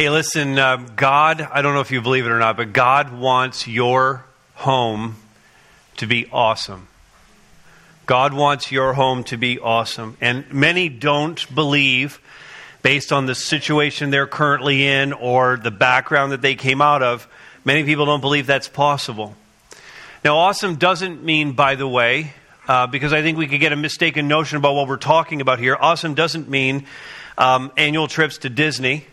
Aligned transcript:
Hey, 0.00 0.08
listen, 0.08 0.58
uh, 0.58 0.78
God, 0.96 1.42
I 1.42 1.60
don't 1.60 1.74
know 1.74 1.82
if 1.82 1.90
you 1.90 2.00
believe 2.00 2.24
it 2.24 2.30
or 2.30 2.38
not, 2.38 2.56
but 2.56 2.72
God 2.72 3.12
wants 3.12 3.68
your 3.68 4.24
home 4.54 5.16
to 5.98 6.06
be 6.06 6.26
awesome. 6.32 6.88
God 8.06 8.32
wants 8.32 8.72
your 8.72 8.94
home 8.94 9.24
to 9.24 9.36
be 9.36 9.58
awesome. 9.58 10.16
And 10.18 10.50
many 10.50 10.88
don't 10.88 11.54
believe, 11.54 12.18
based 12.80 13.12
on 13.12 13.26
the 13.26 13.34
situation 13.34 14.08
they're 14.08 14.26
currently 14.26 14.86
in 14.86 15.12
or 15.12 15.58
the 15.58 15.70
background 15.70 16.32
that 16.32 16.40
they 16.40 16.54
came 16.54 16.80
out 16.80 17.02
of, 17.02 17.28
many 17.66 17.84
people 17.84 18.06
don't 18.06 18.22
believe 18.22 18.46
that's 18.46 18.68
possible. 18.68 19.36
Now, 20.24 20.38
awesome 20.38 20.76
doesn't 20.76 21.22
mean, 21.22 21.52
by 21.52 21.74
the 21.74 21.86
way, 21.86 22.32
uh, 22.66 22.86
because 22.86 23.12
I 23.12 23.20
think 23.20 23.36
we 23.36 23.48
could 23.48 23.60
get 23.60 23.74
a 23.74 23.76
mistaken 23.76 24.28
notion 24.28 24.56
about 24.56 24.76
what 24.76 24.88
we're 24.88 24.96
talking 24.96 25.42
about 25.42 25.58
here. 25.58 25.76
Awesome 25.78 26.14
doesn't 26.14 26.48
mean 26.48 26.86
um, 27.36 27.70
annual 27.76 28.08
trips 28.08 28.38
to 28.38 28.48
Disney. 28.48 29.04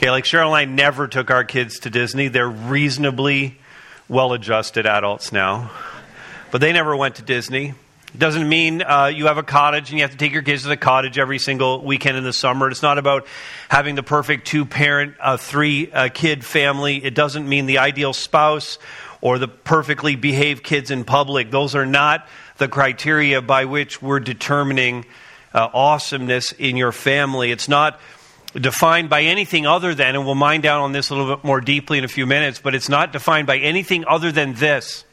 Okay, 0.00 0.12
like 0.12 0.22
Cheryl 0.22 0.46
and 0.46 0.54
I 0.54 0.64
never 0.64 1.08
took 1.08 1.28
our 1.28 1.42
kids 1.42 1.80
to 1.80 1.90
Disney. 1.90 2.28
They're 2.28 2.48
reasonably 2.48 3.58
well 4.08 4.32
adjusted 4.32 4.86
adults 4.86 5.32
now, 5.32 5.72
but 6.52 6.60
they 6.60 6.72
never 6.72 6.94
went 6.94 7.16
to 7.16 7.22
Disney. 7.22 7.74
It 8.14 8.18
doesn't 8.20 8.48
mean 8.48 8.80
uh, 8.80 9.06
you 9.06 9.26
have 9.26 9.38
a 9.38 9.42
cottage 9.42 9.90
and 9.90 9.98
you 9.98 10.04
have 10.04 10.12
to 10.12 10.16
take 10.16 10.32
your 10.32 10.42
kids 10.42 10.62
to 10.62 10.68
the 10.68 10.76
cottage 10.76 11.18
every 11.18 11.40
single 11.40 11.84
weekend 11.84 12.16
in 12.16 12.22
the 12.22 12.32
summer. 12.32 12.70
It's 12.70 12.80
not 12.80 12.98
about 12.98 13.26
having 13.68 13.96
the 13.96 14.04
perfect 14.04 14.46
two 14.46 14.64
parent, 14.64 15.16
uh, 15.18 15.36
three 15.36 15.90
uh, 15.90 16.10
kid 16.14 16.44
family. 16.44 17.04
It 17.04 17.16
doesn't 17.16 17.48
mean 17.48 17.66
the 17.66 17.78
ideal 17.78 18.12
spouse 18.12 18.78
or 19.20 19.40
the 19.40 19.48
perfectly 19.48 20.14
behaved 20.14 20.62
kids 20.62 20.92
in 20.92 21.02
public. 21.02 21.50
Those 21.50 21.74
are 21.74 21.86
not 21.86 22.28
the 22.58 22.68
criteria 22.68 23.42
by 23.42 23.64
which 23.64 24.00
we're 24.00 24.20
determining 24.20 25.06
uh, 25.52 25.68
awesomeness 25.74 26.52
in 26.52 26.76
your 26.76 26.92
family. 26.92 27.50
It's 27.50 27.68
not 27.68 27.98
defined 28.54 29.10
by 29.10 29.22
anything 29.22 29.66
other 29.66 29.94
than, 29.94 30.14
and 30.14 30.24
we'll 30.24 30.34
mind 30.34 30.62
down 30.62 30.80
on 30.80 30.92
this 30.92 31.10
a 31.10 31.14
little 31.14 31.36
bit 31.36 31.44
more 31.44 31.60
deeply 31.60 31.98
in 31.98 32.04
a 32.04 32.08
few 32.08 32.26
minutes, 32.26 32.60
but 32.60 32.74
it's 32.74 32.88
not 32.88 33.12
defined 33.12 33.46
by 33.46 33.58
anything 33.58 34.04
other 34.06 34.32
than 34.32 34.54
this 34.54 35.04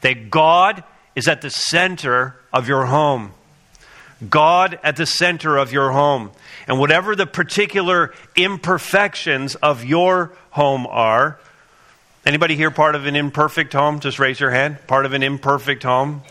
that 0.00 0.30
God 0.30 0.82
is 1.14 1.28
at 1.28 1.42
the 1.42 1.50
center 1.50 2.36
of 2.52 2.68
your 2.68 2.86
home. 2.86 3.32
God 4.28 4.78
at 4.82 4.96
the 4.96 5.06
center 5.06 5.56
of 5.56 5.72
your 5.72 5.90
home. 5.90 6.30
And 6.66 6.78
whatever 6.78 7.16
the 7.16 7.26
particular 7.26 8.14
imperfections 8.36 9.54
of 9.56 9.84
your 9.84 10.32
home 10.50 10.86
are, 10.86 11.38
anybody 12.24 12.56
here 12.56 12.70
part 12.70 12.94
of 12.94 13.06
an 13.06 13.16
imperfect 13.16 13.72
home? 13.72 14.00
Just 14.00 14.18
raise 14.18 14.38
your 14.38 14.50
hand. 14.50 14.78
Part 14.86 15.06
of 15.06 15.12
an 15.12 15.22
imperfect 15.22 15.82
home? 15.82 16.22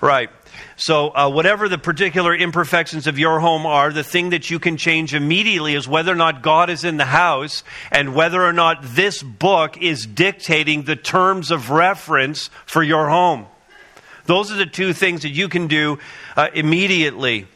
Right. 0.00 0.30
So, 0.78 1.08
uh, 1.08 1.30
whatever 1.30 1.70
the 1.70 1.78
particular 1.78 2.36
imperfections 2.36 3.06
of 3.06 3.18
your 3.18 3.40
home 3.40 3.64
are, 3.64 3.90
the 3.90 4.04
thing 4.04 4.30
that 4.30 4.50
you 4.50 4.58
can 4.58 4.76
change 4.76 5.14
immediately 5.14 5.74
is 5.74 5.88
whether 5.88 6.12
or 6.12 6.16
not 6.16 6.42
God 6.42 6.68
is 6.68 6.84
in 6.84 6.98
the 6.98 7.06
house 7.06 7.64
and 7.90 8.14
whether 8.14 8.42
or 8.42 8.52
not 8.52 8.82
this 8.82 9.22
book 9.22 9.80
is 9.80 10.04
dictating 10.04 10.82
the 10.82 10.94
terms 10.94 11.50
of 11.50 11.70
reference 11.70 12.50
for 12.66 12.82
your 12.82 13.08
home. 13.08 13.46
Those 14.26 14.52
are 14.52 14.56
the 14.56 14.66
two 14.66 14.92
things 14.92 15.22
that 15.22 15.30
you 15.30 15.48
can 15.48 15.66
do 15.66 15.98
uh, 16.36 16.48
immediately. 16.52 17.46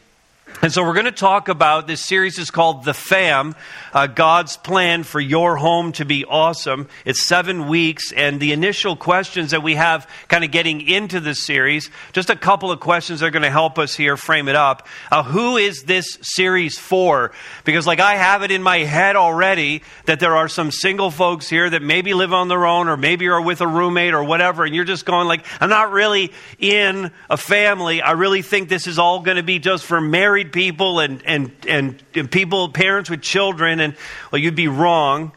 And 0.61 0.71
so 0.71 0.83
we're 0.83 0.93
going 0.93 1.05
to 1.05 1.11
talk 1.11 1.47
about 1.47 1.87
this 1.87 2.05
series 2.05 2.37
is 2.37 2.51
called 2.51 2.83
The 2.83 2.93
Fam, 2.93 3.55
uh, 3.93 4.05
God's 4.05 4.57
plan 4.57 5.03
for 5.03 5.19
your 5.19 5.55
home 5.57 5.91
to 5.93 6.05
be 6.05 6.23
awesome. 6.23 6.87
It's 7.03 7.25
seven 7.25 7.67
weeks, 7.67 8.11
and 8.11 8.39
the 8.39 8.51
initial 8.51 8.95
questions 8.95 9.51
that 9.51 9.63
we 9.63 9.73
have 9.73 10.07
kind 10.27 10.43
of 10.43 10.51
getting 10.51 10.87
into 10.87 11.19
this 11.19 11.45
series, 11.45 11.89
just 12.13 12.29
a 12.29 12.35
couple 12.35 12.71
of 12.71 12.79
questions 12.79 13.21
that 13.21 13.27
are 13.27 13.31
going 13.31 13.41
to 13.41 13.49
help 13.49 13.79
us 13.79 13.95
here 13.95 14.15
frame 14.17 14.47
it 14.47 14.55
up. 14.55 14.87
Uh, 15.11 15.23
who 15.23 15.57
is 15.57 15.83
this 15.83 16.19
series 16.21 16.77
for? 16.77 17.31
Because, 17.63 17.87
like, 17.87 17.99
I 17.99 18.15
have 18.15 18.43
it 18.43 18.51
in 18.51 18.61
my 18.61 18.79
head 18.79 19.15
already 19.15 19.81
that 20.05 20.19
there 20.19 20.35
are 20.35 20.47
some 20.47 20.69
single 20.69 21.09
folks 21.09 21.49
here 21.49 21.69
that 21.71 21.81
maybe 21.81 22.13
live 22.13 22.33
on 22.33 22.49
their 22.49 22.67
own 22.67 22.87
or 22.87 22.97
maybe 22.97 23.27
are 23.29 23.41
with 23.41 23.61
a 23.61 23.67
roommate 23.67 24.13
or 24.13 24.23
whatever, 24.23 24.63
and 24.63 24.75
you're 24.75 24.85
just 24.85 25.05
going, 25.05 25.27
like, 25.27 25.43
I'm 25.59 25.69
not 25.69 25.91
really 25.91 26.31
in 26.59 27.11
a 27.31 27.37
family. 27.37 28.01
I 28.01 28.11
really 28.11 28.43
think 28.43 28.69
this 28.69 28.85
is 28.85 28.99
all 28.99 29.21
going 29.21 29.37
to 29.37 29.43
be 29.43 29.57
just 29.57 29.85
for 29.85 29.99
married 29.99 30.40
people 30.45 30.99
and, 30.99 31.21
and, 31.25 31.51
and, 31.67 32.03
and 32.15 32.31
people, 32.31 32.69
parents 32.69 33.09
with 33.09 33.21
children, 33.21 33.79
and 33.79 33.95
well, 34.31 34.41
you'd 34.41 34.55
be 34.55 34.67
wrong. 34.67 35.31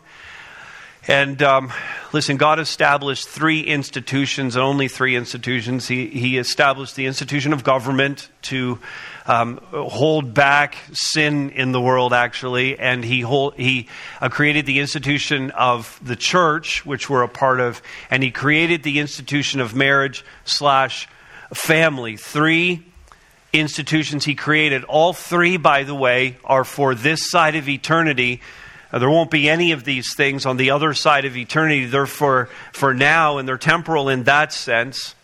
And 1.07 1.43
um, 1.43 1.71
listen, 2.15 2.39
God 2.39 2.59
established 2.59 3.29
three 3.29 3.61
institutions, 3.61 4.57
only 4.57 4.89
three 4.89 5.17
institutions. 5.17 5.87
He, 5.87 6.07
he 6.07 6.39
established 6.39 6.97
the 6.97 7.05
institution 7.05 7.53
of 7.53 7.63
government 7.63 8.31
to 8.43 8.79
um, 9.27 9.59
hold 9.71 10.33
back 10.33 10.77
sin 10.93 11.51
in 11.51 11.73
the 11.73 11.81
world, 11.81 12.15
actually, 12.15 12.79
and 12.79 13.05
He, 13.05 13.21
hold, 13.21 13.55
he 13.57 13.89
uh, 14.23 14.31
created 14.31 14.65
the 14.65 14.81
institution 14.81 15.51
of 15.51 16.01
the 16.03 16.17
church, 16.17 16.87
which 16.87 17.11
we're 17.11 17.23
a 17.23 17.29
part 17.29 17.61
of, 17.61 17.83
and 18.11 18.23
He 18.23 18.31
created 18.31 18.83
the 18.83 18.99
institution 18.99 19.61
of 19.61 19.75
marriage 19.75 20.25
slash 20.45 21.07
family. 21.53 22.17
Three 22.17 22.83
institutions 23.55 24.25
he 24.25 24.35
created. 24.35 24.85
All 24.85 25.13
three, 25.13 25.57
by 25.57 25.85
the 25.85 25.95
way, 25.95 26.37
are 26.45 26.65
for 26.65 26.95
this 26.95 27.31
side 27.31 27.57
of 27.57 27.69
eternity. 27.69 28.41
Uh, 28.93 28.99
there 28.99 29.11
won't 29.11 29.31
be 29.31 29.49
any 29.49 29.73
of 29.73 29.85
these 29.85 30.15
things 30.15 30.47
on 30.47 30.57
the 30.57 30.71
other 30.71 30.95
side 30.95 31.25
of 31.25 31.37
eternity. 31.37 31.87
They're 31.87 32.07
for, 32.07 32.49
for 32.73 32.95
now, 32.95 33.39
and 33.39 33.49
they're 33.49 33.59
temporal 33.59 34.09
in 34.09 34.25
that 34.25 34.53
sense. 34.53 35.15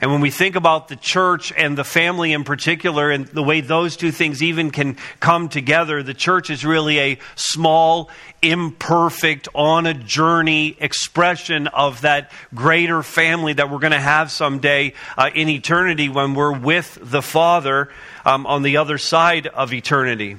And 0.00 0.12
when 0.12 0.20
we 0.20 0.30
think 0.30 0.56
about 0.56 0.88
the 0.88 0.96
church 0.96 1.52
and 1.56 1.76
the 1.76 1.84
family 1.84 2.32
in 2.32 2.44
particular, 2.44 3.10
and 3.10 3.26
the 3.26 3.42
way 3.42 3.60
those 3.60 3.96
two 3.96 4.12
things 4.12 4.42
even 4.42 4.70
can 4.70 4.96
come 5.20 5.48
together, 5.48 6.02
the 6.02 6.14
church 6.14 6.50
is 6.50 6.64
really 6.64 6.98
a 6.98 7.18
small, 7.34 8.10
imperfect, 8.42 9.48
on 9.54 9.86
a 9.86 9.94
journey 9.94 10.76
expression 10.78 11.66
of 11.68 12.02
that 12.02 12.30
greater 12.54 13.02
family 13.02 13.54
that 13.54 13.70
we're 13.70 13.78
going 13.78 13.92
to 13.92 13.98
have 13.98 14.30
someday 14.30 14.92
uh, 15.16 15.30
in 15.34 15.48
eternity 15.48 16.08
when 16.08 16.34
we're 16.34 16.56
with 16.56 16.98
the 17.00 17.22
Father 17.22 17.88
um, 18.24 18.46
on 18.46 18.62
the 18.62 18.76
other 18.76 18.98
side 18.98 19.46
of 19.46 19.72
eternity. 19.72 20.36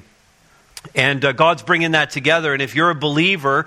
And 0.94 1.24
uh, 1.24 1.32
God's 1.32 1.62
bringing 1.62 1.92
that 1.92 2.10
together. 2.10 2.52
And 2.52 2.62
if 2.62 2.74
you're 2.74 2.90
a 2.90 2.94
believer, 2.94 3.66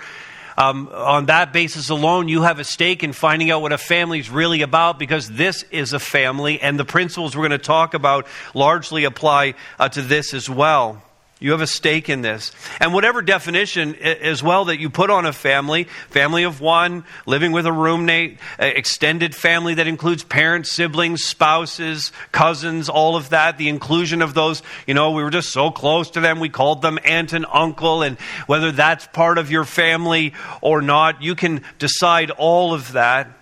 um, 0.57 0.89
on 0.93 1.27
that 1.27 1.53
basis 1.53 1.89
alone, 1.89 2.27
you 2.27 2.41
have 2.43 2.59
a 2.59 2.63
stake 2.63 3.03
in 3.03 3.13
finding 3.13 3.51
out 3.51 3.61
what 3.61 3.71
a 3.71 3.77
family 3.77 4.19
is 4.19 4.29
really 4.29 4.61
about 4.61 4.99
because 4.99 5.29
this 5.29 5.63
is 5.71 5.93
a 5.93 5.99
family, 5.99 6.61
and 6.61 6.79
the 6.79 6.85
principles 6.85 7.35
we're 7.35 7.47
going 7.47 7.51
to 7.51 7.65
talk 7.65 7.93
about 7.93 8.27
largely 8.53 9.03
apply 9.03 9.53
uh, 9.79 9.89
to 9.89 10.01
this 10.01 10.33
as 10.33 10.49
well. 10.49 11.01
You 11.41 11.53
have 11.53 11.61
a 11.61 11.67
stake 11.67 12.07
in 12.07 12.21
this. 12.21 12.51
And 12.79 12.93
whatever 12.93 13.23
definition 13.23 13.95
as 13.95 14.43
well 14.43 14.65
that 14.65 14.79
you 14.79 14.91
put 14.91 15.09
on 15.09 15.25
a 15.25 15.33
family, 15.33 15.85
family 16.11 16.43
of 16.43 16.61
one, 16.61 17.03
living 17.25 17.51
with 17.51 17.65
a 17.65 17.71
roommate, 17.71 18.37
extended 18.59 19.33
family 19.33 19.73
that 19.73 19.87
includes 19.87 20.23
parents, 20.23 20.71
siblings, 20.71 21.23
spouses, 21.23 22.11
cousins, 22.31 22.89
all 22.89 23.15
of 23.15 23.29
that, 23.29 23.57
the 23.57 23.69
inclusion 23.69 24.21
of 24.21 24.35
those, 24.35 24.61
you 24.85 24.93
know, 24.93 25.11
we 25.11 25.23
were 25.23 25.31
just 25.31 25.49
so 25.49 25.71
close 25.71 26.11
to 26.11 26.19
them, 26.19 26.39
we 26.39 26.47
called 26.47 26.83
them 26.83 26.99
aunt 27.03 27.33
and 27.33 27.47
uncle, 27.51 28.03
and 28.03 28.19
whether 28.45 28.71
that's 28.71 29.07
part 29.07 29.39
of 29.39 29.49
your 29.49 29.65
family 29.65 30.33
or 30.61 30.79
not, 30.79 31.23
you 31.23 31.33
can 31.33 31.63
decide 31.79 32.29
all 32.29 32.71
of 32.71 32.91
that. 32.91 33.40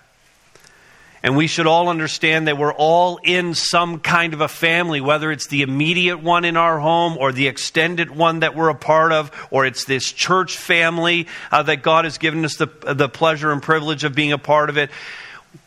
And 1.22 1.36
we 1.36 1.48
should 1.48 1.68
all 1.68 1.90
understand 1.90 2.48
that 2.48 2.58
we're 2.58 2.74
all 2.74 3.20
in 3.24 3.54
some 3.54 4.00
kind 4.00 4.34
of 4.34 4.42
a 4.42 4.48
family, 4.48 5.02
whether 5.02 5.32
it's 5.32 5.48
the 5.48 5.64
immediate 5.64 6.24
one 6.24 6.46
in 6.46 6.56
our 6.56 6.80
home 6.80 7.18
or 7.18 7.32
the 7.32 7.48
extended 7.48 8.10
one 8.10 8.40
that 8.40 8.56
we're 8.56 8.70
a 8.70 8.76
part 8.76 9.12
of, 9.12 9.32
or 9.52 9.66
it's 9.66 9.84
this 9.84 10.12
church 10.12 10.58
family 10.58 11.28
uh, 11.52 11.64
that 11.64 11.82
God 11.82 12.06
has 12.06 12.18
given 12.18 12.46
us 12.46 12.56
the, 12.56 12.68
the 12.68 13.10
pleasure 13.10 13.52
and 13.52 13.62
privilege 13.62 14.04
of 14.06 14.16
being 14.16 14.32
a 14.32 14.38
part 14.38 14.70
of 14.70 14.78
it. 14.78 14.90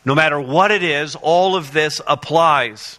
No 0.05 0.15
matter 0.15 0.41
what 0.41 0.71
it 0.71 0.83
is, 0.83 1.17
all 1.17 1.55
of 1.55 1.73
this 1.73 2.01
applies. 2.07 2.99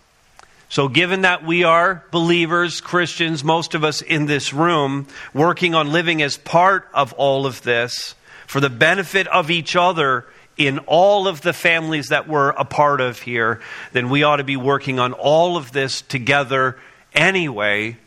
So, 0.70 0.88
given 0.88 1.22
that 1.22 1.46
we 1.46 1.64
are 1.64 2.04
believers, 2.12 2.82
Christians, 2.82 3.44
most 3.44 3.76
of 3.76 3.84
us 3.84 4.02
in 4.02 4.26
this 4.26 4.54
room, 4.54 5.08
working 5.34 5.76
on 5.76 5.92
living 5.92 6.22
as 6.22 6.36
part 6.36 6.88
of 6.94 7.14
all 7.14 7.46
of 7.46 7.62
this 7.62 8.16
for 8.48 8.60
the 8.60 8.72
benefit 8.72 9.28
of 9.28 9.52
each 9.52 9.76
other 9.76 10.26
in 10.58 10.80
all 10.80 11.28
of 11.28 11.42
the 11.42 11.54
families 11.54 12.10
that 12.10 12.28
we're 12.28 12.50
a 12.50 12.66
part 12.66 13.02
of 13.02 13.20
here, 13.20 13.62
then 13.92 14.10
we 14.10 14.24
ought 14.24 14.38
to 14.38 14.44
be 14.44 14.58
working 14.58 15.00
on 15.00 15.14
all 15.14 15.58
of 15.58 15.72
this 15.72 16.02
together 16.02 16.78
anyway. 17.14 17.98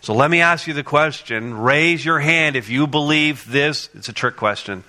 So 0.00 0.14
let 0.14 0.30
me 0.30 0.40
ask 0.40 0.66
you 0.66 0.74
the 0.74 0.84
question. 0.84 1.54
Raise 1.54 2.04
your 2.04 2.20
hand 2.20 2.54
if 2.54 2.70
you 2.70 2.86
believe 2.86 3.50
this. 3.50 3.88
It's 3.94 4.08
a 4.08 4.12
trick 4.12 4.36
question. 4.36 4.84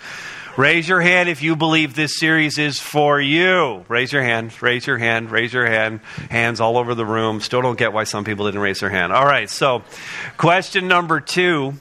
Raise 0.58 0.90
your 0.90 1.02
hand 1.02 1.30
if 1.30 1.44
you 1.44 1.56
believe 1.56 1.94
this 1.94 2.18
series 2.18 2.58
is 2.58 2.80
for 2.80 3.22
you. 3.22 3.86
Raise 3.88 4.12
your 4.12 4.24
hand, 4.24 4.60
raise 4.60 4.88
your 4.88 4.98
hand, 4.98 5.30
raise 5.30 5.54
your 5.54 5.68
hand. 5.68 6.00
Hands 6.32 6.60
all 6.60 6.80
over 6.80 6.96
the 6.96 7.06
room. 7.06 7.42
Still 7.42 7.62
don't 7.62 7.78
get 7.78 7.94
why 7.94 8.06
some 8.06 8.24
people 8.24 8.46
didn't 8.46 8.62
raise 8.62 8.80
their 8.80 8.90
hand. 8.90 9.14
All 9.14 9.26
right, 9.26 9.50
so 9.52 9.84
question 10.38 10.88
number 10.88 11.20
two 11.20 11.76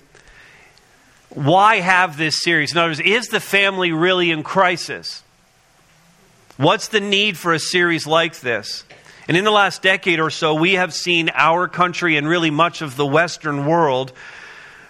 Why 1.31 1.77
have 1.77 2.19
this 2.19 2.43
series? 2.43 2.73
In 2.73 2.79
other 2.79 2.91
words, 2.91 3.01
is 3.01 3.29
the 3.29 3.41
family 3.41 3.93
really 3.93 4.31
in 4.31 4.43
crisis? 4.43 5.23
What's 6.57 6.89
the 6.89 7.01
need 7.01 7.37
for 7.37 7.53
a 7.53 7.59
series 7.59 8.07
like 8.07 8.41
this? 8.41 8.85
And 9.29 9.37
in 9.37 9.45
the 9.45 9.51
last 9.51 9.83
decade 9.83 10.21
or 10.21 10.31
so, 10.31 10.55
we 10.55 10.75
have 10.75 10.95
seen 10.95 11.29
our 11.35 11.69
country 11.69 12.17
and 12.17 12.27
really 12.27 12.51
much 12.51 12.81
of 12.81 12.97
the 12.97 13.05
Western 13.05 13.67
world 13.67 14.15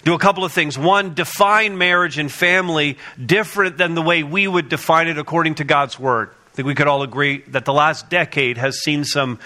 do 0.04 0.14
a 0.14 0.18
couple 0.18 0.44
of 0.44 0.52
things. 0.52 0.78
One, 0.78 1.14
define 1.14 1.76
marriage 1.76 2.18
and 2.18 2.30
family 2.30 2.98
different 3.24 3.78
than 3.78 3.96
the 3.96 4.02
way 4.02 4.22
we 4.22 4.46
would 4.46 4.68
define 4.68 5.08
it 5.08 5.18
according 5.18 5.56
to 5.56 5.64
God's 5.64 5.98
Word. 5.98 6.30
I 6.52 6.54
think 6.54 6.66
we 6.66 6.76
could 6.76 6.86
all 6.86 7.02
agree 7.02 7.42
that 7.48 7.64
the 7.64 7.72
last 7.72 8.08
decade 8.08 8.58
has 8.58 8.78
seen 8.78 9.02
some 9.02 9.40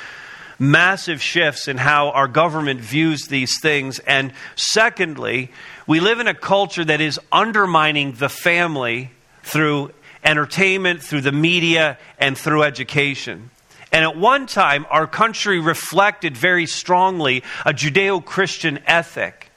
massive 0.59 1.23
shifts 1.23 1.69
in 1.69 1.79
how 1.79 2.11
our 2.11 2.29
government 2.29 2.81
views 2.81 3.29
these 3.29 3.59
things. 3.63 3.99
And 4.01 4.35
secondly, 4.57 5.53
we 5.87 6.01
live 6.01 6.21
in 6.21 6.29
a 6.29 6.35
culture 6.35 6.85
that 6.85 7.01
is 7.01 7.19
undermining 7.33 8.13
the 8.13 8.29
family 8.29 9.11
through 9.43 9.93
entertainment, 10.25 11.03
through 11.03 11.23
the 11.23 11.33
media, 11.33 11.99
and 12.19 12.37
through 12.37 12.63
education. 12.63 13.51
And 13.93 14.05
at 14.05 14.17
one 14.17 14.47
time, 14.47 14.87
our 14.91 15.07
country 15.07 15.59
reflected 15.59 16.37
very 16.37 16.67
strongly 16.67 17.43
a 17.67 17.73
Judeo 17.73 18.25
Christian 18.25 18.79
ethic. 18.87 19.51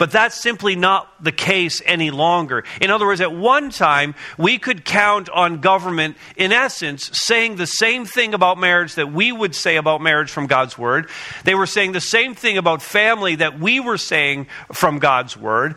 But 0.00 0.10
that's 0.10 0.40
simply 0.40 0.76
not 0.76 1.22
the 1.22 1.30
case 1.30 1.82
any 1.84 2.10
longer. 2.10 2.64
In 2.80 2.90
other 2.90 3.04
words, 3.04 3.20
at 3.20 3.34
one 3.34 3.68
time, 3.68 4.14
we 4.38 4.58
could 4.58 4.86
count 4.86 5.28
on 5.28 5.60
government, 5.60 6.16
in 6.38 6.52
essence, 6.52 7.10
saying 7.12 7.56
the 7.56 7.66
same 7.66 8.06
thing 8.06 8.32
about 8.32 8.56
marriage 8.56 8.94
that 8.94 9.12
we 9.12 9.30
would 9.30 9.54
say 9.54 9.76
about 9.76 10.00
marriage 10.00 10.30
from 10.30 10.46
God's 10.46 10.78
Word. 10.78 11.10
They 11.44 11.54
were 11.54 11.66
saying 11.66 11.92
the 11.92 12.00
same 12.00 12.34
thing 12.34 12.56
about 12.56 12.80
family 12.80 13.34
that 13.36 13.60
we 13.60 13.78
were 13.78 13.98
saying 13.98 14.46
from 14.72 15.00
God's 15.00 15.36
Word 15.36 15.76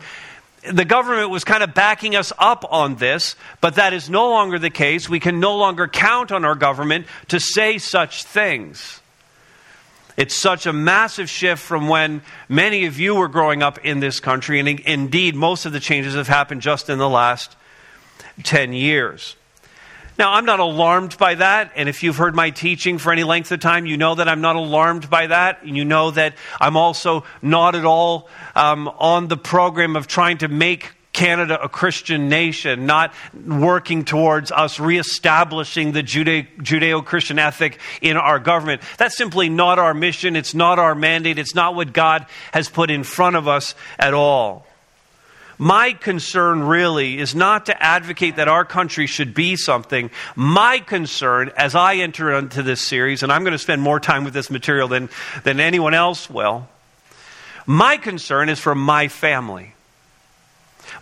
the 0.70 0.84
government 0.84 1.30
was 1.30 1.44
kind 1.44 1.62
of 1.62 1.74
backing 1.74 2.16
us 2.16 2.32
up 2.38 2.64
on 2.70 2.96
this, 2.96 3.36
but 3.60 3.74
that 3.74 3.92
is 3.92 4.08
no 4.08 4.30
longer 4.30 4.58
the 4.58 4.70
case. 4.70 5.08
We 5.08 5.20
can 5.20 5.40
no 5.40 5.56
longer 5.56 5.88
count 5.88 6.32
on 6.32 6.44
our 6.44 6.54
government 6.54 7.06
to 7.28 7.38
say 7.38 7.78
such 7.78 8.24
things. 8.24 9.00
It's 10.16 10.36
such 10.36 10.66
a 10.66 10.72
massive 10.72 11.28
shift 11.28 11.62
from 11.62 11.88
when 11.88 12.22
many 12.48 12.86
of 12.86 12.98
you 12.98 13.16
were 13.16 13.28
growing 13.28 13.62
up 13.62 13.84
in 13.84 14.00
this 14.00 14.20
country, 14.20 14.60
and 14.60 14.68
indeed, 14.68 15.34
most 15.34 15.66
of 15.66 15.72
the 15.72 15.80
changes 15.80 16.14
have 16.14 16.28
happened 16.28 16.62
just 16.62 16.88
in 16.88 16.98
the 16.98 17.08
last 17.08 17.56
10 18.44 18.72
years. 18.72 19.36
Now, 20.16 20.34
I'm 20.34 20.44
not 20.44 20.60
alarmed 20.60 21.18
by 21.18 21.34
that, 21.34 21.72
and 21.74 21.88
if 21.88 22.04
you've 22.04 22.16
heard 22.16 22.36
my 22.36 22.50
teaching 22.50 22.98
for 22.98 23.10
any 23.12 23.24
length 23.24 23.50
of 23.50 23.58
time, 23.58 23.84
you 23.84 23.96
know 23.96 24.14
that 24.14 24.28
I'm 24.28 24.40
not 24.40 24.54
alarmed 24.54 25.10
by 25.10 25.26
that, 25.26 25.64
and 25.64 25.76
you 25.76 25.84
know 25.84 26.12
that 26.12 26.34
I'm 26.60 26.76
also 26.76 27.24
not 27.42 27.74
at 27.74 27.84
all 27.84 28.28
um, 28.54 28.86
on 28.86 29.26
the 29.26 29.36
program 29.36 29.96
of 29.96 30.06
trying 30.06 30.38
to 30.38 30.48
make 30.48 30.92
Canada 31.12 31.60
a 31.60 31.68
Christian 31.68 32.28
nation, 32.28 32.86
not 32.86 33.12
working 33.46 34.04
towards 34.04 34.52
us 34.52 34.78
reestablishing 34.78 35.92
the 35.92 36.02
Judeo 36.02 37.04
Christian 37.04 37.38
ethic 37.38 37.78
in 38.00 38.16
our 38.16 38.38
government. 38.38 38.82
That's 38.98 39.16
simply 39.16 39.48
not 39.48 39.78
our 39.78 39.94
mission. 39.94 40.36
It's 40.36 40.54
not 40.54 40.78
our 40.78 40.94
mandate. 40.94 41.38
It's 41.38 41.54
not 41.54 41.74
what 41.74 41.92
God 41.92 42.26
has 42.52 42.68
put 42.68 42.90
in 42.90 43.04
front 43.04 43.36
of 43.36 43.48
us 43.48 43.74
at 43.98 44.12
all. 44.12 44.66
My 45.58 45.92
concern 45.92 46.62
really 46.64 47.18
is 47.18 47.34
not 47.34 47.66
to 47.66 47.82
advocate 47.82 48.36
that 48.36 48.48
our 48.48 48.64
country 48.64 49.06
should 49.06 49.34
be 49.34 49.56
something. 49.56 50.10
My 50.34 50.78
concern, 50.78 51.52
as 51.56 51.74
I 51.74 51.96
enter 51.96 52.32
into 52.32 52.62
this 52.62 52.80
series, 52.80 53.22
and 53.22 53.32
I'm 53.32 53.42
going 53.42 53.52
to 53.52 53.58
spend 53.58 53.82
more 53.82 54.00
time 54.00 54.24
with 54.24 54.34
this 54.34 54.50
material 54.50 54.88
than, 54.88 55.10
than 55.44 55.60
anyone 55.60 55.94
else 55.94 56.28
will, 56.28 56.68
my 57.66 57.96
concern 57.96 58.48
is 58.48 58.58
for 58.58 58.74
my 58.74 59.08
family. 59.08 59.73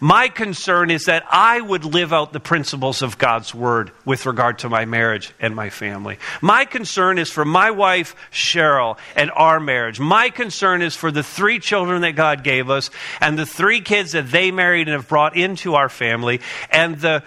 My 0.03 0.27
concern 0.27 0.91
is 0.91 1.05
that 1.05 1.25
I 1.31 1.61
would 1.61 1.85
live 1.85 2.13
out 2.13 2.33
the 2.33 2.41
principles 2.41 3.03
of 3.03 3.19
God's 3.19 3.55
word 3.55 3.93
with 4.05 4.27
regard 4.27 4.59
to 4.59 4.69
my 4.69 4.85
marriage 4.85 5.33
and 5.39 5.55
my 5.55 5.71
family. 5.71 6.19
My 6.41 6.65
concern 6.65 7.19
is 7.19 7.31
for 7.31 7.45
my 7.45 7.71
wife, 7.71 8.17
Cheryl, 8.33 8.99
and 9.15 9.31
our 9.31 9.61
marriage. 9.61 10.01
My 10.01 10.29
concern 10.29 10.83
is 10.83 10.97
for 10.97 11.13
the 11.13 11.23
three 11.23 11.61
children 11.61 12.03
that 12.03 12.17
God 12.17 12.43
gave 12.43 12.69
us 12.69 12.91
and 13.21 13.39
the 13.39 13.47
three 13.47 13.81
kids 13.81 14.11
that 14.11 14.29
they 14.29 14.51
married 14.51 14.89
and 14.89 14.95
have 14.95 15.07
brought 15.07 15.37
into 15.37 15.77
our 15.77 15.89
family 15.89 16.41
and 16.69 16.97
the 17.01 17.23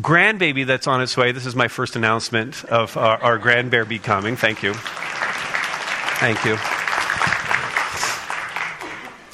grandbaby 0.00 0.66
that's 0.66 0.88
on 0.88 1.00
its 1.00 1.16
way. 1.16 1.30
This 1.30 1.46
is 1.46 1.54
my 1.54 1.68
first 1.68 1.94
announcement 1.94 2.64
of 2.64 2.96
our, 2.96 3.22
our 3.22 3.38
grandbaby 3.38 4.02
coming. 4.02 4.34
Thank 4.34 4.64
you. 4.64 4.74
Thank 4.74 6.44
you. 6.44 6.79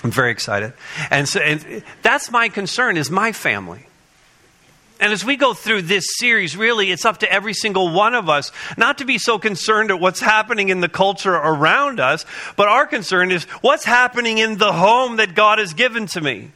I'm 0.07 0.13
very 0.13 0.31
excited. 0.31 0.73
And, 1.11 1.29
so, 1.29 1.41
and 1.41 1.83
that's 2.03 2.31
my 2.31 2.49
concern 2.49 2.97
is 2.97 3.11
my 3.11 3.33
family. 3.33 3.89
And 5.01 5.13
as 5.13 5.25
we 5.25 5.35
go 5.37 5.53
through 5.53 5.83
this 5.83 6.05
series, 6.17 6.57
really, 6.57 6.93
it's 6.93 7.05
up 7.05 7.19
to 7.19 7.33
every 7.33 7.55
single 7.55 7.93
one 7.93 8.15
of 8.15 8.29
us 8.29 8.53
not 8.77 8.99
to 8.99 9.05
be 9.05 9.19
so 9.19 9.37
concerned 9.41 9.91
at 9.91 9.99
what's 9.99 10.21
happening 10.21 10.69
in 10.69 10.81
the 10.81 10.89
culture 10.89 11.35
around 11.35 11.99
us, 11.99 12.25
but 12.55 12.69
our 12.69 12.87
concern 12.87 13.33
is 13.33 13.45
what's 13.63 13.85
happening 13.85 14.39
in 14.39 14.59
the 14.59 14.73
home 14.73 15.17
that 15.17 15.35
God 15.35 15.59
has 15.59 15.75
given 15.75 16.07
to 16.07 16.21
me. 16.21 16.53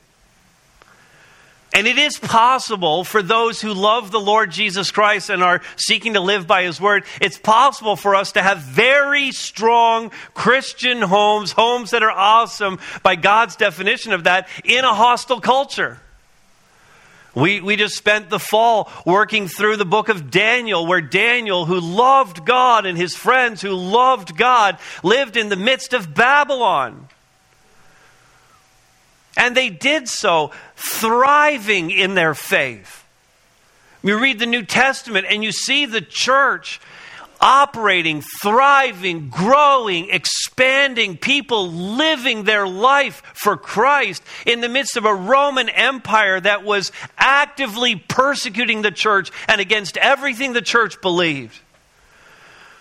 And 1.72 1.86
it 1.86 1.98
is 1.98 2.18
possible 2.18 3.04
for 3.04 3.22
those 3.22 3.60
who 3.60 3.72
love 3.72 4.10
the 4.10 4.20
Lord 4.20 4.50
Jesus 4.50 4.90
Christ 4.90 5.30
and 5.30 5.42
are 5.42 5.62
seeking 5.76 6.14
to 6.14 6.20
live 6.20 6.46
by 6.46 6.64
His 6.64 6.80
Word, 6.80 7.04
it's 7.20 7.38
possible 7.38 7.94
for 7.94 8.16
us 8.16 8.32
to 8.32 8.42
have 8.42 8.58
very 8.58 9.30
strong 9.30 10.10
Christian 10.34 11.00
homes, 11.00 11.52
homes 11.52 11.90
that 11.90 12.02
are 12.02 12.10
awesome 12.10 12.80
by 13.04 13.14
God's 13.14 13.54
definition 13.54 14.12
of 14.12 14.24
that, 14.24 14.48
in 14.64 14.84
a 14.84 14.92
hostile 14.92 15.40
culture. 15.40 16.00
We, 17.36 17.60
we 17.60 17.76
just 17.76 17.96
spent 17.96 18.28
the 18.28 18.40
fall 18.40 18.90
working 19.06 19.46
through 19.46 19.76
the 19.76 19.84
book 19.84 20.08
of 20.08 20.32
Daniel, 20.32 20.86
where 20.86 21.00
Daniel, 21.00 21.64
who 21.66 21.78
loved 21.78 22.44
God 22.44 22.86
and 22.86 22.98
his 22.98 23.14
friends 23.14 23.62
who 23.62 23.70
loved 23.70 24.36
God, 24.36 24.78
lived 25.04 25.36
in 25.36 25.48
the 25.48 25.56
midst 25.56 25.92
of 25.92 26.12
Babylon. 26.12 27.06
And 29.40 29.56
they 29.56 29.70
did 29.70 30.06
so 30.06 30.50
thriving 30.76 31.90
in 31.90 32.14
their 32.14 32.34
faith. 32.34 33.06
You 34.02 34.20
read 34.20 34.38
the 34.38 34.44
New 34.44 34.64
Testament 34.66 35.24
and 35.30 35.42
you 35.42 35.50
see 35.50 35.86
the 35.86 36.02
church 36.02 36.78
operating, 37.40 38.22
thriving, 38.42 39.30
growing, 39.30 40.10
expanding, 40.10 41.16
people 41.16 41.70
living 41.70 42.44
their 42.44 42.68
life 42.68 43.22
for 43.32 43.56
Christ 43.56 44.22
in 44.44 44.60
the 44.60 44.68
midst 44.68 44.98
of 44.98 45.06
a 45.06 45.14
Roman 45.14 45.70
Empire 45.70 46.38
that 46.38 46.62
was 46.62 46.92
actively 47.16 47.96
persecuting 47.96 48.82
the 48.82 48.90
church 48.90 49.30
and 49.48 49.58
against 49.58 49.96
everything 49.96 50.52
the 50.52 50.60
church 50.60 51.00
believed. 51.00 51.58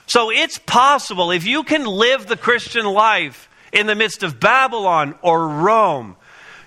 So 0.08 0.30
it's 0.30 0.58
possible 0.58 1.32
if 1.32 1.46
you 1.46 1.64
can 1.64 1.86
live 1.86 2.28
the 2.28 2.36
Christian 2.36 2.86
life 2.86 3.48
in 3.72 3.88
the 3.88 3.96
midst 3.96 4.24
of 4.24 4.42
Babylon 4.42 5.16
or 5.22 5.48
Rome 5.48 6.18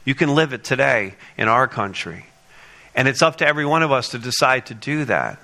you 0.05 0.15
can 0.15 0.35
live 0.35 0.53
it 0.53 0.65
today 0.65 1.15
in 1.37 1.49
our 1.49 1.69
country. 1.69 2.27
And 2.95 3.09
it's 3.09 3.23
up 3.23 3.37
to 3.37 3.47
every 3.47 3.65
one 3.65 3.83
of 3.83 3.93
us 3.93 4.11
to 4.11 4.19
decide 4.19 4.67
to 4.67 4.75
do 4.75 5.05
that. 5.07 5.39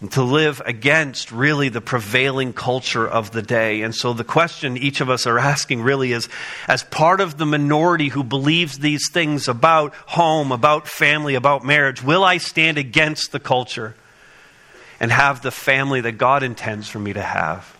And 0.00 0.10
to 0.12 0.22
live 0.22 0.60
against 0.66 1.30
really 1.30 1.68
the 1.68 1.80
prevailing 1.80 2.52
culture 2.52 3.06
of 3.06 3.30
the 3.30 3.40
day. 3.40 3.82
And 3.82 3.94
so 3.94 4.12
the 4.12 4.24
question 4.24 4.76
each 4.76 5.00
of 5.00 5.08
us 5.08 5.28
are 5.28 5.38
asking 5.38 5.82
really 5.82 6.12
is 6.12 6.28
as 6.66 6.82
part 6.82 7.20
of 7.20 7.38
the 7.38 7.46
minority 7.46 8.08
who 8.08 8.24
believes 8.24 8.80
these 8.80 9.08
things 9.12 9.46
about 9.46 9.94
home, 9.94 10.50
about 10.50 10.88
family, 10.88 11.36
about 11.36 11.64
marriage, 11.64 12.02
will 12.02 12.24
I 12.24 12.38
stand 12.38 12.78
against 12.78 13.30
the 13.30 13.38
culture 13.38 13.94
and 14.98 15.12
have 15.12 15.40
the 15.40 15.52
family 15.52 16.00
that 16.00 16.18
God 16.18 16.42
intends 16.42 16.88
for 16.88 16.98
me 16.98 17.12
to 17.12 17.22
have? 17.22 17.76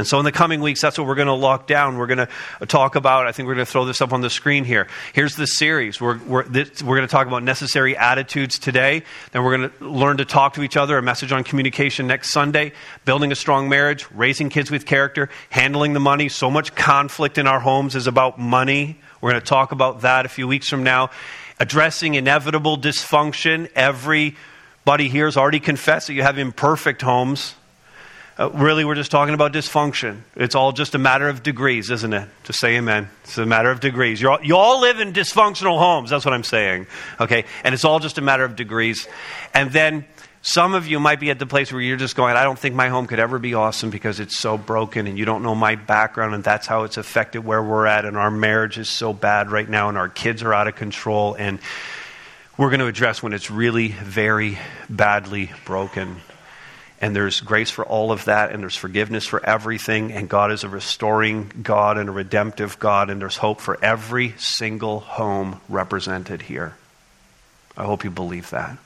And 0.00 0.06
so, 0.06 0.18
in 0.18 0.24
the 0.24 0.32
coming 0.32 0.62
weeks, 0.62 0.80
that's 0.80 0.96
what 0.96 1.06
we're 1.06 1.14
going 1.14 1.26
to 1.26 1.34
lock 1.34 1.66
down. 1.66 1.98
We're 1.98 2.06
going 2.06 2.26
to 2.26 2.66
talk 2.66 2.96
about, 2.96 3.26
I 3.26 3.32
think 3.32 3.46
we're 3.46 3.54
going 3.54 3.66
to 3.66 3.70
throw 3.70 3.84
this 3.84 4.00
up 4.00 4.14
on 4.14 4.22
the 4.22 4.30
screen 4.30 4.64
here. 4.64 4.88
Here's 5.12 5.36
the 5.36 5.46
series. 5.46 6.00
We're, 6.00 6.16
we're, 6.24 6.44
this, 6.44 6.82
we're 6.82 6.96
going 6.96 7.06
to 7.06 7.12
talk 7.12 7.26
about 7.26 7.42
necessary 7.42 7.98
attitudes 7.98 8.58
today. 8.58 9.02
Then 9.32 9.44
we're 9.44 9.58
going 9.58 9.70
to 9.70 9.84
learn 9.84 10.16
to 10.16 10.24
talk 10.24 10.54
to 10.54 10.62
each 10.62 10.78
other, 10.78 10.96
a 10.96 11.02
message 11.02 11.32
on 11.32 11.44
communication 11.44 12.06
next 12.06 12.30
Sunday, 12.30 12.72
building 13.04 13.30
a 13.30 13.34
strong 13.34 13.68
marriage, 13.68 14.10
raising 14.10 14.48
kids 14.48 14.70
with 14.70 14.86
character, 14.86 15.28
handling 15.50 15.92
the 15.92 16.00
money. 16.00 16.30
So 16.30 16.50
much 16.50 16.74
conflict 16.74 17.36
in 17.36 17.46
our 17.46 17.60
homes 17.60 17.94
is 17.94 18.06
about 18.06 18.38
money. 18.38 18.98
We're 19.20 19.32
going 19.32 19.42
to 19.42 19.46
talk 19.46 19.70
about 19.70 20.00
that 20.00 20.24
a 20.24 20.30
few 20.30 20.48
weeks 20.48 20.66
from 20.66 20.82
now. 20.82 21.10
Addressing 21.58 22.14
inevitable 22.14 22.78
dysfunction. 22.78 23.70
Everybody 23.74 25.10
here 25.10 25.26
has 25.26 25.36
already 25.36 25.60
confessed 25.60 26.06
that 26.06 26.14
you 26.14 26.22
have 26.22 26.38
imperfect 26.38 27.02
homes. 27.02 27.54
Uh, 28.40 28.48
really, 28.54 28.86
we're 28.86 28.94
just 28.94 29.10
talking 29.10 29.34
about 29.34 29.52
dysfunction. 29.52 30.22
It's 30.34 30.54
all 30.54 30.72
just 30.72 30.94
a 30.94 30.98
matter 30.98 31.28
of 31.28 31.42
degrees, 31.42 31.90
isn't 31.90 32.14
it? 32.14 32.26
Just 32.44 32.58
say 32.58 32.78
amen. 32.78 33.10
It's 33.24 33.36
a 33.36 33.44
matter 33.44 33.70
of 33.70 33.80
degrees. 33.80 34.24
All, 34.24 34.42
you 34.42 34.56
all 34.56 34.80
live 34.80 34.98
in 34.98 35.12
dysfunctional 35.12 35.78
homes. 35.78 36.08
That's 36.08 36.24
what 36.24 36.32
I'm 36.32 36.42
saying. 36.42 36.86
Okay? 37.20 37.44
And 37.64 37.74
it's 37.74 37.84
all 37.84 37.98
just 37.98 38.16
a 38.16 38.22
matter 38.22 38.42
of 38.42 38.56
degrees. 38.56 39.06
And 39.52 39.70
then 39.72 40.06
some 40.40 40.72
of 40.72 40.86
you 40.86 41.00
might 41.00 41.20
be 41.20 41.28
at 41.28 41.38
the 41.38 41.44
place 41.44 41.70
where 41.70 41.82
you're 41.82 41.98
just 41.98 42.16
going, 42.16 42.34
I 42.34 42.44
don't 42.44 42.58
think 42.58 42.74
my 42.74 42.88
home 42.88 43.06
could 43.06 43.18
ever 43.18 43.38
be 43.38 43.52
awesome 43.52 43.90
because 43.90 44.20
it's 44.20 44.38
so 44.38 44.56
broken 44.56 45.06
and 45.06 45.18
you 45.18 45.26
don't 45.26 45.42
know 45.42 45.54
my 45.54 45.74
background 45.74 46.34
and 46.34 46.42
that's 46.42 46.66
how 46.66 46.84
it's 46.84 46.96
affected 46.96 47.44
where 47.44 47.62
we're 47.62 47.84
at 47.84 48.06
and 48.06 48.16
our 48.16 48.30
marriage 48.30 48.78
is 48.78 48.88
so 48.88 49.12
bad 49.12 49.50
right 49.50 49.68
now 49.68 49.90
and 49.90 49.98
our 49.98 50.08
kids 50.08 50.42
are 50.42 50.54
out 50.54 50.66
of 50.66 50.76
control 50.76 51.34
and 51.34 51.58
we're 52.56 52.70
going 52.70 52.80
to 52.80 52.86
address 52.86 53.22
when 53.22 53.34
it's 53.34 53.50
really 53.50 53.88
very 53.88 54.58
badly 54.88 55.50
broken 55.66 56.16
and 57.00 57.16
there's 57.16 57.40
grace 57.40 57.70
for 57.70 57.84
all 57.84 58.12
of 58.12 58.26
that, 58.26 58.52
and 58.52 58.62
there's 58.62 58.76
forgiveness 58.76 59.26
for 59.26 59.44
everything, 59.44 60.12
and 60.12 60.28
God 60.28 60.52
is 60.52 60.64
a 60.64 60.68
restoring 60.68 61.50
God 61.62 61.96
and 61.96 62.08
a 62.08 62.12
redemptive 62.12 62.78
God, 62.78 63.08
and 63.08 63.20
there's 63.20 63.38
hope 63.38 63.60
for 63.60 63.82
every 63.82 64.34
single 64.36 65.00
home 65.00 65.60
represented 65.68 66.42
here. 66.42 66.76
I 67.76 67.84
hope 67.84 68.04
you 68.04 68.10
believe 68.10 68.50
that. 68.50 68.76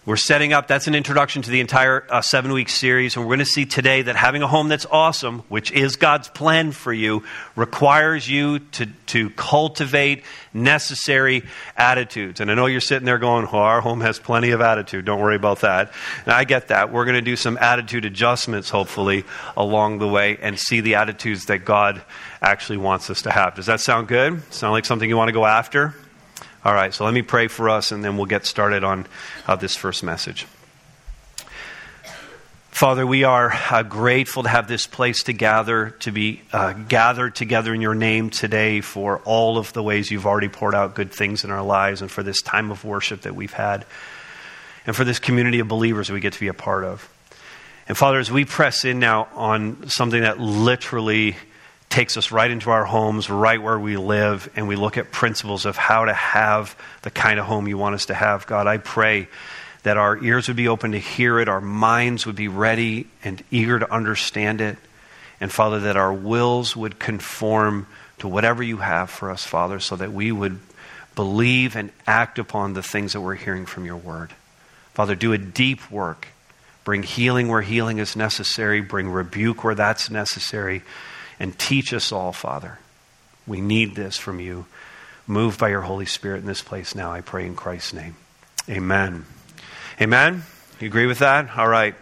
We're 0.06 0.16
setting 0.16 0.54
up, 0.54 0.66
that's 0.66 0.86
an 0.86 0.94
introduction 0.94 1.42
to 1.42 1.50
the 1.50 1.60
entire 1.60 2.06
uh, 2.08 2.22
seven 2.22 2.52
week 2.52 2.70
series. 2.70 3.16
And 3.16 3.24
we're 3.26 3.36
going 3.36 3.40
to 3.40 3.44
see 3.44 3.66
today 3.66 4.00
that 4.00 4.16
having 4.16 4.40
a 4.42 4.46
home 4.46 4.68
that's 4.68 4.86
awesome, 4.86 5.40
which 5.50 5.70
is 5.72 5.96
God's 5.96 6.28
plan 6.28 6.72
for 6.72 6.90
you, 6.90 7.22
requires 7.54 8.26
you 8.26 8.60
to, 8.60 8.86
to 9.08 9.28
cultivate 9.30 10.24
necessary 10.54 11.44
attitudes. 11.76 12.40
And 12.40 12.50
I 12.50 12.54
know 12.54 12.64
you're 12.64 12.80
sitting 12.80 13.04
there 13.04 13.18
going, 13.18 13.44
our 13.44 13.82
home 13.82 14.00
has 14.00 14.18
plenty 14.18 14.52
of 14.52 14.62
attitude. 14.62 15.04
Don't 15.04 15.20
worry 15.20 15.36
about 15.36 15.60
that. 15.60 15.92
And 16.24 16.32
I 16.32 16.44
get 16.44 16.68
that. 16.68 16.90
We're 16.90 17.04
going 17.04 17.16
to 17.16 17.20
do 17.20 17.36
some 17.36 17.58
attitude 17.60 18.06
adjustments, 18.06 18.70
hopefully, 18.70 19.24
along 19.54 19.98
the 19.98 20.08
way 20.08 20.38
and 20.40 20.58
see 20.58 20.80
the 20.80 20.94
attitudes 20.94 21.44
that 21.46 21.66
God 21.66 22.00
actually 22.40 22.78
wants 22.78 23.10
us 23.10 23.20
to 23.22 23.30
have. 23.30 23.54
Does 23.54 23.66
that 23.66 23.80
sound 23.80 24.08
good? 24.08 24.50
Sound 24.50 24.72
like 24.72 24.86
something 24.86 25.10
you 25.10 25.18
want 25.18 25.28
to 25.28 25.34
go 25.34 25.44
after? 25.44 25.94
All 26.62 26.74
right, 26.74 26.92
so 26.92 27.06
let 27.06 27.14
me 27.14 27.22
pray 27.22 27.48
for 27.48 27.70
us 27.70 27.90
and 27.90 28.04
then 28.04 28.18
we'll 28.18 28.26
get 28.26 28.44
started 28.44 28.84
on 28.84 29.06
uh, 29.46 29.56
this 29.56 29.76
first 29.76 30.02
message. 30.02 30.46
Father, 32.70 33.06
we 33.06 33.24
are 33.24 33.50
uh, 33.70 33.82
grateful 33.82 34.42
to 34.42 34.48
have 34.50 34.68
this 34.68 34.86
place 34.86 35.22
to 35.22 35.32
gather, 35.32 35.90
to 36.00 36.12
be 36.12 36.42
uh, 36.52 36.74
gathered 36.74 37.34
together 37.34 37.72
in 37.72 37.80
your 37.80 37.94
name 37.94 38.28
today 38.28 38.82
for 38.82 39.20
all 39.24 39.56
of 39.56 39.72
the 39.72 39.82
ways 39.82 40.10
you've 40.10 40.26
already 40.26 40.50
poured 40.50 40.74
out 40.74 40.94
good 40.94 41.14
things 41.14 41.44
in 41.44 41.50
our 41.50 41.62
lives 41.62 42.02
and 42.02 42.10
for 42.10 42.22
this 42.22 42.42
time 42.42 42.70
of 42.70 42.84
worship 42.84 43.22
that 43.22 43.34
we've 43.34 43.54
had 43.54 43.86
and 44.86 44.94
for 44.94 45.04
this 45.04 45.18
community 45.18 45.60
of 45.60 45.68
believers 45.68 46.10
we 46.10 46.20
get 46.20 46.34
to 46.34 46.40
be 46.40 46.48
a 46.48 46.54
part 46.54 46.84
of. 46.84 47.08
And 47.88 47.96
Father, 47.96 48.18
as 48.18 48.30
we 48.30 48.44
press 48.44 48.84
in 48.84 48.98
now 48.98 49.28
on 49.34 49.88
something 49.88 50.20
that 50.20 50.38
literally 50.38 51.36
takes 51.90 52.16
us 52.16 52.30
right 52.30 52.50
into 52.50 52.70
our 52.70 52.84
homes, 52.84 53.28
right 53.28 53.60
where 53.60 53.78
we 53.78 53.96
live, 53.96 54.48
and 54.54 54.68
we 54.68 54.76
look 54.76 54.96
at 54.96 55.10
principles 55.10 55.66
of 55.66 55.76
how 55.76 56.04
to 56.04 56.14
have 56.14 56.76
the 57.02 57.10
kind 57.10 57.40
of 57.40 57.46
home 57.46 57.66
you 57.66 57.76
want 57.76 57.96
us 57.96 58.06
to 58.06 58.14
have. 58.14 58.46
God, 58.46 58.68
I 58.68 58.78
pray 58.78 59.28
that 59.82 59.96
our 59.96 60.16
ears 60.22 60.46
would 60.46 60.56
be 60.56 60.68
open 60.68 60.92
to 60.92 60.98
hear 60.98 61.40
it, 61.40 61.48
our 61.48 61.60
minds 61.60 62.26
would 62.26 62.36
be 62.36 62.46
ready 62.46 63.08
and 63.24 63.42
eager 63.50 63.78
to 63.78 63.92
understand 63.92 64.60
it, 64.60 64.78
and 65.40 65.50
Father, 65.50 65.80
that 65.80 65.96
our 65.96 66.12
wills 66.12 66.76
would 66.76 66.98
conform 67.00 67.88
to 68.18 68.28
whatever 68.28 68.62
you 68.62 68.76
have 68.76 69.10
for 69.10 69.30
us, 69.30 69.44
Father, 69.44 69.80
so 69.80 69.96
that 69.96 70.12
we 70.12 70.30
would 70.30 70.60
believe 71.16 71.74
and 71.74 71.90
act 72.06 72.38
upon 72.38 72.74
the 72.74 72.82
things 72.82 73.14
that 73.14 73.20
we're 73.20 73.34
hearing 73.34 73.66
from 73.66 73.84
your 73.84 73.96
word. 73.96 74.32
Father, 74.94 75.16
do 75.16 75.32
a 75.32 75.38
deep 75.38 75.90
work. 75.90 76.28
Bring 76.84 77.02
healing 77.02 77.48
where 77.48 77.62
healing 77.62 77.98
is 77.98 78.16
necessary, 78.16 78.80
bring 78.80 79.08
rebuke 79.08 79.64
where 79.64 79.74
that's 79.74 80.08
necessary 80.10 80.82
and 81.40 81.58
teach 81.58 81.92
us 81.92 82.12
all, 82.12 82.32
Father. 82.32 82.78
We 83.46 83.60
need 83.60 83.96
this 83.96 84.16
from 84.16 84.38
you. 84.38 84.66
Move 85.26 85.58
by 85.58 85.70
your 85.70 85.80
Holy 85.80 86.06
Spirit 86.06 86.38
in 86.38 86.46
this 86.46 86.62
place 86.62 86.94
now, 86.94 87.10
I 87.10 87.22
pray 87.22 87.46
in 87.46 87.56
Christ's 87.56 87.94
name. 87.94 88.16
Amen. 88.68 89.24
Amen? 90.00 90.44
You 90.78 90.86
agree 90.86 91.06
with 91.06 91.18
that? 91.18 91.58
All 91.58 91.68
right. 91.68 91.94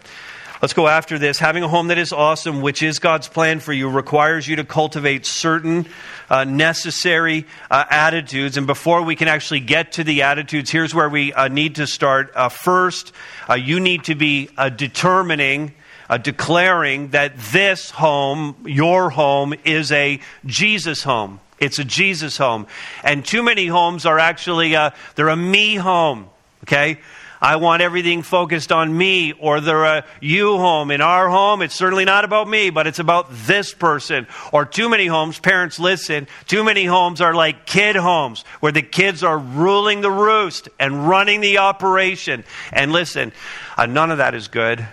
Let's 0.60 0.74
go 0.74 0.88
after 0.88 1.20
this. 1.20 1.38
Having 1.38 1.62
a 1.62 1.68
home 1.68 1.86
that 1.88 1.98
is 1.98 2.12
awesome, 2.12 2.62
which 2.62 2.82
is 2.82 2.98
God's 2.98 3.28
plan 3.28 3.60
for 3.60 3.72
you, 3.72 3.88
requires 3.88 4.48
you 4.48 4.56
to 4.56 4.64
cultivate 4.64 5.24
certain 5.24 5.86
uh, 6.28 6.42
necessary 6.42 7.46
uh, 7.70 7.84
attitudes. 7.88 8.56
And 8.56 8.66
before 8.66 9.02
we 9.02 9.14
can 9.14 9.28
actually 9.28 9.60
get 9.60 9.92
to 9.92 10.04
the 10.04 10.22
attitudes, 10.22 10.68
here's 10.68 10.92
where 10.92 11.08
we 11.08 11.32
uh, 11.32 11.46
need 11.46 11.76
to 11.76 11.86
start. 11.86 12.32
Uh, 12.34 12.48
first, 12.48 13.12
uh, 13.48 13.54
you 13.54 13.78
need 13.78 14.04
to 14.04 14.16
be 14.16 14.50
uh, 14.58 14.68
determining 14.68 15.74
uh, 16.08 16.18
declaring 16.18 17.08
that 17.08 17.38
this 17.38 17.90
home, 17.90 18.56
your 18.64 19.10
home, 19.10 19.54
is 19.64 19.92
a 19.92 20.20
Jesus 20.46 21.02
home. 21.02 21.40
It's 21.60 21.78
a 21.78 21.84
Jesus 21.84 22.36
home. 22.36 22.66
And 23.02 23.24
too 23.24 23.42
many 23.42 23.66
homes 23.66 24.06
are 24.06 24.18
actually, 24.18 24.76
uh, 24.76 24.90
they're 25.16 25.28
a 25.28 25.36
me 25.36 25.74
home. 25.74 26.28
Okay? 26.64 26.98
I 27.40 27.56
want 27.56 27.82
everything 27.82 28.22
focused 28.22 28.72
on 28.72 28.96
me, 28.96 29.32
or 29.32 29.60
they're 29.60 29.84
a 29.84 30.04
you 30.20 30.56
home. 30.56 30.90
In 30.90 31.00
our 31.00 31.28
home, 31.28 31.62
it's 31.62 31.74
certainly 31.74 32.04
not 32.04 32.24
about 32.24 32.48
me, 32.48 32.70
but 32.70 32.88
it's 32.88 32.98
about 32.98 33.28
this 33.30 33.72
person. 33.72 34.26
Or 34.52 34.64
too 34.64 34.88
many 34.88 35.06
homes, 35.06 35.38
parents 35.38 35.78
listen, 35.78 36.26
too 36.46 36.64
many 36.64 36.84
homes 36.84 37.20
are 37.20 37.34
like 37.34 37.64
kid 37.64 37.94
homes, 37.94 38.42
where 38.58 38.72
the 38.72 38.82
kids 38.82 39.22
are 39.22 39.38
ruling 39.38 40.00
the 40.00 40.10
roost 40.10 40.68
and 40.80 41.08
running 41.08 41.40
the 41.40 41.58
operation. 41.58 42.42
And 42.72 42.90
listen, 42.90 43.32
uh, 43.76 43.86
none 43.86 44.10
of 44.10 44.18
that 44.18 44.34
is 44.34 44.48
good. 44.48 44.86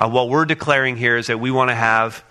Uh, 0.00 0.08
what 0.08 0.30
we're 0.30 0.46
declaring 0.46 0.96
here 0.96 1.18
is 1.18 1.26
that 1.26 1.38
we 1.38 1.50
want 1.50 1.68
to 1.68 1.74
have 1.74 2.24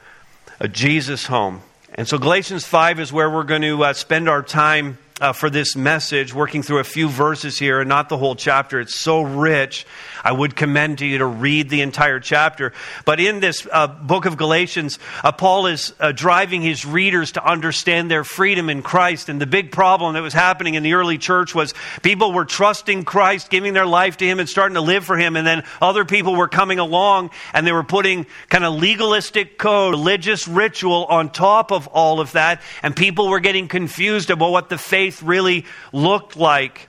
a 0.59 0.67
Jesus 0.67 1.27
home. 1.27 1.61
And 1.93 2.07
so 2.07 2.17
Galatians 2.17 2.65
5 2.65 2.99
is 2.99 3.13
where 3.13 3.29
we're 3.29 3.43
going 3.43 3.61
to 3.61 3.83
uh, 3.83 3.93
spend 3.93 4.27
our 4.27 4.41
time 4.41 4.97
uh, 5.21 5.33
for 5.33 5.51
this 5.51 5.75
message, 5.75 6.33
working 6.33 6.63
through 6.63 6.79
a 6.79 6.83
few 6.83 7.07
verses 7.07 7.59
here 7.59 7.79
and 7.79 7.88
not 7.88 8.09
the 8.09 8.17
whole 8.17 8.35
chapter. 8.35 8.79
It's 8.79 8.99
so 8.99 9.21
rich 9.21 9.85
I 10.23 10.31
would 10.31 10.55
commend 10.55 10.99
to 10.99 11.05
you 11.05 11.19
to 11.19 11.25
read 11.25 11.69
the 11.69 11.81
entire 11.81 12.19
chapter. 12.19 12.73
But 13.05 13.19
in 13.19 13.39
this 13.39 13.67
uh, 13.71 13.88
book 13.88 14.25
of 14.25 14.38
Galatians, 14.38 14.99
uh, 15.23 15.31
Paul 15.31 15.67
is 15.67 15.93
uh, 15.99 16.11
driving 16.11 16.61
his 16.61 16.85
readers 16.85 17.33
to 17.33 17.45
understand 17.45 18.09
their 18.09 18.23
freedom 18.23 18.69
in 18.69 18.81
Christ. 18.81 19.29
And 19.29 19.41
the 19.41 19.47
big 19.47 19.71
problem 19.71 20.13
that 20.13 20.21
was 20.21 20.33
happening 20.33 20.75
in 20.75 20.83
the 20.83 20.93
early 20.93 21.17
church 21.17 21.55
was 21.55 21.73
people 22.01 22.31
were 22.31 22.45
trusting 22.45 23.05
Christ, 23.05 23.49
giving 23.49 23.73
their 23.73 23.85
life 23.85 24.17
to 24.17 24.25
Him, 24.25 24.39
and 24.39 24.49
starting 24.49 24.75
to 24.75 24.81
live 24.81 25.03
for 25.03 25.17
Him. 25.17 25.35
And 25.35 25.45
then 25.45 25.63
other 25.81 26.05
people 26.05 26.35
were 26.35 26.47
coming 26.47 26.79
along 26.79 27.31
and 27.53 27.65
they 27.65 27.71
were 27.71 27.83
putting 27.83 28.25
kind 28.49 28.65
of 28.65 28.75
legalistic 28.75 29.57
code, 29.57 29.91
religious 29.91 30.47
ritual 30.47 31.05
on 31.05 31.29
top 31.29 31.71
of 31.71 31.88
all 31.88 32.19
of 32.19 32.33
that. 32.33 32.61
And 32.83 32.95
people 32.95 33.29
were 33.29 33.39
getting 33.39 33.67
confused 33.67 34.29
about 34.29 34.51
what 34.51 34.69
the 34.69 34.77
faith 34.77 35.21
really 35.23 35.65
looked 35.93 36.35
like 36.35 36.88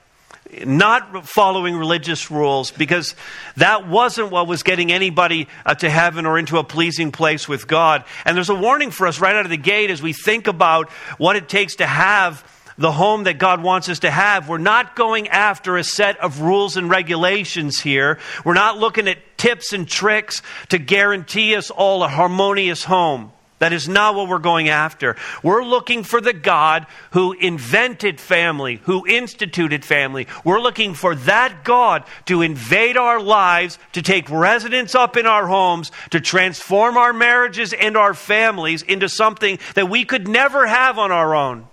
not 0.65 1.27
following 1.27 1.75
religious 1.75 2.29
rules 2.29 2.71
because 2.71 3.15
that 3.57 3.87
wasn't 3.87 4.31
what 4.31 4.47
was 4.47 4.63
getting 4.63 4.91
anybody 4.91 5.47
uh, 5.65 5.75
to 5.75 5.89
heaven 5.89 6.25
or 6.25 6.37
into 6.37 6.57
a 6.57 6.63
pleasing 6.63 7.11
place 7.11 7.47
with 7.47 7.67
God. 7.67 8.03
And 8.25 8.35
there's 8.35 8.49
a 8.49 8.55
warning 8.55 8.91
for 8.91 9.07
us 9.07 9.19
right 9.19 9.35
out 9.35 9.45
of 9.45 9.51
the 9.51 9.57
gate 9.57 9.89
as 9.89 10.01
we 10.01 10.13
think 10.13 10.47
about 10.47 10.89
what 11.17 11.35
it 11.35 11.49
takes 11.49 11.75
to 11.75 11.87
have 11.87 12.43
the 12.77 12.91
home 12.91 13.25
that 13.25 13.37
God 13.37 13.61
wants 13.61 13.89
us 13.89 13.99
to 13.99 14.11
have. 14.11 14.49
We're 14.49 14.57
not 14.57 14.95
going 14.95 15.27
after 15.27 15.77
a 15.77 15.83
set 15.83 16.17
of 16.19 16.41
rules 16.41 16.77
and 16.77 16.89
regulations 16.89 17.79
here. 17.79 18.19
We're 18.43 18.53
not 18.53 18.77
looking 18.77 19.07
at 19.07 19.37
tips 19.37 19.73
and 19.73 19.87
tricks 19.87 20.41
to 20.69 20.77
guarantee 20.77 21.55
us 21.55 21.69
all 21.69 22.03
a 22.03 22.07
harmonious 22.07 22.83
home. 22.83 23.31
That 23.61 23.73
is 23.73 23.87
not 23.87 24.15
what 24.15 24.27
we're 24.27 24.39
going 24.39 24.69
after. 24.69 25.15
We're 25.43 25.63
looking 25.63 26.01
for 26.01 26.19
the 26.19 26.33
God 26.33 26.87
who 27.11 27.33
invented 27.33 28.19
family, 28.19 28.77
who 28.85 29.05
instituted 29.05 29.85
family. 29.85 30.25
We're 30.43 30.59
looking 30.59 30.95
for 30.95 31.13
that 31.13 31.63
God 31.63 32.03
to 32.25 32.41
invade 32.41 32.97
our 32.97 33.21
lives, 33.21 33.77
to 33.91 34.01
take 34.01 34.31
residence 34.31 34.95
up 34.95 35.15
in 35.15 35.27
our 35.27 35.45
homes, 35.45 35.91
to 36.09 36.19
transform 36.19 36.97
our 36.97 37.13
marriages 37.13 37.71
and 37.71 37.95
our 37.95 38.15
families 38.15 38.81
into 38.81 39.07
something 39.07 39.59
that 39.75 39.87
we 39.87 40.05
could 40.05 40.27
never 40.27 40.65
have 40.65 40.97
on 40.97 41.11
our 41.11 41.35
own. 41.35 41.67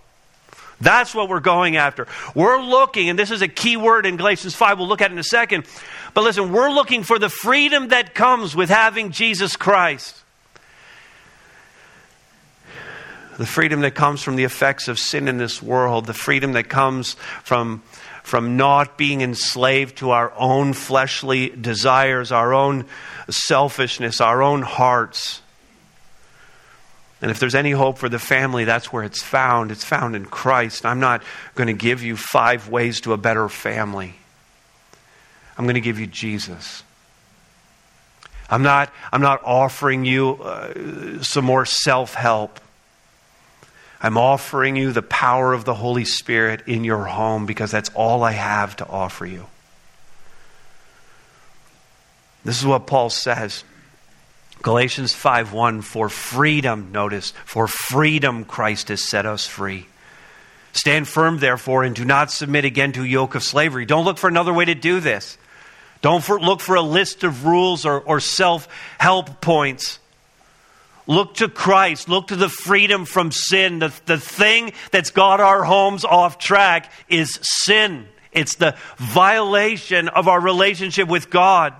That's 0.82 1.14
what 1.14 1.30
we're 1.30 1.40
going 1.40 1.76
after. 1.76 2.06
We're 2.34 2.60
looking, 2.60 3.08
and 3.08 3.18
this 3.18 3.30
is 3.30 3.40
a 3.40 3.48
key 3.48 3.78
word 3.78 4.04
in 4.04 4.18
Galatians 4.18 4.54
5, 4.54 4.78
we'll 4.78 4.88
look 4.88 5.00
at 5.00 5.10
in 5.10 5.18
a 5.18 5.22
second. 5.22 5.64
But 6.12 6.24
listen, 6.24 6.52
we're 6.52 6.70
looking 6.70 7.02
for 7.02 7.18
the 7.18 7.30
freedom 7.30 7.88
that 7.88 8.14
comes 8.14 8.54
with 8.54 8.68
having 8.68 9.10
Jesus 9.10 9.56
Christ. 9.56 10.22
The 13.38 13.46
freedom 13.46 13.80
that 13.82 13.94
comes 13.94 14.20
from 14.20 14.34
the 14.34 14.42
effects 14.42 14.88
of 14.88 14.98
sin 14.98 15.28
in 15.28 15.38
this 15.38 15.62
world, 15.62 16.06
the 16.06 16.12
freedom 16.12 16.52
that 16.52 16.68
comes 16.68 17.14
from, 17.44 17.82
from 18.24 18.56
not 18.56 18.98
being 18.98 19.20
enslaved 19.20 19.98
to 19.98 20.10
our 20.10 20.32
own 20.36 20.72
fleshly 20.72 21.48
desires, 21.50 22.32
our 22.32 22.52
own 22.52 22.84
selfishness, 23.30 24.20
our 24.20 24.42
own 24.42 24.62
hearts. 24.62 25.40
And 27.22 27.30
if 27.30 27.38
there's 27.38 27.54
any 27.54 27.70
hope 27.70 27.98
for 27.98 28.08
the 28.08 28.18
family, 28.18 28.64
that's 28.64 28.92
where 28.92 29.04
it's 29.04 29.22
found. 29.22 29.70
It's 29.70 29.84
found 29.84 30.16
in 30.16 30.24
Christ. 30.24 30.84
I'm 30.84 31.00
not 31.00 31.22
going 31.54 31.68
to 31.68 31.72
give 31.72 32.02
you 32.02 32.16
five 32.16 32.68
ways 32.68 33.00
to 33.02 33.12
a 33.12 33.16
better 33.16 33.48
family. 33.48 34.14
I'm 35.56 35.64
going 35.64 35.76
to 35.76 35.80
give 35.80 36.00
you 36.00 36.08
Jesus. 36.08 36.82
I'm 38.50 38.62
not, 38.64 38.92
I'm 39.12 39.22
not 39.22 39.42
offering 39.44 40.04
you 40.04 40.42
uh, 40.42 41.22
some 41.22 41.44
more 41.44 41.64
self 41.64 42.14
help. 42.14 42.58
I'm 44.00 44.16
offering 44.16 44.76
you 44.76 44.92
the 44.92 45.02
power 45.02 45.52
of 45.52 45.64
the 45.64 45.74
Holy 45.74 46.04
Spirit 46.04 46.68
in 46.68 46.84
your 46.84 47.04
home 47.04 47.46
because 47.46 47.70
that's 47.70 47.90
all 47.94 48.22
I 48.22 48.32
have 48.32 48.76
to 48.76 48.86
offer 48.86 49.26
you. 49.26 49.46
This 52.44 52.60
is 52.60 52.66
what 52.66 52.86
Paul 52.86 53.10
says. 53.10 53.64
Galatians 54.62 55.12
5:1 55.12 55.82
for 55.82 56.08
freedom 56.08 56.90
notice 56.92 57.32
for 57.44 57.68
freedom 57.68 58.44
Christ 58.44 58.88
has 58.88 59.08
set 59.08 59.26
us 59.26 59.46
free. 59.46 59.86
Stand 60.72 61.08
firm 61.08 61.38
therefore 61.38 61.82
and 61.82 61.94
do 61.94 62.04
not 62.04 62.30
submit 62.30 62.64
again 62.64 62.92
to 62.92 63.04
yoke 63.04 63.34
of 63.34 63.42
slavery. 63.42 63.84
Don't 63.84 64.04
look 64.04 64.18
for 64.18 64.28
another 64.28 64.52
way 64.52 64.64
to 64.64 64.74
do 64.74 65.00
this. 65.00 65.36
Don't 66.00 66.22
for, 66.22 66.40
look 66.40 66.60
for 66.60 66.76
a 66.76 66.82
list 66.82 67.24
of 67.24 67.44
rules 67.44 67.84
or, 67.84 68.00
or 68.00 68.20
self-help 68.20 69.40
points. 69.40 69.98
Look 71.08 71.34
to 71.36 71.48
Christ. 71.48 72.08
Look 72.08 72.28
to 72.28 72.36
the 72.36 72.50
freedom 72.50 73.06
from 73.06 73.32
sin. 73.32 73.80
The, 73.80 73.92
the 74.04 74.18
thing 74.18 74.72
that's 74.92 75.10
got 75.10 75.40
our 75.40 75.64
homes 75.64 76.04
off 76.04 76.38
track 76.38 76.92
is 77.08 77.38
sin. 77.42 78.06
It's 78.30 78.56
the 78.56 78.76
violation 78.98 80.08
of 80.08 80.28
our 80.28 80.40
relationship 80.40 81.08
with 81.08 81.30
God. 81.30 81.72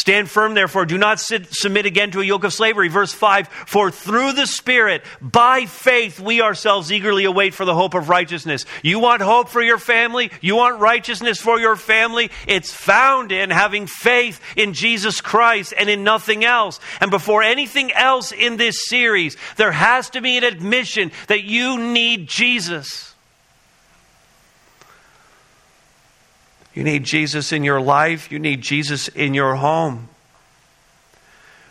Stand 0.00 0.30
firm, 0.30 0.54
therefore. 0.54 0.86
Do 0.86 0.96
not 0.96 1.20
sit, 1.20 1.48
submit 1.50 1.84
again 1.84 2.10
to 2.12 2.22
a 2.22 2.24
yoke 2.24 2.44
of 2.44 2.54
slavery. 2.54 2.88
Verse 2.88 3.12
5 3.12 3.48
For 3.48 3.90
through 3.90 4.32
the 4.32 4.46
Spirit, 4.46 5.04
by 5.20 5.66
faith, 5.66 6.18
we 6.18 6.40
ourselves 6.40 6.90
eagerly 6.90 7.26
await 7.26 7.52
for 7.52 7.66
the 7.66 7.74
hope 7.74 7.92
of 7.92 8.08
righteousness. 8.08 8.64
You 8.82 8.98
want 8.98 9.20
hope 9.20 9.50
for 9.50 9.60
your 9.60 9.76
family? 9.76 10.30
You 10.40 10.56
want 10.56 10.80
righteousness 10.80 11.38
for 11.38 11.60
your 11.60 11.76
family? 11.76 12.30
It's 12.46 12.72
found 12.72 13.30
in 13.30 13.50
having 13.50 13.86
faith 13.86 14.40
in 14.56 14.72
Jesus 14.72 15.20
Christ 15.20 15.74
and 15.76 15.90
in 15.90 16.02
nothing 16.02 16.46
else. 16.46 16.80
And 17.02 17.10
before 17.10 17.42
anything 17.42 17.92
else 17.92 18.32
in 18.32 18.56
this 18.56 18.86
series, 18.86 19.36
there 19.58 19.70
has 19.70 20.08
to 20.10 20.22
be 20.22 20.38
an 20.38 20.44
admission 20.44 21.12
that 21.26 21.44
you 21.44 21.76
need 21.76 22.26
Jesus. 22.26 23.09
You 26.74 26.84
need 26.84 27.04
Jesus 27.04 27.52
in 27.52 27.64
your 27.64 27.80
life. 27.80 28.30
You 28.30 28.38
need 28.38 28.60
Jesus 28.62 29.08
in 29.08 29.34
your 29.34 29.56
home. 29.56 30.08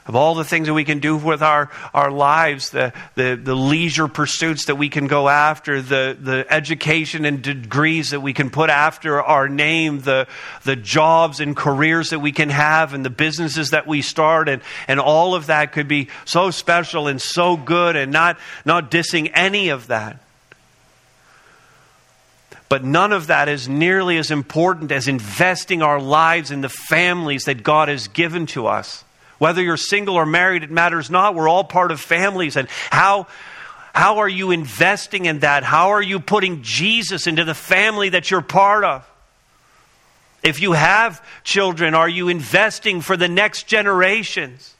Of 0.05 0.15
all 0.15 0.33
the 0.33 0.43
things 0.43 0.65
that 0.65 0.73
we 0.73 0.85
can 0.85 0.97
do 0.97 1.15
with 1.15 1.43
our, 1.43 1.69
our 1.93 2.09
lives, 2.09 2.71
the, 2.71 2.93
the, 3.13 3.39
the 3.41 3.53
leisure 3.53 4.07
pursuits 4.07 4.65
that 4.65 4.75
we 4.75 4.89
can 4.89 5.05
go 5.05 5.29
after, 5.29 5.83
the, 5.83 6.17
the 6.19 6.47
education 6.49 7.25
and 7.25 7.43
degrees 7.43 8.09
that 8.09 8.19
we 8.19 8.33
can 8.33 8.49
put 8.49 8.71
after 8.71 9.21
our 9.21 9.47
name, 9.47 10.01
the, 10.01 10.27
the 10.63 10.75
jobs 10.75 11.39
and 11.39 11.55
careers 11.55 12.09
that 12.09 12.19
we 12.19 12.31
can 12.31 12.49
have, 12.49 12.95
and 12.95 13.05
the 13.05 13.11
businesses 13.11 13.69
that 13.69 13.85
we 13.85 14.01
start, 14.01 14.49
and, 14.49 14.63
and 14.87 14.99
all 14.99 15.35
of 15.35 15.45
that 15.45 15.73
could 15.73 15.87
be 15.87 16.07
so 16.25 16.49
special 16.49 17.07
and 17.07 17.21
so 17.21 17.55
good, 17.55 17.95
and 17.95 18.11
not, 18.11 18.39
not 18.65 18.89
dissing 18.89 19.29
any 19.35 19.69
of 19.69 19.87
that. 19.87 20.19
But 22.69 22.83
none 22.83 23.11
of 23.11 23.27
that 23.27 23.49
is 23.49 23.67
nearly 23.67 24.17
as 24.17 24.29
important 24.29 24.91
as 24.91 25.07
investing 25.07 25.81
our 25.81 25.99
lives 25.99 26.51
in 26.51 26.61
the 26.61 26.69
families 26.69 27.45
that 27.45 27.63
God 27.63 27.89
has 27.89 28.07
given 28.07 28.45
to 28.47 28.67
us. 28.67 29.03
Whether 29.39 29.63
you're 29.63 29.77
single 29.77 30.15
or 30.15 30.25
married, 30.25 30.63
it 30.63 30.69
matters 30.69 31.09
not. 31.09 31.33
We're 31.33 31.47
all 31.47 31.63
part 31.63 31.91
of 31.91 31.99
families. 31.99 32.55
And 32.55 32.69
how, 32.91 33.25
how 33.93 34.19
are 34.19 34.29
you 34.29 34.51
investing 34.51 35.25
in 35.25 35.39
that? 35.39 35.63
How 35.63 35.89
are 35.89 36.01
you 36.01 36.19
putting 36.19 36.61
Jesus 36.61 37.25
into 37.25 37.43
the 37.43 37.55
family 37.55 38.09
that 38.09 38.29
you're 38.29 38.41
part 38.41 38.83
of? 38.83 39.09
If 40.43 40.61
you 40.61 40.73
have 40.73 41.25
children, 41.43 41.95
are 41.95 42.07
you 42.07 42.29
investing 42.29 43.01
for 43.01 43.17
the 43.17 43.27
next 43.27 43.65
generations? 43.67 44.75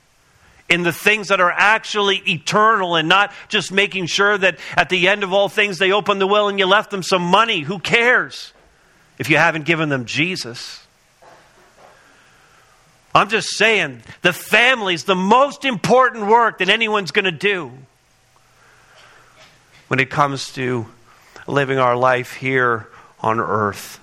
In 0.70 0.84
the 0.84 0.94
things 0.94 1.30
that 1.30 1.42
are 1.42 1.52
actually 1.52 2.18
eternal 2.28 2.96
and 2.96 3.10
not 3.10 3.34
just 3.48 3.72
making 3.72 4.06
sure 4.06 4.38
that 4.38 4.60
at 4.78 4.90
the 4.90 5.08
end 5.08 5.24
of 5.24 5.34
all 5.34 5.50
things 5.50 5.80
they 5.80 5.92
open 5.92 6.20
the 6.20 6.28
will 6.28 6.48
and 6.48 6.60
you 6.60 6.66
left 6.66 6.92
them 6.92 7.04
some 7.04 7.24
money. 7.24 7.62
Who 7.62 7.80
cares 7.80 8.54
if 9.18 9.30
you 9.30 9.38
haven't 9.38 9.66
given 9.66 9.90
them 9.90 10.06
Jesus? 10.06 10.86
I'm 13.14 13.30
just 13.30 13.58
saying, 13.58 14.04
the 14.22 14.34
family's 14.34 15.06
the 15.06 15.16
most 15.16 15.66
important 15.66 16.28
work 16.28 16.60
that 16.60 16.70
anyone's 16.70 17.12
going 17.12 17.26
to 17.26 17.32
do 17.32 17.72
when 19.88 20.00
it 20.00 20.12
comes 20.12 20.54
to 20.54 20.86
living 21.48 21.80
our 21.80 21.96
life 21.96 22.36
here 22.36 22.88
on 23.20 23.40
earth. 23.40 24.00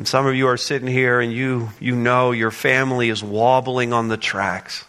And 0.00 0.08
some 0.08 0.26
of 0.26 0.34
you 0.34 0.46
are 0.46 0.56
sitting 0.56 0.88
here 0.88 1.20
and 1.20 1.30
you, 1.30 1.68
you 1.78 1.94
know 1.94 2.30
your 2.30 2.50
family 2.50 3.10
is 3.10 3.22
wobbling 3.22 3.92
on 3.92 4.08
the 4.08 4.16
tracks. 4.16 4.86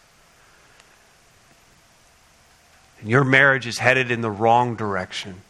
And 3.01 3.09
your 3.09 3.25
marriage 3.25 3.67
is 3.67 3.77
headed 3.77 4.09
in 4.09 4.21
the 4.21 4.31
wrong 4.31 4.77
direction. 4.77 5.41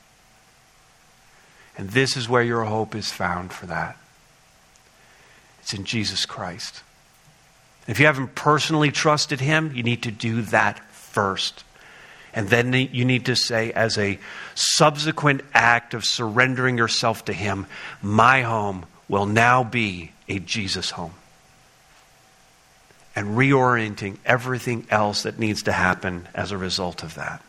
And 1.78 1.92
this 1.92 2.18
is 2.18 2.28
where 2.28 2.42
your 2.42 2.64
hope 2.64 2.96
is 2.96 3.12
found 3.12 3.54
for 3.54 3.68
that. 3.68 3.98
It's 5.60 5.76
in 5.76 5.86
Jesus 5.86 6.26
Christ. 6.26 6.82
If 7.88 8.00
you 8.00 8.08
haven't 8.08 8.34
personally 8.34 8.90
trusted 8.90 9.42
Him, 9.42 9.74
you 9.76 9.84
need 9.84 10.02
to 10.02 10.12
do 10.12 10.42
that 10.42 10.80
first. 10.92 11.64
And 12.34 12.50
then 12.50 12.74
you 12.74 13.06
need 13.06 13.28
to 13.28 13.36
say, 13.36 13.72
as 13.74 14.00
a 14.00 14.18
subsequent 14.56 15.42
act 15.54 15.94
of 15.94 16.04
surrendering 16.04 16.80
yourself 16.80 17.26
to 17.26 17.34
Him, 17.34 17.68
my 18.02 18.42
home 18.42 18.88
will 19.12 19.26
now 19.26 19.62
be 19.62 20.10
a 20.30 20.40
Jesus 20.40 20.92
home. 20.92 21.14
And 23.14 23.38
reorienting 23.38 24.16
everything 24.26 24.88
else 24.90 25.24
that 25.24 25.38
needs 25.38 25.64
to 25.64 25.74
happen 25.74 26.30
as 26.34 26.54
a 26.54 26.58
result 26.58 27.04
of 27.04 27.16
that. 27.16 27.44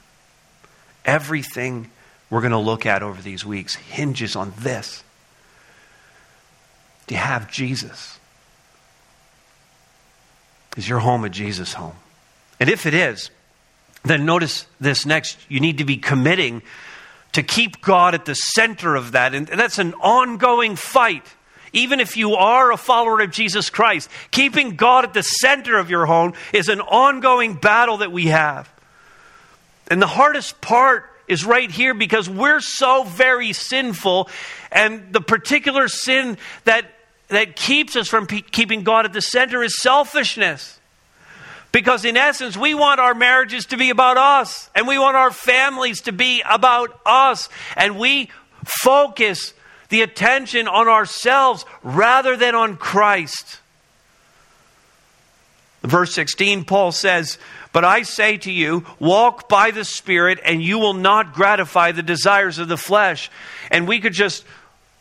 Everything 1.05 1.88
we're 2.31 2.40
going 2.40 2.51
to 2.51 2.59
look 2.59 2.85
at 2.85 3.05
over 3.05 3.22
these 3.22 3.46
weeks 3.46 3.77
hinges 3.77 4.35
on 4.35 4.53
this. 4.59 5.05
Do 7.07 7.14
you 7.14 7.20
have 7.20 7.48
Jesus? 7.48 8.18
Is 10.77 10.88
your 10.88 10.98
home 10.98 11.25
a 11.25 11.31
Jesus 11.31 11.75
home? 11.75 11.94
And 12.59 12.68
if 12.68 12.87
it 12.87 12.94
is, 12.94 13.31
then 14.05 14.27
notice 14.27 14.66
this 14.81 15.07
next. 15.07 15.38
You 15.48 15.61
need 15.61 15.79
to 15.79 15.85
be 15.85 15.96
committing 15.96 16.62
to 17.33 17.44
keep 17.44 17.81
God 17.83 18.14
at 18.14 18.25
the 18.25 18.35
center 18.35 18.96
of 18.96 19.12
that. 19.12 19.33
And 19.33 19.46
that's 19.46 19.79
an 19.79 19.94
ongoing 19.94 20.75
fight 20.75 21.25
even 21.72 22.00
if 22.00 22.16
you 22.16 22.35
are 22.35 22.72
a 22.72 22.76
follower 22.76 23.20
of 23.20 23.30
Jesus 23.30 23.70
Christ, 23.70 24.08
keeping 24.30 24.76
God 24.76 25.04
at 25.04 25.14
the 25.14 25.22
center 25.22 25.78
of 25.78 25.90
your 25.90 26.06
home 26.06 26.35
is 26.52 26.68
an 26.68 26.80
ongoing 26.80 27.54
battle 27.54 27.98
that 27.98 28.12
we 28.12 28.26
have. 28.26 28.70
And 29.88 30.00
the 30.00 30.06
hardest 30.06 30.61
part 30.61 31.08
is 31.28 31.44
right 31.44 31.70
here 31.70 31.94
because 31.94 32.28
we're 32.28 32.61
so 32.61 33.04
very 33.04 33.52
sinful, 33.52 34.28
and 34.70 35.12
the 35.12 35.20
particular 35.20 35.88
sin 35.88 36.37
that, 36.64 36.85
that 37.28 37.56
keeps 37.56 37.96
us 37.96 38.08
from 38.08 38.26
pe- 38.26 38.42
keeping 38.42 38.82
God 38.82 39.06
at 39.06 39.12
the 39.12 39.22
center 39.22 39.62
is 39.62 39.80
selfishness. 39.80 40.78
Because 41.70 42.04
in 42.04 42.18
essence, 42.18 42.54
we 42.54 42.74
want 42.74 43.00
our 43.00 43.14
marriages 43.14 43.64
to 43.66 43.78
be 43.78 43.88
about 43.88 44.18
us, 44.18 44.68
and 44.74 44.87
we 44.87 44.98
want 44.98 45.16
our 45.16 45.30
families 45.30 46.02
to 46.02 46.12
be 46.12 46.42
about 46.48 47.00
us, 47.06 47.48
and 47.76 47.98
we 47.98 48.28
focus 48.82 49.54
the 49.92 50.00
attention 50.00 50.68
on 50.68 50.88
ourselves 50.88 51.66
rather 51.83 52.35
than 52.35 52.55
on 52.55 52.78
Christ. 52.78 53.59
Verse 55.83 56.14
16, 56.14 56.64
Paul 56.64 56.92
says, 56.92 57.37
But 57.74 57.85
I 57.85 58.00
say 58.00 58.38
to 58.38 58.50
you, 58.50 58.87
walk 58.98 59.50
by 59.50 59.70
the 59.70 59.85
Spirit, 59.85 60.40
and 60.42 60.62
you 60.62 60.78
will 60.78 60.94
not 60.94 61.35
gratify 61.35 61.92
the 61.92 62.02
desires 62.02 62.59
of 62.59 62.68
the 62.68 62.78
flesh. 62.78 63.31
And 63.70 63.87
we 63.87 64.00
could 64.00 64.14
just 64.14 64.46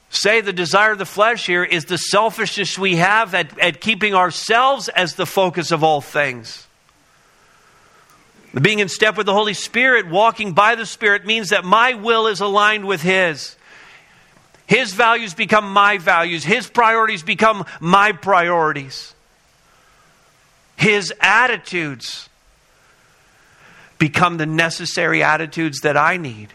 say 0.10 0.42
the 0.42 0.52
desire 0.52 0.92
of 0.92 0.98
the 0.98 1.06
flesh 1.06 1.46
here 1.46 1.64
is 1.64 1.86
the 1.86 1.98
selfishness 1.98 2.78
we 2.78 2.98
have 2.98 3.34
at, 3.34 3.58
at 3.60 3.80
keeping 3.80 4.14
ourselves 4.14 4.90
as 4.90 5.16
the 5.16 5.26
focus 5.26 5.72
of 5.72 5.86
all 5.86 6.02
things. 6.02 6.68
Being 8.62 8.80
in 8.80 8.90
step 8.90 9.16
with 9.16 9.26
the 9.26 9.34
Holy 9.34 9.54
Spirit, 9.54 10.10
walking 10.10 10.52
by 10.52 10.76
the 10.76 10.86
Spirit, 10.86 11.26
means 11.26 11.48
that 11.50 11.64
my 11.64 11.94
will 11.94 12.28
is 12.28 12.42
aligned 12.42 12.86
with 12.86 13.02
His. 13.02 13.56
His 14.72 14.94
values 14.94 15.34
become 15.34 15.74
my 15.74 15.98
values. 15.98 16.46
His 16.46 16.66
priorities 16.66 17.24
become 17.24 17.66
my 17.82 18.14
priorities. 18.14 19.14
His 20.78 21.14
attitudes 21.20 22.30
become 23.98 24.38
the 24.38 24.46
necessary 24.46 25.24
attitudes 25.24 25.82
that 25.82 25.98
I 25.98 26.16
need. 26.16 26.54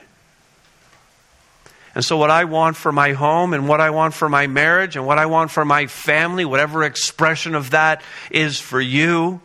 And 1.94 2.02
so, 2.02 2.16
what 2.16 2.31
I 2.31 2.44
want 2.44 2.79
for 2.79 2.90
my 2.90 3.12
home 3.12 3.52
and 3.52 3.68
what 3.68 3.83
I 3.83 3.90
want 3.90 4.14
for 4.14 4.31
my 4.31 4.46
marriage 4.46 4.96
and 4.96 5.07
what 5.07 5.18
I 5.18 5.26
want 5.26 5.50
for 5.50 5.66
my 5.66 5.87
family, 5.87 6.46
whatever 6.46 6.85
expression 6.85 7.55
of 7.55 7.72
that 7.72 8.00
is 8.31 8.59
for 8.59 8.81
you, 8.81 9.42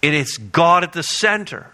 it 0.00 0.14
is 0.14 0.38
God 0.38 0.84
at 0.84 0.94
the 0.94 1.02
center. 1.02 1.73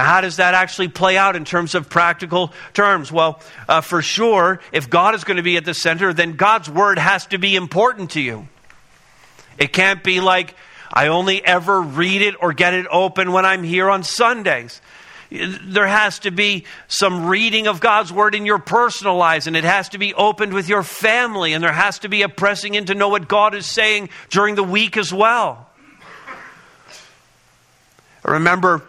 Now, 0.00 0.06
how 0.06 0.22
does 0.22 0.36
that 0.36 0.54
actually 0.54 0.88
play 0.88 1.18
out 1.18 1.36
in 1.36 1.44
terms 1.44 1.74
of 1.74 1.90
practical 1.90 2.54
terms? 2.72 3.12
Well, 3.12 3.38
uh, 3.68 3.82
for 3.82 4.00
sure, 4.00 4.60
if 4.72 4.88
God 4.88 5.14
is 5.14 5.24
going 5.24 5.36
to 5.36 5.42
be 5.42 5.58
at 5.58 5.66
the 5.66 5.74
center, 5.74 6.14
then 6.14 6.36
God's 6.36 6.70
word 6.70 6.98
has 6.98 7.26
to 7.26 7.38
be 7.38 7.54
important 7.54 8.12
to 8.12 8.20
you. 8.22 8.48
It 9.58 9.74
can't 9.74 10.02
be 10.02 10.20
like, 10.20 10.54
I 10.90 11.08
only 11.08 11.44
ever 11.44 11.82
read 11.82 12.22
it 12.22 12.34
or 12.40 12.54
get 12.54 12.72
it 12.72 12.86
open 12.90 13.30
when 13.32 13.44
I'm 13.44 13.62
here 13.62 13.90
on 13.90 14.02
Sundays. 14.02 14.80
There 15.30 15.86
has 15.86 16.20
to 16.20 16.30
be 16.30 16.64
some 16.88 17.26
reading 17.26 17.66
of 17.66 17.80
God's 17.80 18.10
Word 18.10 18.34
in 18.34 18.46
your 18.46 18.58
personal 18.58 19.16
lives, 19.16 19.46
and 19.46 19.54
it 19.54 19.64
has 19.64 19.90
to 19.90 19.98
be 19.98 20.14
opened 20.14 20.54
with 20.54 20.66
your 20.66 20.82
family, 20.82 21.52
and 21.52 21.62
there 21.62 21.72
has 21.72 21.98
to 21.98 22.08
be 22.08 22.22
a 22.22 22.30
pressing 22.30 22.72
in 22.72 22.86
to 22.86 22.94
know 22.94 23.10
what 23.10 23.28
God 23.28 23.54
is 23.54 23.66
saying 23.66 24.08
during 24.30 24.54
the 24.54 24.64
week 24.64 24.96
as 24.96 25.12
well. 25.12 25.68
I 28.24 28.30
remember 28.30 28.82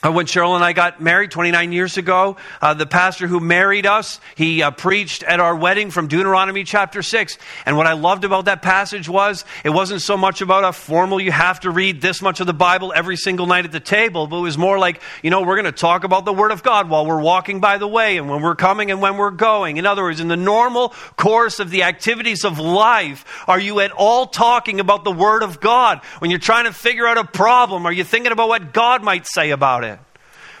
when 0.00 0.26
Cheryl 0.26 0.54
and 0.54 0.62
I 0.62 0.74
got 0.74 1.00
married 1.00 1.32
29 1.32 1.72
years 1.72 1.96
ago, 1.96 2.36
uh, 2.62 2.72
the 2.74 2.86
pastor 2.86 3.26
who 3.26 3.40
married 3.40 3.84
us, 3.84 4.20
he 4.36 4.62
uh, 4.62 4.70
preached 4.70 5.24
at 5.24 5.40
our 5.40 5.56
wedding 5.56 5.90
from 5.90 6.06
Deuteronomy 6.06 6.62
chapter 6.62 7.02
6. 7.02 7.36
And 7.66 7.76
what 7.76 7.88
I 7.88 7.94
loved 7.94 8.24
about 8.24 8.44
that 8.44 8.62
passage 8.62 9.08
was 9.08 9.44
it 9.64 9.70
wasn't 9.70 10.00
so 10.00 10.16
much 10.16 10.40
about 10.40 10.62
a 10.62 10.72
formal, 10.72 11.20
you 11.20 11.32
have 11.32 11.58
to 11.60 11.72
read 11.72 12.00
this 12.00 12.22
much 12.22 12.38
of 12.38 12.46
the 12.46 12.54
Bible 12.54 12.92
every 12.94 13.16
single 13.16 13.46
night 13.46 13.64
at 13.64 13.72
the 13.72 13.80
table, 13.80 14.28
but 14.28 14.36
it 14.38 14.42
was 14.42 14.56
more 14.56 14.78
like, 14.78 15.02
you 15.24 15.30
know, 15.30 15.42
we're 15.42 15.56
going 15.56 15.64
to 15.64 15.72
talk 15.72 16.04
about 16.04 16.24
the 16.24 16.32
Word 16.32 16.52
of 16.52 16.62
God 16.62 16.88
while 16.88 17.04
we're 17.04 17.20
walking 17.20 17.58
by 17.58 17.78
the 17.78 17.88
way 17.88 18.18
and 18.18 18.30
when 18.30 18.40
we're 18.40 18.54
coming 18.54 18.92
and 18.92 19.02
when 19.02 19.16
we're 19.16 19.32
going. 19.32 19.78
In 19.78 19.86
other 19.86 20.04
words, 20.04 20.20
in 20.20 20.28
the 20.28 20.36
normal 20.36 20.90
course 21.16 21.58
of 21.58 21.70
the 21.70 21.82
activities 21.82 22.44
of 22.44 22.60
life, 22.60 23.24
are 23.48 23.58
you 23.58 23.80
at 23.80 23.90
all 23.90 24.26
talking 24.26 24.78
about 24.78 25.02
the 25.02 25.10
Word 25.10 25.42
of 25.42 25.58
God? 25.58 26.04
When 26.20 26.30
you're 26.30 26.38
trying 26.38 26.66
to 26.66 26.72
figure 26.72 27.08
out 27.08 27.18
a 27.18 27.24
problem, 27.24 27.84
are 27.84 27.92
you 27.92 28.04
thinking 28.04 28.30
about 28.30 28.48
what 28.48 28.72
God 28.72 29.02
might 29.02 29.26
say 29.26 29.50
about 29.50 29.82
it? 29.82 29.97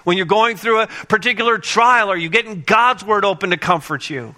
When 0.04 0.16
you're 0.16 0.26
going 0.26 0.56
through 0.56 0.80
a 0.82 0.86
particular 0.86 1.58
trial, 1.58 2.10
are 2.10 2.16
you 2.16 2.28
getting 2.28 2.62
God's 2.62 3.04
word 3.04 3.24
open 3.24 3.50
to 3.50 3.56
comfort 3.56 4.08
you? 4.08 4.34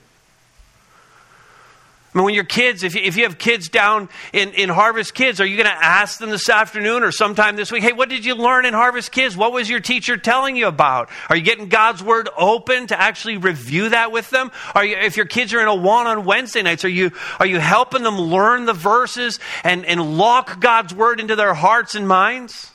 I 2.13 2.19
mean, 2.19 2.25
when 2.25 2.35
your 2.35 2.45
kids, 2.45 2.83
if 2.83 2.97
you, 2.97 3.03
if 3.03 3.17
you 3.17 3.23
have 3.23 3.39
kids 3.39 3.69
down 3.69 4.09
in, 4.33 4.51
in 4.55 4.69
Harvest 4.69 5.15
Kids, 5.15 5.41
are 5.41 5.47
you 5.47 5.57
going 5.57 5.69
to 5.69 5.85
ask 5.85 6.19
them 6.19 6.31
this 6.31 6.49
afternoon 6.49 7.05
or 7.05 7.13
sometime 7.13 7.55
this 7.55 7.71
week, 7.71 7.85
hey, 7.85 7.93
what 7.93 8.09
did 8.09 8.25
you 8.25 8.35
learn 8.35 8.67
in 8.67 8.75
Harvest 8.75 9.13
Kids? 9.13 9.37
What 9.37 9.53
was 9.53 9.71
your 9.71 9.79
teacher 9.79 10.17
telling 10.17 10.57
you 10.57 10.67
about? 10.67 11.09
Are 11.29 11.37
you 11.37 11.43
getting 11.43 11.69
God's 11.69 12.03
Word 12.03 12.29
open 12.37 12.89
to 12.89 13.01
actually 13.01 13.37
review 13.37 13.91
that 13.91 14.11
with 14.11 14.29
them? 14.31 14.51
Are 14.75 14.85
you, 14.85 14.97
if 14.97 15.17
your 15.17 15.27
kids 15.27 15.55
are 15.55 15.61
in 15.61 15.69
Awana 15.69 16.07
on 16.07 16.25
Wednesday 16.25 16.63
nights, 16.63 16.85
are 16.85 16.89
you, 16.89 17.13
are 17.39 17.47
you 17.47 17.61
helping 17.61 18.03
them 18.03 18.19
learn 18.19 18.65
the 18.65 18.73
verses 18.73 19.39
and, 19.63 19.87
and 19.87 20.19
lock 20.19 20.59
God's 20.59 20.93
Word 20.93 21.21
into 21.21 21.37
their 21.37 21.55
hearts 21.55 21.95
and 21.95 22.09
minds? 22.09 22.70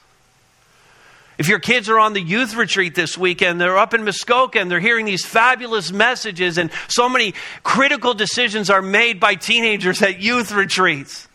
If 1.38 1.50
your 1.50 1.60
kids 1.60 1.90
are 1.90 2.00
on 2.00 2.14
the 2.14 2.22
youth 2.22 2.56
retreat 2.56 2.96
this 2.96 3.18
weekend, 3.18 3.60
they're 3.60 3.78
up 3.78 3.94
in 3.94 4.04
Muskoka 4.04 4.60
and 4.60 4.72
they're 4.72 4.80
hearing 4.80 5.06
these 5.06 5.26
fabulous 5.26 5.92
messages, 5.92 6.58
and 6.58 6.72
so 6.88 7.10
many 7.10 7.34
critical 7.64 8.14
decisions 8.14 8.70
are 8.70 8.82
made 8.82 9.20
by 9.20 9.36
teenagers 9.36 10.02
at 10.02 10.22
youth 10.22 10.52
retreats. 10.52 11.28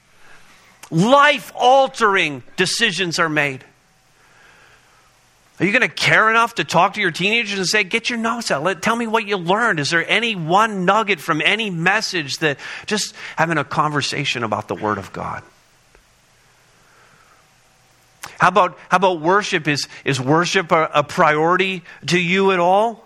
Life 0.91 1.53
altering 1.55 2.43
decisions 2.57 3.19
are 3.19 3.29
made. 3.29 3.65
Are 5.61 5.67
you 5.67 5.73
going 5.73 5.83
to 5.83 5.95
care 5.95 6.31
enough 6.31 6.55
to 6.55 6.65
talk 6.65 6.95
to 6.95 7.03
your 7.03 7.11
teenagers 7.11 7.59
and 7.59 7.69
say, 7.69 7.85
Get 7.85 8.09
your 8.09 8.19
notes 8.19 8.51
out? 8.51 8.63
Let, 8.63 8.81
tell 8.81 8.97
me 8.97 9.07
what 9.07 9.27
you 9.27 9.37
learned. 9.37 9.79
Is 9.79 9.91
there 9.91 10.09
any 10.09 10.35
one 10.35 10.87
nugget 10.87 11.21
from 11.21 11.43
any 11.43 11.69
message 11.69 12.39
that 12.39 12.59
just 12.87 13.15
having 13.37 13.59
a 13.59 13.65
conversation 13.65 14.43
about 14.43 14.69
the 14.69 14.75
Word 14.75 14.97
of 14.97 15.13
God? 15.13 15.43
How 18.40 18.48
about, 18.48 18.79
how 18.88 18.96
about 18.96 19.20
worship? 19.20 19.68
Is, 19.68 19.87
is 20.03 20.18
worship 20.18 20.72
a, 20.72 20.88
a 20.94 21.05
priority 21.05 21.85
to 22.07 22.18
you 22.18 22.53
at 22.53 22.59
all? 22.59 23.05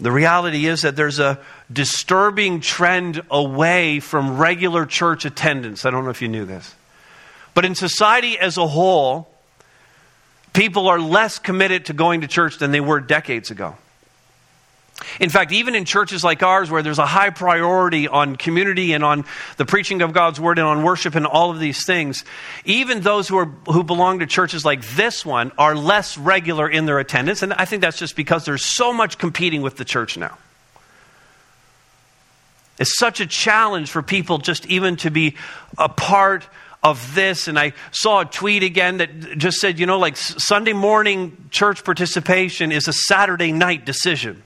The 0.00 0.10
reality 0.10 0.64
is 0.64 0.82
that 0.82 0.96
there's 0.96 1.18
a 1.18 1.38
disturbing 1.70 2.62
trend 2.62 3.20
away 3.30 4.00
from 4.00 4.38
regular 4.38 4.86
church 4.86 5.26
attendance. 5.26 5.84
I 5.84 5.90
don't 5.90 6.04
know 6.04 6.10
if 6.10 6.22
you 6.22 6.28
knew 6.28 6.46
this. 6.46 6.74
But 7.52 7.66
in 7.66 7.74
society 7.74 8.38
as 8.38 8.56
a 8.56 8.66
whole, 8.66 9.28
people 10.54 10.88
are 10.88 10.98
less 10.98 11.38
committed 11.38 11.84
to 11.86 11.92
going 11.92 12.22
to 12.22 12.26
church 12.26 12.56
than 12.56 12.70
they 12.70 12.80
were 12.80 13.00
decades 13.00 13.50
ago. 13.50 13.76
In 15.20 15.30
fact, 15.30 15.52
even 15.52 15.74
in 15.74 15.84
churches 15.84 16.24
like 16.24 16.42
ours, 16.42 16.70
where 16.70 16.82
there's 16.82 16.98
a 16.98 17.06
high 17.06 17.30
priority 17.30 18.08
on 18.08 18.36
community 18.36 18.92
and 18.92 19.04
on 19.04 19.24
the 19.56 19.64
preaching 19.64 20.02
of 20.02 20.12
God's 20.12 20.40
word 20.40 20.58
and 20.58 20.66
on 20.66 20.82
worship 20.82 21.14
and 21.14 21.26
all 21.26 21.50
of 21.50 21.58
these 21.58 21.84
things, 21.86 22.24
even 22.64 23.00
those 23.00 23.28
who, 23.28 23.38
are, 23.38 23.46
who 23.66 23.82
belong 23.82 24.20
to 24.20 24.26
churches 24.26 24.64
like 24.64 24.84
this 24.96 25.24
one 25.24 25.52
are 25.58 25.74
less 25.74 26.18
regular 26.18 26.68
in 26.68 26.86
their 26.86 26.98
attendance. 26.98 27.42
And 27.42 27.52
I 27.52 27.64
think 27.64 27.82
that's 27.82 27.98
just 27.98 28.16
because 28.16 28.44
there's 28.44 28.64
so 28.64 28.92
much 28.92 29.18
competing 29.18 29.62
with 29.62 29.76
the 29.76 29.84
church 29.84 30.16
now. 30.16 30.38
It's 32.78 32.98
such 32.98 33.20
a 33.20 33.26
challenge 33.26 33.90
for 33.90 34.02
people 34.02 34.38
just 34.38 34.66
even 34.66 34.96
to 34.96 35.10
be 35.10 35.36
a 35.78 35.88
part 35.88 36.46
of 36.82 37.14
this. 37.14 37.48
And 37.48 37.58
I 37.58 37.72
saw 37.92 38.20
a 38.20 38.24
tweet 38.24 38.62
again 38.62 38.98
that 38.98 39.38
just 39.38 39.58
said, 39.58 39.78
you 39.78 39.86
know, 39.86 39.98
like 39.98 40.16
Sunday 40.16 40.74
morning 40.74 41.48
church 41.50 41.84
participation 41.84 42.72
is 42.72 42.88
a 42.88 42.92
Saturday 42.92 43.52
night 43.52 43.86
decision. 43.86 44.42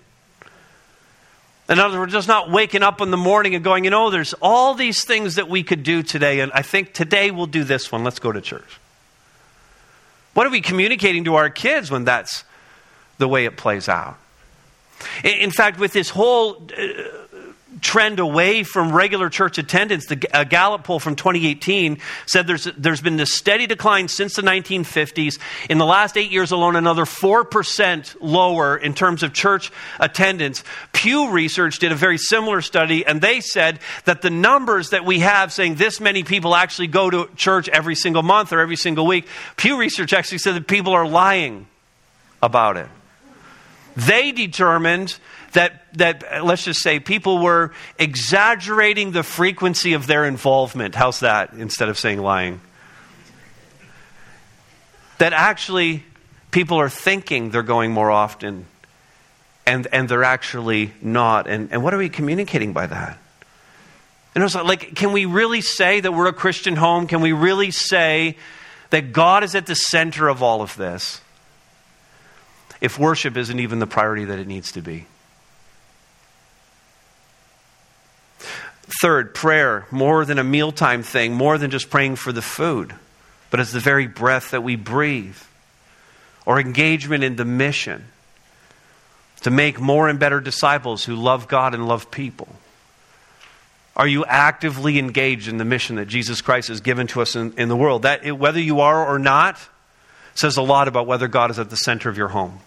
In 1.69 1.79
other 1.79 1.99
words, 1.99 2.13
just 2.13 2.29
not 2.29 2.51
waking 2.51 2.83
up 2.83 3.01
in 3.01 3.11
the 3.11 3.19
morning 3.19 3.55
and 3.55 3.63
going, 3.63 3.85
you 3.85 3.91
know, 3.91 4.11
there's 4.11 4.33
all 4.41 4.75
these 4.75 5.05
things 5.05 5.35
that 5.35 5.49
we 5.49 5.63
could 5.63 5.83
do 5.83 6.03
today, 6.03 6.41
and 6.41 6.51
I 6.53 6.63
think 6.63 6.95
today 6.95 7.31
we'll 7.31 7.47
do 7.47 7.63
this 7.63 7.93
one. 7.93 8.05
Let's 8.05 8.19
go 8.19 8.33
to 8.33 8.41
church. 8.41 8.81
What 10.33 10.47
are 10.47 10.51
we 10.51 10.61
communicating 10.61 11.25
to 11.25 11.35
our 11.35 11.51
kids 11.51 11.91
when 11.91 12.05
that's 12.05 12.45
the 13.19 13.29
way 13.29 13.45
it 13.45 13.57
plays 13.57 13.89
out? 13.89 14.17
In 15.23 15.51
fact, 15.51 15.79
with 15.79 15.93
this 15.93 16.11
whole 16.11 16.69
uh, 16.77 16.83
trend 17.81 18.19
away 18.19 18.63
from 18.63 18.93
regular 18.93 19.29
church 19.29 19.59
attendance. 19.59 20.07
The 20.07 20.29
a 20.33 20.45
Gallup 20.45 20.85
poll 20.85 20.99
from 20.99 21.17
2018 21.17 21.99
said 22.27 22.47
there's, 22.47 22.65
there's 22.77 23.01
been 23.01 23.17
this 23.17 23.35
steady 23.35 23.67
decline 23.67 24.09
since 24.09 24.35
the 24.35 24.43
1950s. 24.43 25.39
In 25.69 25.79
the 25.79 25.87
last 25.87 26.17
eight 26.17 26.31
years 26.31 26.51
alone, 26.51 26.77
another 26.77 27.05
4% 27.05 28.17
lower 28.21 28.77
in 28.77 28.95
terms 28.95 29.23
of 29.23 29.33
church 29.33 29.71
attendance. 29.99 30.65
Pew 30.93 31.31
Research 31.31 31.79
did 31.79 31.93
a 31.93 31.97
very 31.97 32.19
similar 32.19 32.61
study, 32.61 33.05
and 33.05 33.21
they 33.21 33.41
said 33.41 33.81
that 34.05 34.23
the 34.23 34.31
numbers 34.31 34.91
that 34.91 35.05
we 35.05 35.21
have 35.21 35.53
saying 35.53 35.77
this 35.77 36.01
many 36.01 36.23
people 36.23 36.55
actually 36.55 36.89
go 36.89 37.11
to 37.11 37.29
church 37.37 37.69
every 37.69 37.95
single 37.95 38.23
month 38.23 38.53
or 38.53 38.61
every 38.61 38.77
single 38.77 39.07
week, 39.07 39.27
Pew 39.57 39.79
Research 39.79 40.13
actually 40.13 40.39
said 40.39 40.55
that 40.55 40.67
people 40.67 40.93
are 40.93 41.07
lying 41.07 41.67
about 42.43 42.77
it. 42.77 42.89
They 43.97 44.31
determined 44.31 45.19
that, 45.53 45.83
that, 45.95 46.45
let's 46.45 46.65
just 46.65 46.83
say, 46.83 47.01
people 47.01 47.39
were 47.39 47.73
exaggerating 47.99 49.13
the 49.13 49.23
frequency 49.23 49.95
of 49.95 50.07
their 50.07 50.25
involvement. 50.25 50.95
How's 50.95 51.21
that 51.21 51.53
instead 51.55 51.89
of 51.89 51.99
saying 51.99 52.21
lying? 52.21 52.61
That 55.19 55.33
actually 55.33 56.05
people 56.51 56.79
are 56.79 56.89
thinking 56.89 57.51
they're 57.51 57.63
going 57.63 57.93
more 57.93 58.11
often 58.11 58.67
and, 59.67 59.87
and 59.93 60.09
they're 60.09 60.25
actually 60.25 60.93
not. 61.03 61.47
And, 61.47 61.73
and 61.73 61.83
what 61.83 61.93
are 61.93 61.99
we 61.99 62.09
communicating 62.09 62.73
by 62.73 62.87
that? 62.87 63.19
And 64.35 64.43
it 64.43 64.45
was 64.45 64.55
like, 64.55 64.95
can 64.95 65.13
we 65.13 65.25
really 65.25 65.61
say 65.61 66.01
that 66.01 66.13
we're 66.13 66.29
a 66.29 66.33
Christian 66.33 66.77
home? 66.77 67.07
Can 67.07 67.21
we 67.21 67.33
really 67.33 67.71
say 67.71 68.37
that 68.91 69.13
God 69.13 69.45
is 69.45 69.55
at 69.55 69.67
the 69.67 69.75
center 69.75 70.29
of 70.29 70.43
all 70.43 70.63
of 70.63 70.77
this? 70.77 71.21
If 72.81 72.99
worship 72.99 73.37
isn't 73.37 73.59
even 73.59 73.79
the 73.81 73.87
priority 73.87 74.27
that 74.27 74.39
it 74.39 74.47
needs 74.47 74.73
to 74.73 74.81
be. 74.81 75.07
Third, 79.01 79.35
prayer, 79.35 79.87
more 79.91 80.25
than 80.25 80.39
a 80.39 80.45
mealtime 80.45 81.03
thing, 81.03 81.35
more 81.35 81.59
than 81.59 81.71
just 81.71 81.91
praying 81.91 82.17
for 82.17 82.33
the 82.33 82.43
food, 82.43 82.95
but 83.51 83.61
as 83.61 83.73
the 83.73 83.81
very 83.81 84.07
breath 84.07 84.51
that 84.53 84.63
we 84.63 84.77
breathe. 84.77 85.37
Or 86.47 86.59
engagement 86.59 87.25
in 87.25 87.37
the 87.37 87.45
mission 87.45 88.07
to 89.43 89.51
make 89.51 89.79
more 89.79 90.09
and 90.09 90.19
better 90.19 90.41
disciples 90.41 91.05
who 91.05 91.15
love 91.15 91.47
God 91.47 91.75
and 91.75 91.87
love 91.87 92.11
people. 92.11 92.49
Are 93.95 94.07
you 94.07 94.25
actively 94.25 94.99
engaged 94.99 95.49
in 95.49 95.59
the 95.59 95.65
mission 95.65 95.97
that 95.97 96.07
Jesus 96.07 96.41
Christ 96.41 96.69
has 96.69 96.81
given 96.81 97.07
to 97.09 97.21
us 97.21 97.37
in, 97.37 97.53
in 97.59 97.69
the 97.69 97.77
world? 97.77 98.03
That, 98.03 98.39
whether 98.39 98.61
you 98.61 98.81
are 98.81 99.07
or 99.07 99.19
not, 99.19 99.59
says 100.35 100.57
a 100.57 100.63
lot 100.63 100.89
about 100.89 101.07
whether 101.07 101.27
God 101.27 101.51
is 101.51 101.59
at 101.59 101.69
the 101.69 101.77
center 101.77 102.09
of 102.09 102.17
your 102.17 102.29
home. 102.29 102.61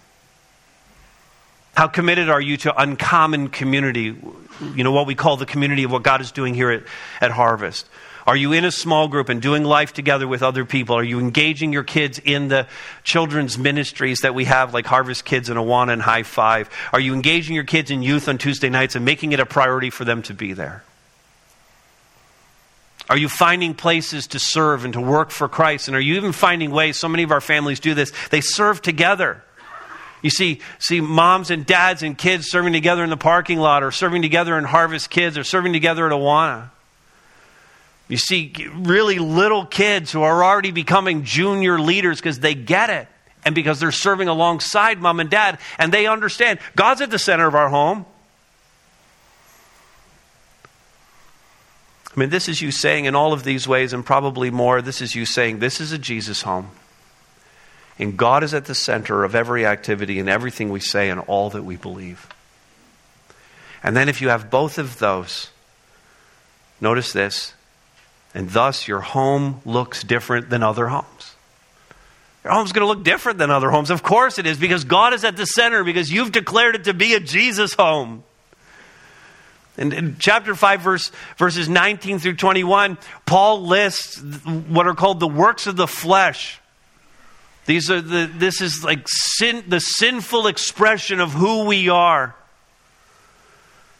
How 1.74 1.88
committed 1.88 2.30
are 2.30 2.42
you 2.42 2.58
to 2.58 2.82
uncommon 2.82 3.48
community? 3.48 4.16
You 4.62 4.84
know, 4.84 4.92
what 4.92 5.08
we 5.08 5.16
call 5.16 5.38
the 5.38 5.46
community 5.46 5.84
of 5.84 5.92
what 5.92 6.04
God 6.04 6.22
is 6.22 6.32
doing 6.32 6.54
here 6.54 6.72
at, 6.72 6.84
at 7.20 7.32
Harvest. 7.32 7.88
Are 8.28 8.36
you 8.36 8.54
in 8.54 8.66
a 8.66 8.72
small 8.72 9.08
group 9.08 9.30
and 9.30 9.42
doing 9.42 9.64
life 9.64 9.94
together 9.94 10.28
with 10.28 10.44
other 10.44 10.64
people? 10.64 10.96
Are 10.96 11.04
you 11.04 11.20
engaging 11.20 11.74
your 11.74 11.84
kids 11.84 12.20
in 12.20 12.50
the 12.50 12.68
children's 13.04 13.58
ministries 13.58 14.20
that 14.20 14.36
we 14.36 14.46
have, 14.46 14.74
like 14.74 14.86
Harvest 14.86 15.26
Kids 15.26 15.50
and 15.50 15.58
Awana 15.58 15.94
and 15.94 16.02
High 16.02 16.24
Five? 16.24 16.70
Are 16.94 17.00
you 17.00 17.14
engaging 17.14 17.56
your 17.56 17.64
kids 17.64 17.90
in 17.90 18.04
youth 18.04 18.30
on 18.30 18.38
Tuesday 18.38 18.70
nights 18.70 18.96
and 18.96 19.04
making 19.04 19.32
it 19.32 19.40
a 19.40 19.46
priority 19.46 19.90
for 19.90 20.06
them 20.06 20.22
to 20.24 20.34
be 20.34 20.54
there? 20.54 20.84
Are 23.10 23.18
you 23.18 23.28
finding 23.28 23.74
places 23.74 24.28
to 24.28 24.40
serve 24.40 24.86
and 24.86 24.94
to 24.94 25.02
work 25.02 25.32
for 25.32 25.50
Christ? 25.50 25.88
And 25.88 25.98
are 25.98 26.02
you 26.02 26.16
even 26.16 26.32
finding 26.32 26.72
ways? 26.72 26.98
So 26.98 27.10
many 27.10 27.24
of 27.24 27.32
our 27.32 27.42
families 27.42 27.80
do 27.80 27.94
this. 27.94 28.14
They 28.30 28.42
serve 28.42 28.82
together. 28.82 29.44
You 30.22 30.30
see, 30.30 30.60
see 30.80 31.02
moms 31.02 31.50
and 31.50 31.66
dads 31.66 32.04
and 32.04 32.18
kids 32.18 32.50
serving 32.50 32.74
together 32.74 33.04
in 33.04 33.10
the 33.10 33.18
parking 33.18 33.60
lot, 33.60 33.84
or 33.84 33.92
serving 33.92 34.22
together 34.22 34.58
in 34.58 34.64
Harvest 34.64 35.10
Kids, 35.10 35.38
or 35.38 35.44
serving 35.44 35.74
together 35.74 36.06
at 36.06 36.12
Awana. 36.12 36.70
You 38.08 38.18
see 38.18 38.54
really 38.74 39.20
little 39.20 39.66
kids 39.66 40.12
who 40.12 40.22
are 40.22 40.44
already 40.44 40.72
becoming 40.72 41.24
junior 41.24 41.80
leaders 41.80 42.20
because 42.20 42.40
they 42.40 42.54
get 42.54 42.90
it 42.90 43.08
and 43.46 43.56
because 43.56 43.80
they're 43.80 43.92
serving 43.92 44.28
alongside 44.28 45.00
mom 45.00 45.22
and 45.22 45.30
dad 45.30 45.60
and 45.80 45.94
they 45.94 46.08
understand 46.08 46.60
God's 46.76 47.00
at 47.00 47.10
the 47.10 47.18
center 47.18 47.48
of 47.48 47.56
our 47.56 47.70
home. 47.70 48.06
I 52.14 52.20
mean, 52.20 52.30
this 52.30 52.50
is 52.50 52.62
you 52.62 52.72
saying 52.72 53.06
in 53.06 53.16
all 53.16 53.32
of 53.32 53.46
these 53.46 53.68
ways, 53.68 53.94
and 53.94 54.06
probably 54.06 54.52
more, 54.52 54.82
this 54.82 55.02
is 55.02 55.16
you 55.16 55.26
saying, 55.26 55.60
This 55.60 55.80
is 55.80 55.94
a 55.94 55.98
Jesus 55.98 56.42
home. 56.42 56.70
And 58.02 58.18
God 58.18 58.44
is 58.44 58.56
at 58.56 58.66
the 58.66 58.74
center 58.74 59.24
of 59.24 59.36
every 59.36 59.64
activity 59.64 60.20
and 60.20 60.28
everything 60.28 60.70
we 60.72 60.80
say 60.80 61.10
and 61.12 61.20
all 61.22 61.52
that 61.52 61.64
we 61.64 61.76
believe. 61.76 62.28
And 63.84 63.96
then, 63.96 64.10
if 64.10 64.22
you 64.22 64.30
have 64.30 64.50
both 64.50 64.80
of 64.80 64.98
those, 64.98 65.52
notice 66.82 67.14
this, 67.14 67.54
and 68.34 68.50
thus 68.50 68.88
your 68.88 69.02
home 69.02 69.62
looks 69.66 70.04
different 70.04 70.50
than 70.50 70.64
other 70.64 70.88
homes. 70.88 71.36
Your 72.44 72.54
home's 72.54 72.72
going 72.72 72.82
to 72.82 72.88
look 72.88 73.04
different 73.04 73.38
than 73.38 73.52
other 73.52 73.70
homes. 73.70 73.92
Of 73.92 74.02
course 74.02 74.40
it 74.40 74.48
is, 74.48 74.58
because 74.58 74.84
God 74.84 75.14
is 75.14 75.24
at 75.24 75.38
the 75.38 75.46
center, 75.46 75.84
because 75.84 76.12
you've 76.12 76.32
declared 76.32 76.76
it 76.76 76.84
to 76.86 76.96
be 76.96 77.14
a 77.14 77.20
Jesus 77.20 77.74
home. 77.76 78.24
And 79.78 79.94
in, 79.94 80.16
chapter 80.18 80.56
5, 80.56 80.82
verse, 80.82 81.12
verses 81.38 81.70
19 81.70 82.18
through 82.18 82.36
21, 82.36 82.98
Paul 83.28 83.68
lists 83.68 84.20
what 84.22 84.88
are 84.88 84.96
called 84.96 85.20
the 85.20 85.28
works 85.28 85.68
of 85.68 85.76
the 85.76 85.88
flesh. 85.88 86.61
These 87.66 87.92
are 87.92 88.02
the, 88.02 88.30
this 88.34 88.62
is 88.62 88.84
like 88.84 89.06
sin, 89.08 89.64
the 89.68 89.80
sinful 89.80 90.48
expression 90.48 91.20
of 91.20 91.32
who 91.32 91.66
we 91.66 91.90
are. 91.90 92.36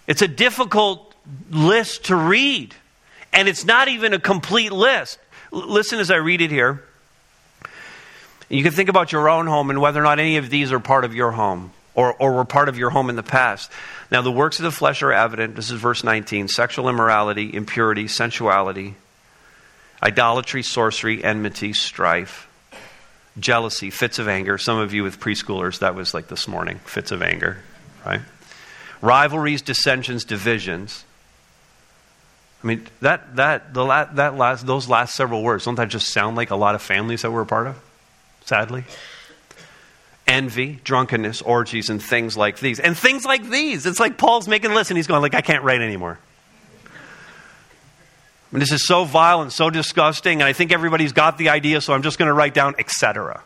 It's 0.08 0.22
a 0.22 0.28
difficult 0.28 1.14
list 1.50 2.06
to 2.06 2.16
read, 2.16 2.76
and 3.32 3.48
it's 3.48 3.66
not 3.66 3.88
even 3.88 4.14
a 4.14 4.20
complete 4.20 4.72
list. 4.72 5.20
L- 5.54 5.68
listen 5.68 6.00
as 6.00 6.10
I 6.10 6.16
read 6.16 6.42
it 6.42 6.52
here. 6.52 6.84
You 8.50 8.64
can 8.64 8.74
think 8.74 8.90
about 8.90 9.12
your 9.12 9.30
own 9.30 9.48
home 9.48 9.70
and 9.70 9.80
whether 9.80 10.02
or 10.02 10.04
not 10.04 10.20
any 10.20 10.38
of 10.38 10.50
these 10.50 10.74
are 10.74 10.80
part 10.80 11.06
of 11.06 11.16
your 11.16 11.32
home 11.32 11.72
or, 11.94 12.14
or 12.14 12.34
were 12.34 12.46
part 12.46 12.68
of 12.68 12.78
your 12.78 12.90
home 12.90 13.10
in 13.10 13.16
the 13.16 13.24
past. 13.24 13.72
Now, 14.12 14.22
the 14.22 14.32
works 14.32 14.60
of 14.60 14.64
the 14.64 14.72
flesh 14.72 15.02
are 15.04 15.14
evident. 15.14 15.56
This 15.56 15.72
is 15.72 15.80
verse 15.80 16.04
19 16.04 16.48
sexual 16.48 16.90
immorality, 16.90 17.54
impurity, 17.54 18.08
sensuality, 18.08 18.96
idolatry, 20.04 20.64
sorcery, 20.64 21.24
enmity, 21.24 21.74
strife, 21.74 22.50
jealousy, 23.40 23.90
fits 23.90 24.20
of 24.20 24.28
anger. 24.28 24.58
Some 24.58 24.78
of 24.78 24.94
you 24.94 25.04
with 25.04 25.20
preschoolers, 25.20 25.80
that 25.80 25.96
was 25.96 26.14
like 26.14 26.28
this 26.28 26.48
morning 26.48 26.80
fits 26.86 27.12
of 27.12 27.22
anger, 27.22 27.58
right? 28.06 28.22
Rivalries, 29.02 29.62
dissensions, 29.62 30.24
divisions. 30.24 31.06
I 32.64 32.68
mean, 32.68 32.88
that, 33.02 33.36
that, 33.38 33.74
the 33.74 33.84
la- 33.84 34.06
that 34.06 34.38
last, 34.38 34.68
those 34.68 34.88
last 34.88 35.16
several 35.16 35.42
words, 35.42 35.66
don't 35.66 35.76
that 35.76 35.90
just 35.90 36.10
sound 36.10 36.38
like 36.38 36.52
a 36.52 36.56
lot 36.56 36.76
of 36.76 36.82
families 36.82 37.24
that 37.24 37.32
we're 37.32 37.42
a 37.42 37.46
part 37.46 37.68
of? 37.68 37.82
Sadly 38.46 38.84
envy, 40.32 40.80
drunkenness, 40.84 41.42
orgies, 41.42 41.90
and 41.90 42.02
things 42.02 42.38
like 42.38 42.60
these. 42.60 42.80
And 42.80 42.98
things 42.98 43.26
like 43.26 43.50
these. 43.50 43.86
It's 43.86 44.00
like 44.00 44.18
Paul's 44.18 44.48
making 44.48 44.72
a 44.72 44.74
list 44.74 44.90
and 44.90 44.98
he's 44.98 45.08
going 45.08 45.22
like, 45.22 45.36
I 45.36 45.42
can't 45.42 45.64
write 45.64 45.82
anymore. 45.82 46.20
I 48.52 48.56
mean, 48.56 48.60
this 48.60 48.74
is 48.74 48.86
so 48.86 49.06
vile 49.06 49.42
and 49.42 49.52
so 49.52 49.70
disgusting, 49.70 50.42
and 50.42 50.48
I 50.48 50.52
think 50.52 50.74
everybody's 50.74 51.14
got 51.14 51.38
the 51.38 51.50
idea, 51.50 51.80
so 51.80 51.94
I'm 51.94 52.02
just 52.02 52.18
going 52.18 52.28
to 52.28 52.34
write 52.34 52.54
down 52.54 52.76
etc. 52.78 53.44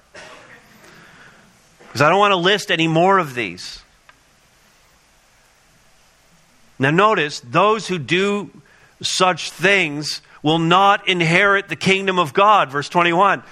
Because 1.80 2.02
I 2.02 2.10
don't 2.10 2.18
want 2.18 2.32
to 2.32 2.38
list 2.38 2.72
any 2.72 2.88
more 2.88 3.20
of 3.20 3.36
these. 3.36 3.84
Now, 6.80 6.90
notice 6.90 7.40
those 7.40 7.88
who 7.88 8.00
do 8.00 8.50
such 9.02 9.52
things 9.52 10.22
will 10.42 10.60
not 10.60 11.08
inherit 11.08 11.70
the 11.70 11.76
kingdom 11.76 12.20
of 12.20 12.34
God. 12.34 12.72
Verse 12.72 12.90
21. 12.90 13.44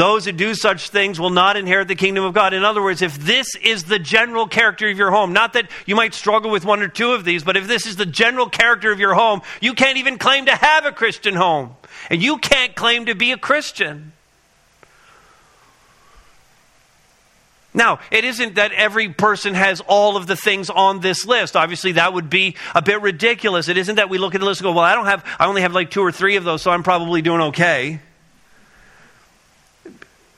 Those 0.00 0.24
who 0.24 0.32
do 0.32 0.54
such 0.54 0.88
things 0.88 1.20
will 1.20 1.28
not 1.28 1.58
inherit 1.58 1.86
the 1.86 1.94
kingdom 1.94 2.24
of 2.24 2.32
God. 2.32 2.54
In 2.54 2.64
other 2.64 2.82
words, 2.82 3.02
if 3.02 3.18
this 3.18 3.54
is 3.56 3.84
the 3.84 3.98
general 3.98 4.48
character 4.48 4.88
of 4.88 4.96
your 4.96 5.10
home, 5.10 5.34
not 5.34 5.52
that 5.52 5.70
you 5.84 5.94
might 5.94 6.14
struggle 6.14 6.50
with 6.50 6.64
one 6.64 6.80
or 6.80 6.88
two 6.88 7.12
of 7.12 7.26
these, 7.26 7.44
but 7.44 7.54
if 7.54 7.68
this 7.68 7.84
is 7.84 7.96
the 7.96 8.06
general 8.06 8.48
character 8.48 8.90
of 8.90 8.98
your 8.98 9.12
home, 9.12 9.42
you 9.60 9.74
can't 9.74 9.98
even 9.98 10.16
claim 10.16 10.46
to 10.46 10.56
have 10.56 10.86
a 10.86 10.92
Christian 10.92 11.34
home. 11.34 11.76
And 12.08 12.22
you 12.22 12.38
can't 12.38 12.74
claim 12.74 13.04
to 13.06 13.14
be 13.14 13.32
a 13.32 13.36
Christian. 13.36 14.12
Now, 17.74 18.00
it 18.10 18.24
isn't 18.24 18.54
that 18.54 18.72
every 18.72 19.10
person 19.10 19.52
has 19.52 19.82
all 19.82 20.16
of 20.16 20.26
the 20.26 20.34
things 20.34 20.70
on 20.70 21.00
this 21.00 21.26
list. 21.26 21.56
Obviously, 21.56 21.92
that 21.92 22.14
would 22.14 22.30
be 22.30 22.56
a 22.74 22.80
bit 22.80 23.02
ridiculous. 23.02 23.68
It 23.68 23.76
isn't 23.76 23.96
that 23.96 24.08
we 24.08 24.16
look 24.16 24.34
at 24.34 24.40
the 24.40 24.46
list 24.46 24.62
and 24.62 24.64
go, 24.64 24.72
well, 24.72 24.82
I 24.82 24.94
don't 24.94 25.04
have, 25.04 25.26
I 25.38 25.44
only 25.44 25.60
have 25.60 25.74
like 25.74 25.90
two 25.90 26.00
or 26.00 26.10
three 26.10 26.36
of 26.36 26.44
those, 26.44 26.62
so 26.62 26.70
I'm 26.70 26.84
probably 26.84 27.20
doing 27.20 27.42
okay. 27.42 28.00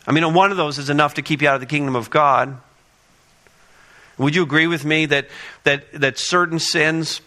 I 0.06 0.12
mean, 0.12 0.34
one 0.34 0.50
of 0.50 0.56
those 0.56 0.78
is 0.78 0.90
enough 0.90 1.14
to 1.14 1.22
keep 1.22 1.42
you 1.42 1.48
out 1.48 1.54
of 1.54 1.60
the 1.60 1.66
kingdom 1.66 1.94
of 1.94 2.10
God. 2.10 2.58
Would 4.18 4.34
you 4.34 4.42
agree 4.42 4.66
with 4.66 4.84
me 4.84 5.06
that, 5.06 5.28
that, 5.64 5.90
that 5.92 6.18
certain 6.18 6.58
sins, 6.58 7.20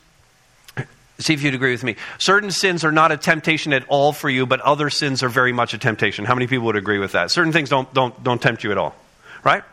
see 1.19 1.33
if 1.33 1.41
you'd 1.41 1.55
agree 1.55 1.71
with 1.71 1.83
me, 1.83 1.95
certain 2.17 2.51
sins 2.51 2.83
are 2.83 2.91
not 2.91 3.11
a 3.11 3.17
temptation 3.17 3.73
at 3.73 3.85
all 3.87 4.11
for 4.11 4.29
you, 4.29 4.45
but 4.45 4.59
other 4.61 4.89
sins 4.89 5.23
are 5.23 5.29
very 5.29 5.53
much 5.53 5.73
a 5.73 5.77
temptation? 5.77 6.25
How 6.25 6.35
many 6.35 6.47
people 6.47 6.65
would 6.65 6.75
agree 6.75 6.99
with 6.99 7.13
that? 7.13 7.31
Certain 7.31 7.51
things 7.51 7.69
don't, 7.69 7.91
don't, 7.93 8.23
don't 8.23 8.41
tempt 8.41 8.63
you 8.63 8.71
at 8.71 8.77
all, 8.77 8.95
right? 9.43 9.63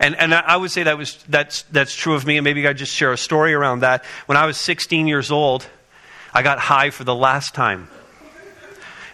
And, 0.00 0.16
and 0.16 0.34
I 0.34 0.56
would 0.56 0.70
say 0.70 0.84
that 0.84 0.96
was, 0.98 1.22
that's, 1.28 1.62
that's 1.62 1.94
true 1.94 2.14
of 2.14 2.26
me, 2.26 2.38
and 2.38 2.44
maybe 2.44 2.66
I 2.66 2.72
just 2.72 2.94
share 2.94 3.12
a 3.12 3.18
story 3.18 3.52
around 3.52 3.80
that. 3.80 4.04
When 4.26 4.38
I 4.38 4.46
was 4.46 4.56
16 4.56 5.06
years 5.06 5.30
old, 5.30 5.66
I 6.32 6.42
got 6.42 6.58
high 6.58 6.90
for 6.90 7.04
the 7.04 7.14
last 7.14 7.54
time. 7.54 7.88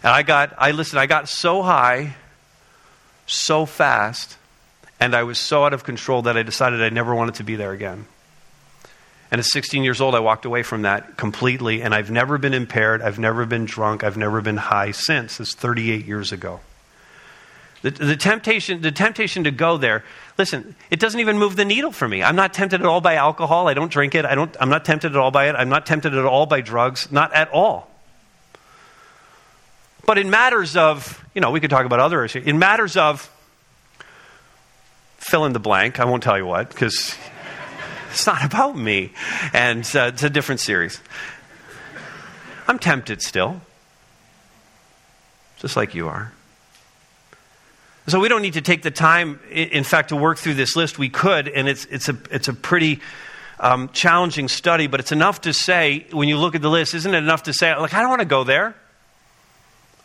And 0.03 0.13
I 0.13 0.23
got, 0.23 0.55
I 0.59 0.71
listen, 0.71 0.99
I 0.99 1.07
got 1.07 1.29
so 1.29 1.63
high 1.63 2.15
so 3.27 3.67
fast 3.67 4.37
and 4.99 5.15
I 5.15 5.25
was 5.25 5.39
so 5.39 5.65
out 5.65 5.73
of 5.73 5.85
control 5.85 6.23
that 6.23 6.37
I 6.37 6.43
decided 6.43 6.83
I 6.83 6.89
never 6.89 7.15
wanted 7.15 7.37
to 7.37 7.45
be 7.45 7.57
there 7.57 7.73
again. 7.73 8.07
And 9.31 9.41
at 9.41 9.45
16 9.45 9.83
years 9.83 10.01
old, 10.01 10.15
I 10.15 10.21
walked 10.21 10.45
away 10.45 10.63
from 10.63 10.83
that 10.83 11.17
completely, 11.17 11.83
and 11.83 11.95
I've 11.95 12.11
never 12.11 12.39
been 12.39 12.55
impaired, 12.55 13.03
I've 13.03 13.19
never 13.19 13.45
been 13.45 13.65
drunk, 13.65 14.05
I've 14.05 14.17
never 14.17 14.41
been 14.41 14.57
high 14.57 14.93
since. 14.93 15.41
It's 15.41 15.55
38 15.55 16.07
years 16.07 16.33
ago. 16.33 16.61
The, 17.83 17.91
the, 17.91 18.17
temptation, 18.17 18.81
the 18.81 18.93
temptation 18.93 19.45
to 19.45 19.51
go 19.51 19.77
there, 19.77 20.05
listen, 20.39 20.75
it 20.91 20.99
doesn't 20.99 21.21
even 21.21 21.39
move 21.39 21.57
the 21.57 21.65
needle 21.65 21.93
for 21.93 22.09
me. 22.09 22.23
I'm 22.23 22.37
not 22.37 22.55
tempted 22.55 22.81
at 22.81 22.87
all 22.87 23.01
by 23.01 23.15
alcohol. 23.17 23.69
I 23.69 23.75
don't 23.75 23.93
drink 23.93 24.15
it. 24.15 24.25
I 24.25 24.35
don't, 24.35 24.57
I'm 24.59 24.71
not 24.71 24.85
tempted 24.85 25.13
at 25.13 25.17
all 25.17 25.31
by 25.31 25.49
it. 25.49 25.55
I'm 25.57 25.69
not 25.69 25.87
tempted 25.87 26.15
at 26.15 26.25
all 26.25 26.47
by 26.47 26.63
drugs. 26.63 27.13
Not 27.13 27.35
at 27.35 27.51
all. 27.51 27.91
But 30.07 30.19
in 30.19 30.31
matters 30.31 30.77
of, 30.77 31.25
you 31.35 31.41
know, 31.41 31.51
we 31.51 31.59
could 31.59 31.71
talk 31.71 31.85
about 31.85 31.99
other 31.99 32.25
issues. 32.25 32.47
In 32.47 32.61
matters 32.61 32.97
of 32.97 33.29
fill 35.19 35.45
in 35.45 35.53
the 35.53 35.59
blank, 35.59 35.99
I 35.99 36.05
won't 36.05 36.23
tell 36.23 36.39
you 36.39 36.47
what, 36.47 36.69
because 36.69 37.17
it's 38.13 38.27
not 38.27 38.45
about 38.45 38.77
me. 38.77 39.13
And 39.53 39.81
uh, 39.97 40.13
it's 40.15 40.23
a 40.23 40.31
different 40.31 40.61
series. 40.61 41.01
I'm 42.69 42.79
tempted 42.79 43.21
still, 43.21 43.61
just 45.59 45.77
like 45.77 45.95
you 45.95 46.07
are. 46.07 46.33
So 48.07 48.21
we 48.21 48.29
don't 48.29 48.43
need 48.43 48.55
to 48.55 48.61
take 48.61 48.83
the 48.83 48.93
time, 48.93 49.41
in 49.51 49.83
fact, 49.83 50.11
to 50.11 50.17
work 50.17 50.39
through 50.39 50.55
this 50.55 50.77
list. 50.77 50.97
We 50.97 51.09
could, 51.09 51.49
and 51.49 51.69
it's, 51.69 51.85
it's, 51.87 52.09
a, 52.09 52.17
it's 52.31 52.47
a 52.47 52.53
pretty 52.53 53.01
um, 53.59 53.89
challenging 53.89 54.47
study, 54.47 54.87
but 54.87 55.01
it's 55.01 55.11
enough 55.11 55.41
to 55.41 55.53
say, 55.53 56.07
when 56.13 56.29
you 56.29 56.39
look 56.39 56.55
at 56.55 56.63
the 56.63 56.71
list, 56.71 56.95
isn't 56.95 57.13
it 57.13 57.19
enough 57.19 57.43
to 57.45 57.53
say, 57.53 57.75
like, 57.75 57.95
I 57.95 58.03
don't 58.03 58.11
want 58.11 58.21
to 58.21 58.27
go 58.27 58.45
there? 58.45 58.77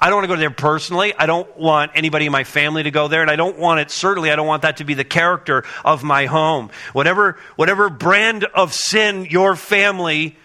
I 0.02 0.10
don't 0.10 0.16
want 0.16 0.24
to 0.24 0.36
go 0.36 0.40
there 0.40 0.50
personally. 0.50 1.14
I 1.16 1.28
don't 1.28 1.56
want 1.58 1.92
anybody 1.94 2.26
in 2.26 2.32
my 2.32 2.44
family 2.44 2.82
to 2.84 2.92
go 2.92 3.08
there. 3.08 3.22
And 3.22 3.30
I 3.30 3.36
don't 3.36 3.60
want 3.60 3.82
it, 3.82 3.92
certainly, 3.92 4.32
I 4.32 4.36
don't 4.36 4.48
want 4.48 4.64
that 4.64 4.78
to 4.78 4.84
be 4.84 4.96
the 4.96 5.04
character 5.04 5.64
of 5.86 6.04
my 6.04 6.26
home. 6.26 6.72
Whatever, 6.92 7.38
whatever 7.56 7.90
brand 7.90 8.46
of 8.46 8.74
sin 8.74 9.28
your 9.30 9.56
family 9.56 10.36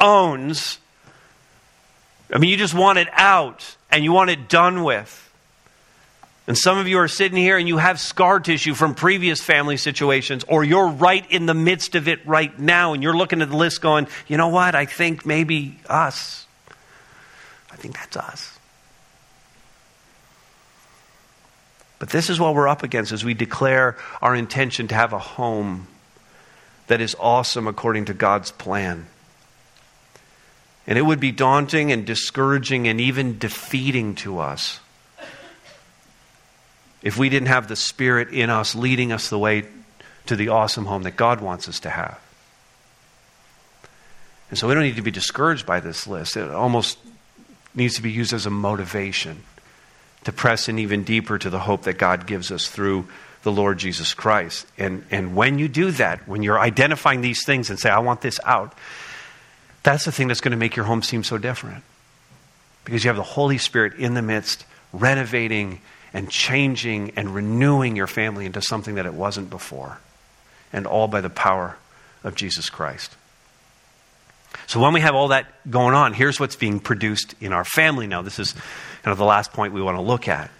owns, 0.00 0.78
I 2.32 2.38
mean, 2.38 2.50
you 2.50 2.56
just 2.56 2.74
want 2.74 2.98
it 2.98 3.08
out 3.12 3.76
and 3.88 4.02
you 4.02 4.10
want 4.10 4.30
it 4.30 4.48
done 4.48 4.82
with. 4.82 5.18
And 6.48 6.58
some 6.58 6.76
of 6.78 6.88
you 6.88 6.98
are 6.98 7.08
sitting 7.08 7.38
here 7.38 7.56
and 7.56 7.68
you 7.68 7.76
have 7.76 8.00
scar 8.00 8.40
tissue 8.40 8.74
from 8.74 8.96
previous 8.96 9.40
family 9.40 9.76
situations, 9.76 10.44
or 10.48 10.64
you're 10.64 10.88
right 10.88 11.24
in 11.30 11.46
the 11.46 11.54
midst 11.54 11.94
of 11.94 12.08
it 12.08 12.26
right 12.26 12.58
now, 12.58 12.94
and 12.94 13.02
you're 13.02 13.16
looking 13.16 13.42
at 13.42 13.48
the 13.48 13.56
list 13.56 13.80
going, 13.80 14.08
you 14.26 14.36
know 14.36 14.48
what? 14.48 14.74
I 14.74 14.86
think 14.86 15.24
maybe 15.24 15.78
us. 15.88 16.46
I 17.70 17.76
think 17.76 17.94
that's 17.94 18.16
us. 18.16 18.51
But 22.02 22.08
this 22.08 22.30
is 22.30 22.40
what 22.40 22.56
we're 22.56 22.66
up 22.66 22.82
against 22.82 23.12
as 23.12 23.24
we 23.24 23.32
declare 23.32 23.96
our 24.20 24.34
intention 24.34 24.88
to 24.88 24.94
have 24.96 25.12
a 25.12 25.20
home 25.20 25.86
that 26.88 27.00
is 27.00 27.14
awesome 27.20 27.68
according 27.68 28.06
to 28.06 28.12
God's 28.12 28.50
plan. 28.50 29.06
And 30.84 30.98
it 30.98 31.02
would 31.02 31.20
be 31.20 31.30
daunting 31.30 31.92
and 31.92 32.04
discouraging 32.04 32.88
and 32.88 33.00
even 33.00 33.38
defeating 33.38 34.16
to 34.16 34.40
us 34.40 34.80
if 37.02 37.16
we 37.18 37.28
didn't 37.28 37.46
have 37.46 37.68
the 37.68 37.76
Spirit 37.76 38.30
in 38.30 38.50
us 38.50 38.74
leading 38.74 39.12
us 39.12 39.28
the 39.28 39.38
way 39.38 39.68
to 40.26 40.34
the 40.34 40.48
awesome 40.48 40.86
home 40.86 41.04
that 41.04 41.14
God 41.14 41.40
wants 41.40 41.68
us 41.68 41.78
to 41.78 41.90
have. 41.90 42.18
And 44.50 44.58
so 44.58 44.66
we 44.66 44.74
don't 44.74 44.82
need 44.82 44.96
to 44.96 45.02
be 45.02 45.12
discouraged 45.12 45.66
by 45.66 45.78
this 45.78 46.08
list. 46.08 46.36
It 46.36 46.50
almost 46.50 46.98
needs 47.76 47.94
to 47.94 48.02
be 48.02 48.10
used 48.10 48.32
as 48.32 48.44
a 48.44 48.50
motivation 48.50 49.44
to 50.24 50.32
press 50.32 50.68
in 50.68 50.78
even 50.78 51.04
deeper 51.04 51.38
to 51.38 51.50
the 51.50 51.58
hope 51.58 51.82
that 51.82 51.98
God 51.98 52.26
gives 52.26 52.50
us 52.50 52.68
through 52.68 53.06
the 53.42 53.52
Lord 53.52 53.78
Jesus 53.78 54.14
Christ. 54.14 54.66
And, 54.78 55.04
and 55.10 55.34
when 55.34 55.58
you 55.58 55.68
do 55.68 55.90
that, 55.92 56.28
when 56.28 56.42
you're 56.42 56.58
identifying 56.58 57.20
these 57.20 57.44
things 57.44 57.70
and 57.70 57.78
say, 57.78 57.90
I 57.90 57.98
want 57.98 58.20
this 58.20 58.38
out, 58.44 58.74
that's 59.82 60.04
the 60.04 60.12
thing 60.12 60.28
that's 60.28 60.40
going 60.40 60.52
to 60.52 60.58
make 60.58 60.76
your 60.76 60.84
home 60.84 61.02
seem 61.02 61.24
so 61.24 61.38
different. 61.38 61.82
Because 62.84 63.04
you 63.04 63.08
have 63.08 63.16
the 63.16 63.22
Holy 63.22 63.58
Spirit 63.58 63.94
in 63.94 64.14
the 64.14 64.22
midst, 64.22 64.64
renovating 64.92 65.80
and 66.12 66.30
changing 66.30 67.12
and 67.16 67.34
renewing 67.34 67.96
your 67.96 68.06
family 68.06 68.46
into 68.46 68.62
something 68.62 68.96
that 68.96 69.06
it 69.06 69.14
wasn't 69.14 69.50
before. 69.50 69.98
And 70.72 70.86
all 70.86 71.08
by 71.08 71.20
the 71.20 71.30
power 71.30 71.76
of 72.22 72.34
Jesus 72.34 72.70
Christ. 72.70 73.16
So 74.66 74.80
when 74.80 74.92
we 74.92 75.00
have 75.00 75.14
all 75.14 75.28
that 75.28 75.46
going 75.70 75.94
on, 75.94 76.12
here's 76.12 76.38
what's 76.38 76.56
being 76.56 76.80
produced 76.80 77.34
in 77.40 77.52
our 77.52 77.64
family 77.64 78.06
now. 78.06 78.22
This 78.22 78.38
is 78.38 78.54
kind 79.02 79.12
of 79.12 79.18
the 79.18 79.24
last 79.24 79.52
point 79.52 79.72
we 79.72 79.82
want 79.82 79.96
to 79.96 80.02
look 80.02 80.28
at. 80.28 80.50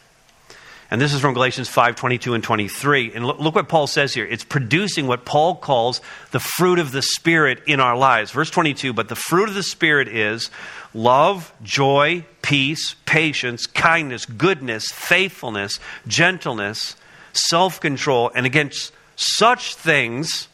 And 0.92 1.00
this 1.00 1.14
is 1.14 1.22
from 1.22 1.32
Galatians 1.32 1.70
5 1.70 1.96
22 1.96 2.34
and 2.34 2.44
23. 2.44 3.12
And 3.14 3.24
look, 3.24 3.40
look, 3.40 3.54
what 3.54 3.66
Paul 3.66 3.86
says 3.86 4.12
here. 4.12 4.26
It's 4.26 4.44
producing 4.44 5.06
what 5.06 5.24
Paul 5.24 5.54
calls 5.54 6.02
the 6.32 6.38
fruit 6.38 6.78
of 6.78 6.92
the 6.92 7.00
Spirit 7.00 7.62
in 7.66 7.80
our 7.80 7.96
lives. 7.96 8.30
Verse 8.30 8.50
22 8.50 8.92
But 8.92 9.08
the 9.08 9.14
fruit 9.16 9.48
of 9.48 9.54
the 9.54 9.62
Spirit 9.62 10.06
is 10.06 10.50
love, 10.92 11.50
joy, 11.62 12.26
peace, 12.42 12.94
patience, 13.06 13.66
kindness, 13.66 14.26
goodness, 14.26 14.90
faithfulness, 14.92 15.80
gentleness, 16.06 16.96
self 17.32 17.80
control. 17.80 18.30
And 18.34 18.44
against 18.44 18.92
such 19.16 19.76
things, 19.76 20.46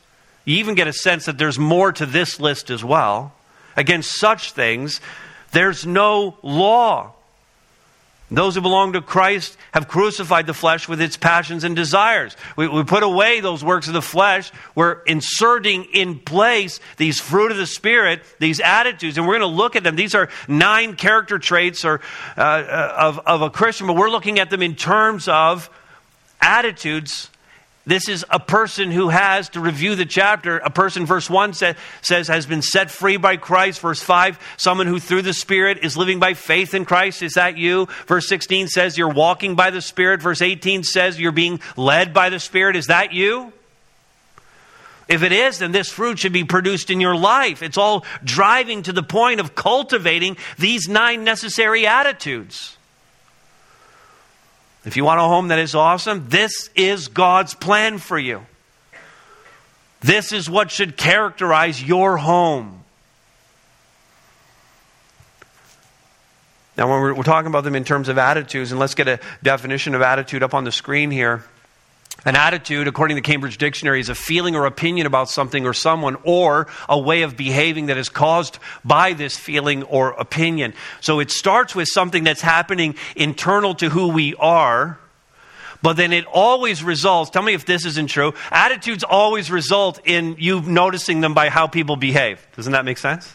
you 0.45 0.59
even 0.59 0.77
get 0.77 0.87
a 0.87 0.93
sense 0.93 1.27
that 1.27 1.37
there's 1.37 1.59
more 1.59 1.91
to 1.91 2.07
this 2.07 2.39
list 2.39 2.71
as 2.71 2.85
well. 2.85 3.35
Against 3.77 4.21
such 4.21 4.53
things, 4.53 5.01
there's 5.51 5.85
no 5.85 6.37
law. 6.43 7.15
Those 8.31 8.55
who 8.55 8.61
belong 8.61 8.93
to 8.93 9.01
Christ 9.01 9.57
have 9.73 9.89
crucified 9.89 10.47
the 10.47 10.53
flesh 10.53 10.87
with 10.87 11.01
its 11.01 11.17
passions 11.17 11.65
and 11.65 11.75
desires. 11.75 12.37
We, 12.57 12.69
we, 12.69 12.85
put 12.85 13.03
away 13.03 13.41
those 13.41 13.65
works 13.65 13.89
of 13.89 13.95
the 13.95 14.03
flesh. 14.03 14.53
We're 14.75 15.01
inserting 15.05 15.85
in 15.95 16.19
place 16.19 16.79
these 16.99 17.21
fruit 17.21 17.51
of 17.51 17.57
the 17.57 17.67
Spirit, 17.67 18.23
these 18.39 18.61
attitudes, 18.61 19.17
and 19.17 19.27
we're 19.27 19.39
going 19.39 19.51
to 19.51 19.57
look 19.57 19.77
at 19.77 19.83
them. 19.83 19.97
These 19.97 20.15
are 20.15 20.29
nine 20.47 20.95
character 20.95 21.39
traits 21.39 21.87
or, 21.87 22.01
uh, 22.37 22.41
uh 22.41 22.95
of, 22.99 23.19
of 23.21 23.43
a 23.43 23.51
Christian, 23.51 23.87
but 23.87 23.97
we're 23.97 24.11
looking 24.11 24.39
at 24.39 24.51
them 24.51 24.61
in 24.61 24.75
terms 24.75 25.27
of 25.27 25.71
attitudes 26.43 27.31
this 27.89 28.07
is 28.07 28.23
a 28.29 28.39
person 28.39 28.91
who 28.91 29.09
has, 29.09 29.49
to 29.51 29.61
review 29.61 29.95
the 29.95 30.05
chapter, 30.05 30.59
a 30.59 30.69
person, 30.69 31.07
verse 31.07 31.31
1 31.31 31.55
say, 31.55 31.75
says, 32.03 32.29
has 32.29 32.45
been 32.45 32.61
set 32.61 32.91
free 32.91 33.17
by 33.17 33.39
Christ. 33.39 33.81
Verse 33.81 34.03
5, 34.03 34.39
someone 34.59 34.87
who 34.87 35.01
through 35.01 35.23
the 35.23 35.33
Spirit 35.33 35.79
is 35.83 35.97
living 35.97 36.19
by 36.19 36.35
faith 36.35 36.75
in 36.75 36.85
Christ. 36.85 37.23
Is 37.23 37.35
that 37.35 37.57
you? 37.57 37.89
Verse 38.07 38.29
16 38.29 38.69
says, 38.69 38.99
you're 38.99 39.09
walking 39.09 39.55
by 39.55 39.71
the 39.71 39.81
Spirit. 39.81 40.21
Verse 40.21 40.43
18 40.43 40.83
says, 40.85 41.19
you're 41.19 41.33
being 41.33 41.61
led 41.77 42.13
by 42.13 42.29
the 42.29 42.39
Spirit. 42.39 42.77
Is 42.77 42.89
that 42.89 43.13
you? 43.13 43.53
If 45.09 45.23
it 45.23 45.33
is, 45.33 45.61
then 45.61 45.73
this 45.73 45.91
fruit 45.91 46.19
should 46.19 46.35
be 46.35 46.45
produced 46.45 46.91
in 46.91 47.01
your 47.01 47.17
life. 47.17 47.63
It's 47.63 47.79
all 47.79 48.05
driving 48.23 48.83
to 48.83 48.93
the 48.93 49.03
point 49.03 49.41
of 49.41 49.55
cultivating 49.55 50.37
these 50.59 50.89
nine 50.89 51.25
necessary 51.25 51.87
attitudes. 51.87 52.78
If 54.85 54.97
you 54.97 55.05
want 55.05 55.21
a 55.21 55.25
home 55.25 55.49
that 55.49 55.59
is 55.59 55.75
awesome, 55.75 56.29
this 56.29 56.71
is 56.75 57.09
God's 57.09 57.55
plan 57.55 57.99
for 57.99 58.19
you. 58.19 58.47
This 60.01 60.33
is 60.33 60.49
what 60.49 60.71
should 60.71 60.97
characterize 60.97 61.83
your 61.83 62.17
home. 62.17 62.85
Now, 66.77 66.89
when 66.89 67.01
we're, 67.01 67.15
we're, 67.15 67.23
talking 67.25 67.49
about 67.49 67.65
them 67.65 67.75
in 67.75 67.83
terms 67.83 68.09
of 68.09 68.19
attitudes, 68.19 68.71
and 68.71 68.79
let's 68.79 68.95
get 68.95 69.09
a 69.09 69.19
definition 69.43 69.97
of 69.97 70.03
attitude 70.03 70.45
up 70.45 70.55
on 70.55 70.63
the 70.63 70.71
screen 70.71 71.11
here. 71.11 71.43
An 72.29 72.37
attitude, 72.37 72.89
according 72.89 73.17
to 73.17 73.23
the 73.23 73.27
Cambridge 73.27 73.57
Dictionary, 73.57 74.01
is 74.01 74.11
a 74.11 74.15
feeling 74.15 74.55
or 74.55 74.67
opinion 74.67 75.07
about 75.07 75.31
something 75.31 75.65
or 75.65 75.73
someone, 75.73 76.19
or 76.25 76.67
a 76.87 76.99
way 76.99 77.23
of 77.23 77.39
behaving 77.39 77.87
that 77.87 77.97
is 77.97 78.11
caused 78.11 78.59
by 78.85 79.15
this 79.15 79.35
feeling 79.39 79.83
or 79.85 80.11
opinion. 80.11 80.75
So 81.01 81.21
it 81.21 81.31
starts 81.31 81.75
with 81.75 81.89
something 81.89 82.25
that's 82.25 82.43
happening 82.43 82.97
internal 83.17 83.75
to 83.77 83.89
who 83.89 84.09
we 84.09 84.35
are, 84.35 84.99
but 85.81 85.95
then 85.95 86.13
it 86.13 86.27
always 86.27 86.85
results. 86.85 87.31
Tell 87.31 87.41
me 87.41 87.55
if 87.55 87.65
this 87.65 87.87
isn't 87.87 88.09
true. 88.09 88.35
Attitudes 88.51 89.05
always 89.05 89.51
result 89.51 89.99
in 90.05 90.37
you 90.39 90.61
noticing 90.61 91.23
them 91.23 91.33
by 91.33 91.49
how 91.49 91.67
people 91.67 91.97
behave. 91.97 92.47
Doesn't 92.57 92.73
that 92.73 92.85
make 92.85 92.99
sense? 92.99 93.35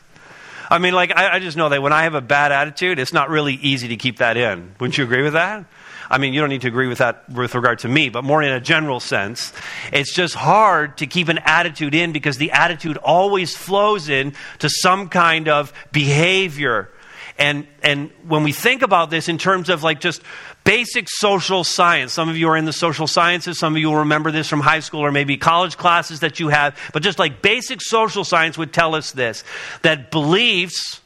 I 0.69 0.77
mean, 0.77 0.93
like, 0.93 1.09
I, 1.17 1.37
I 1.37 1.39
just 1.39 1.57
know 1.57 1.69
that 1.69 1.81
when 1.81 1.93
I 1.93 2.03
have 2.03 2.13
a 2.13 2.21
bad 2.21 2.51
attitude, 2.51 2.99
it's 2.99 3.11
not 3.11 3.31
really 3.31 3.55
easy 3.55 3.87
to 3.87 3.95
keep 3.95 4.19
that 4.19 4.37
in. 4.37 4.75
Wouldn't 4.79 4.99
you 4.99 5.03
agree 5.03 5.23
with 5.23 5.33
that? 5.33 5.65
I 6.13 6.19
mean, 6.19 6.35
you 6.35 6.41
don't 6.41 6.51
need 6.51 6.61
to 6.61 6.67
agree 6.67 6.85
with 6.85 6.99
that 6.99 7.27
with 7.27 7.55
regard 7.55 7.79
to 7.79 7.87
me, 7.87 8.09
but 8.09 8.23
more 8.23 8.43
in 8.43 8.51
a 8.51 8.61
general 8.61 8.99
sense. 8.99 9.51
It's 9.91 10.13
just 10.13 10.35
hard 10.35 10.99
to 10.99 11.07
keep 11.07 11.27
an 11.27 11.39
attitude 11.39 11.95
in 11.95 12.11
because 12.11 12.37
the 12.37 12.51
attitude 12.51 12.97
always 12.97 13.57
flows 13.57 14.09
in 14.09 14.33
to 14.59 14.69
some 14.69 15.09
kind 15.09 15.49
of 15.49 15.73
behavior. 15.91 16.91
And, 17.39 17.65
and 17.81 18.11
when 18.27 18.43
we 18.43 18.51
think 18.51 18.83
about 18.83 19.09
this 19.09 19.27
in 19.27 19.39
terms 19.39 19.69
of 19.69 19.81
like 19.81 20.01
just 20.01 20.21
basic 20.63 21.09
social 21.09 21.63
science, 21.63 22.13
some 22.13 22.29
of 22.29 22.37
you 22.37 22.47
are 22.49 22.57
in 22.57 22.65
the 22.65 22.73
social 22.73 23.07
sciences, 23.07 23.57
some 23.57 23.73
of 23.73 23.79
you 23.79 23.87
will 23.87 23.97
remember 23.97 24.29
this 24.29 24.47
from 24.47 24.59
high 24.59 24.81
school 24.81 24.99
or 24.99 25.11
maybe 25.11 25.35
college 25.37 25.77
classes 25.77 26.19
that 26.19 26.39
you 26.39 26.49
have, 26.49 26.77
but 26.93 27.01
just 27.01 27.17
like 27.17 27.41
basic 27.41 27.81
social 27.81 28.23
science 28.23 28.55
would 28.55 28.71
tell 28.71 28.93
us 28.93 29.13
this 29.13 29.43
that 29.81 30.11
beliefs, 30.11 31.01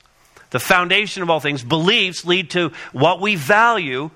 the 0.50 0.60
foundation 0.60 1.24
of 1.24 1.30
all 1.30 1.40
things, 1.40 1.64
beliefs 1.64 2.26
lead 2.26 2.50
to 2.50 2.74
what 2.92 3.22
we 3.22 3.36
value 3.36 4.12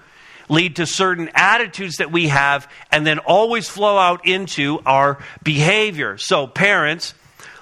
lead 0.51 0.75
to 0.75 0.85
certain 0.85 1.31
attitudes 1.33 1.97
that 1.97 2.11
we 2.11 2.27
have 2.27 2.69
and 2.91 3.07
then 3.07 3.19
always 3.19 3.69
flow 3.69 3.97
out 3.97 4.27
into 4.27 4.79
our 4.85 5.17
behavior. 5.41 6.17
So, 6.17 6.45
parents, 6.45 7.15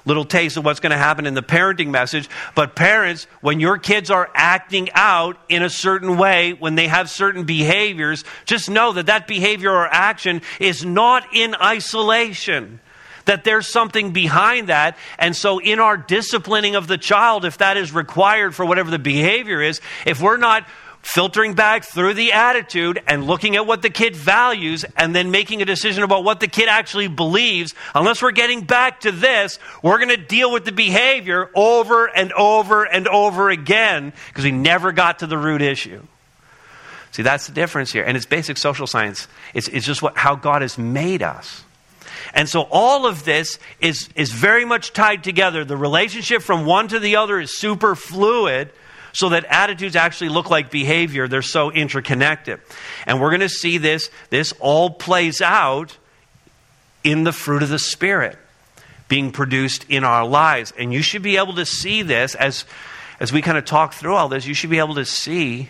little 0.05 0.25
taste 0.25 0.57
of 0.57 0.65
what's 0.65 0.79
going 0.79 0.91
to 0.91 0.97
happen 0.97 1.27
in 1.27 1.35
the 1.35 1.43
parenting 1.43 1.89
message. 1.89 2.27
But 2.55 2.75
parents, 2.75 3.25
when 3.41 3.59
your 3.59 3.77
kids 3.77 4.09
are 4.09 4.29
acting 4.33 4.89
out 4.93 5.37
in 5.49 5.61
a 5.61 5.69
certain 5.69 6.17
way, 6.17 6.53
when 6.53 6.73
they 6.73 6.87
have 6.87 7.11
certain 7.11 7.43
behaviors, 7.43 8.23
just 8.45 8.69
know 8.69 8.91
that 8.93 9.05
that 9.05 9.27
behavior 9.27 9.71
or 9.71 9.87
action 9.87 10.41
is 10.59 10.83
not 10.83 11.27
in 11.33 11.53
isolation. 11.55 12.79
That 13.25 13.43
there's 13.43 13.67
something 13.67 14.11
behind 14.11 14.69
that. 14.69 14.97
And 15.19 15.35
so, 15.35 15.59
in 15.59 15.79
our 15.79 15.95
disciplining 15.95 16.75
of 16.75 16.87
the 16.87 16.97
child, 16.97 17.45
if 17.45 17.59
that 17.59 17.77
is 17.77 17.93
required 17.93 18.55
for 18.55 18.65
whatever 18.65 18.89
the 18.89 18.97
behavior 18.97 19.61
is, 19.61 19.79
if 20.07 20.19
we're 20.19 20.37
not 20.37 20.65
filtering 21.13 21.55
back 21.55 21.83
through 21.83 22.13
the 22.13 22.33
attitude 22.33 23.01
and 23.07 23.25
looking 23.25 23.55
at 23.55 23.65
what 23.65 23.81
the 23.81 23.89
kid 23.89 24.15
values 24.15 24.85
and 24.95 25.15
then 25.15 25.31
making 25.31 25.61
a 25.61 25.65
decision 25.65 26.03
about 26.03 26.23
what 26.23 26.39
the 26.39 26.47
kid 26.47 26.69
actually 26.69 27.07
believes, 27.07 27.73
unless 27.95 28.21
we're 28.21 28.31
getting 28.31 28.61
back 28.61 29.01
to 29.01 29.11
this, 29.11 29.57
we're 29.81 29.97
going 29.97 30.09
to 30.09 30.17
deal 30.17 30.51
with 30.51 30.65
the 30.65 30.71
behavior 30.71 31.49
over 31.55 32.05
and 32.05 32.31
over 32.33 32.83
and 32.83 33.07
over 33.07 33.49
again 33.49 34.13
because 34.27 34.43
we 34.43 34.51
never 34.51 34.91
got 34.91 35.19
to 35.19 35.27
the 35.27 35.37
root 35.37 35.63
issue. 35.63 36.01
See, 37.11 37.23
that's 37.23 37.47
the 37.47 37.53
difference 37.53 37.91
here. 37.91 38.03
And 38.03 38.15
it's 38.15 38.27
basic 38.27 38.57
social 38.57 38.85
science. 38.85 39.27
It's, 39.55 39.67
it's 39.67 39.87
just 39.87 40.03
what, 40.03 40.15
how 40.15 40.35
God 40.35 40.61
has 40.61 40.77
made 40.77 41.23
us. 41.23 41.63
And 42.35 42.47
so 42.47 42.67
all 42.69 43.07
of 43.07 43.25
this 43.25 43.57
is, 43.81 44.09
is 44.15 44.31
very 44.31 44.63
much 44.63 44.93
tied 44.93 45.23
together. 45.23 45.65
The 45.65 45.77
relationship 45.77 46.43
from 46.43 46.67
one 46.67 46.87
to 46.89 46.99
the 46.99 47.15
other 47.15 47.39
is 47.39 47.57
super 47.57 47.95
fluid 47.95 48.71
so 49.13 49.29
that 49.29 49.45
attitudes 49.45 49.95
actually 49.95 50.29
look 50.29 50.49
like 50.49 50.71
behavior. 50.71 51.27
They're 51.27 51.41
so 51.41 51.71
interconnected. 51.71 52.59
And 53.05 53.19
we're 53.19 53.29
going 53.29 53.39
to 53.41 53.49
see 53.49 53.77
this, 53.77 54.09
this 54.29 54.53
all 54.59 54.89
plays 54.89 55.41
out 55.41 55.97
in 57.03 57.23
the 57.23 57.31
fruit 57.31 57.63
of 57.63 57.69
the 57.69 57.79
Spirit 57.79 58.37
being 59.07 59.31
produced 59.31 59.85
in 59.89 60.03
our 60.03 60.25
lives. 60.25 60.73
And 60.77 60.93
you 60.93 61.01
should 61.01 61.23
be 61.23 61.37
able 61.37 61.53
to 61.53 61.65
see 61.65 62.03
this 62.03 62.35
as, 62.35 62.65
as 63.19 63.33
we 63.33 63.41
kind 63.41 63.57
of 63.57 63.65
talk 63.65 63.93
through 63.93 64.15
all 64.15 64.29
this, 64.29 64.45
you 64.45 64.53
should 64.53 64.69
be 64.69 64.79
able 64.79 64.95
to 64.95 65.05
see 65.05 65.69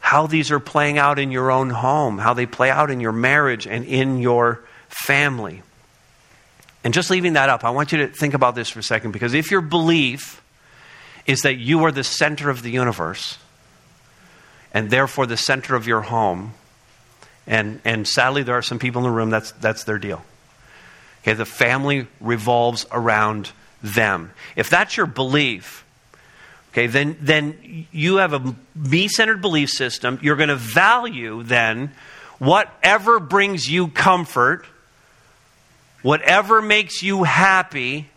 how 0.00 0.26
these 0.26 0.50
are 0.50 0.60
playing 0.60 0.98
out 0.98 1.18
in 1.18 1.30
your 1.30 1.50
own 1.50 1.70
home, 1.70 2.18
how 2.18 2.32
they 2.32 2.46
play 2.46 2.70
out 2.70 2.90
in 2.90 3.00
your 3.00 3.12
marriage 3.12 3.66
and 3.66 3.84
in 3.84 4.18
your 4.18 4.64
family. 4.88 5.62
And 6.84 6.94
just 6.94 7.10
leaving 7.10 7.32
that 7.32 7.48
up, 7.48 7.64
I 7.64 7.70
want 7.70 7.92
you 7.92 7.98
to 7.98 8.08
think 8.08 8.32
about 8.32 8.54
this 8.54 8.68
for 8.68 8.78
a 8.78 8.82
second 8.82 9.10
because 9.10 9.34
if 9.34 9.50
your 9.50 9.60
belief 9.60 10.40
is 11.26 11.40
that 11.42 11.56
you 11.56 11.84
are 11.84 11.92
the 11.92 12.04
center 12.04 12.50
of 12.50 12.62
the 12.62 12.70
universe 12.70 13.38
and 14.72 14.90
therefore 14.90 15.26
the 15.26 15.36
center 15.36 15.74
of 15.74 15.86
your 15.86 16.02
home. 16.02 16.54
And, 17.46 17.80
and 17.84 18.06
sadly, 18.06 18.42
there 18.42 18.56
are 18.56 18.62
some 18.62 18.78
people 18.78 19.00
in 19.00 19.10
the 19.10 19.16
room 19.16 19.30
that's, 19.30 19.52
that's 19.52 19.84
their 19.84 19.98
deal. 19.98 20.22
Okay, 21.22 21.34
the 21.34 21.44
family 21.44 22.06
revolves 22.20 22.86
around 22.92 23.50
them. 23.82 24.32
If 24.54 24.70
that's 24.70 24.96
your 24.96 25.06
belief, 25.06 25.84
okay, 26.72 26.86
then, 26.86 27.16
then 27.20 27.86
you 27.90 28.16
have 28.16 28.32
a 28.32 28.54
me 28.74 29.08
centered 29.08 29.40
belief 29.40 29.70
system. 29.70 30.18
You're 30.22 30.36
going 30.36 30.50
to 30.50 30.56
value 30.56 31.42
then 31.42 31.92
whatever 32.38 33.18
brings 33.18 33.68
you 33.68 33.88
comfort, 33.88 34.66
whatever 36.02 36.60
makes 36.60 37.02
you 37.02 37.24
happy, 37.24 38.08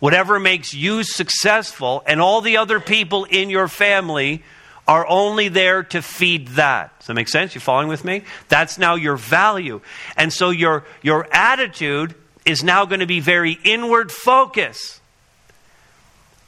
whatever 0.00 0.40
makes 0.40 0.74
you 0.74 1.04
successful, 1.04 2.02
and 2.06 2.20
all 2.20 2.40
the 2.40 2.56
other 2.56 2.80
people 2.80 3.24
in 3.24 3.50
your 3.50 3.68
family 3.68 4.42
are 4.88 5.06
only 5.06 5.48
there 5.48 5.84
to 5.84 6.02
feed 6.02 6.48
that. 6.48 6.98
Does 6.98 7.06
that 7.06 7.14
make 7.14 7.28
sense? 7.28 7.54
You 7.54 7.60
following 7.60 7.86
with 7.86 8.04
me? 8.04 8.24
That's 8.48 8.76
now 8.76 8.96
your 8.96 9.16
value. 9.16 9.80
And 10.16 10.32
so 10.32 10.50
your, 10.50 10.84
your 11.00 11.28
attitude 11.30 12.16
is 12.44 12.64
now 12.64 12.86
going 12.86 12.98
to 12.98 13.06
be 13.06 13.20
very 13.20 13.56
inward 13.62 14.10
focus. 14.10 15.00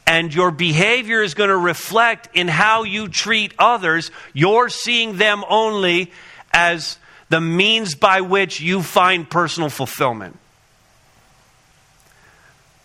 And 0.08 0.34
your 0.34 0.50
behavior 0.50 1.22
is 1.22 1.34
going 1.34 1.50
to 1.50 1.56
reflect 1.56 2.30
in 2.34 2.48
how 2.48 2.82
you 2.82 3.06
treat 3.06 3.54
others. 3.58 4.10
You're 4.32 4.68
seeing 4.68 5.18
them 5.18 5.44
only 5.48 6.10
as 6.52 6.98
the 7.28 7.40
means 7.40 7.94
by 7.94 8.22
which 8.22 8.60
you 8.60 8.82
find 8.82 9.30
personal 9.30 9.70
fulfillment. 9.70 10.36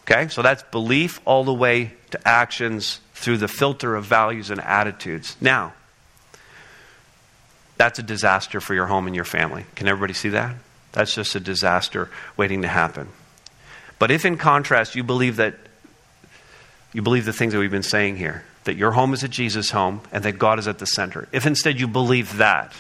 Okay, 0.10 0.30
so 0.30 0.42
that's 0.42 0.64
belief 0.64 1.20
all 1.26 1.44
the 1.44 1.54
way 1.54 1.92
to 2.12 2.28
actions 2.28 3.02
through 3.14 3.38
the 3.38 3.48
filter 3.50 3.96
of 3.96 4.06
values 4.06 4.50
and 4.50 4.62
attitudes. 4.62 5.36
Now, 5.42 5.74
that's 7.76 8.00
a 8.00 8.04
disaster 8.04 8.62
for 8.62 8.74
your 8.74 8.88
home 8.88 9.08
and 9.08 9.16
your 9.16 9.26
family. 9.26 9.66
Can 9.76 9.88
everybody 9.88 10.14
see 10.14 10.30
that? 10.30 10.56
That's 10.94 11.14
just 11.14 11.36
a 11.36 11.42
disaster 11.42 12.10
waiting 12.38 12.62
to 12.62 12.70
happen. 12.70 13.10
But 14.00 14.10
if 14.10 14.24
in 14.24 14.38
contrast 14.38 14.96
you 14.96 15.04
believe 15.04 15.36
that 15.36 15.56
you 16.94 17.02
believe 17.02 17.26
the 17.26 17.34
things 17.34 17.52
that 17.54 17.60
we've 17.60 17.70
been 17.70 17.84
saying 17.84 18.16
here, 18.16 18.46
that 18.64 18.78
your 18.78 18.92
home 18.92 19.14
is 19.14 19.24
a 19.24 19.28
Jesus 19.28 19.72
home 19.72 20.02
and 20.12 20.24
that 20.24 20.34
God 20.34 20.58
is 20.58 20.68
at 20.68 20.80
the 20.80 20.86
center. 20.86 21.28
If 21.34 21.46
instead 21.46 21.80
you 21.80 21.88
believe 21.88 22.38
that, 22.38 22.74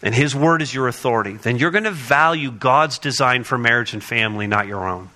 and 0.00 0.14
His 0.14 0.34
Word 0.34 0.62
is 0.62 0.72
your 0.72 0.86
authority, 0.86 1.32
then 1.32 1.58
you're 1.58 1.72
going 1.72 1.84
to 1.84 1.90
value 1.90 2.52
God's 2.52 2.98
design 2.98 3.42
for 3.42 3.58
marriage 3.58 3.92
and 3.94 4.02
family, 4.02 4.46
not 4.46 4.68
your 4.68 4.86
own. 4.86 5.10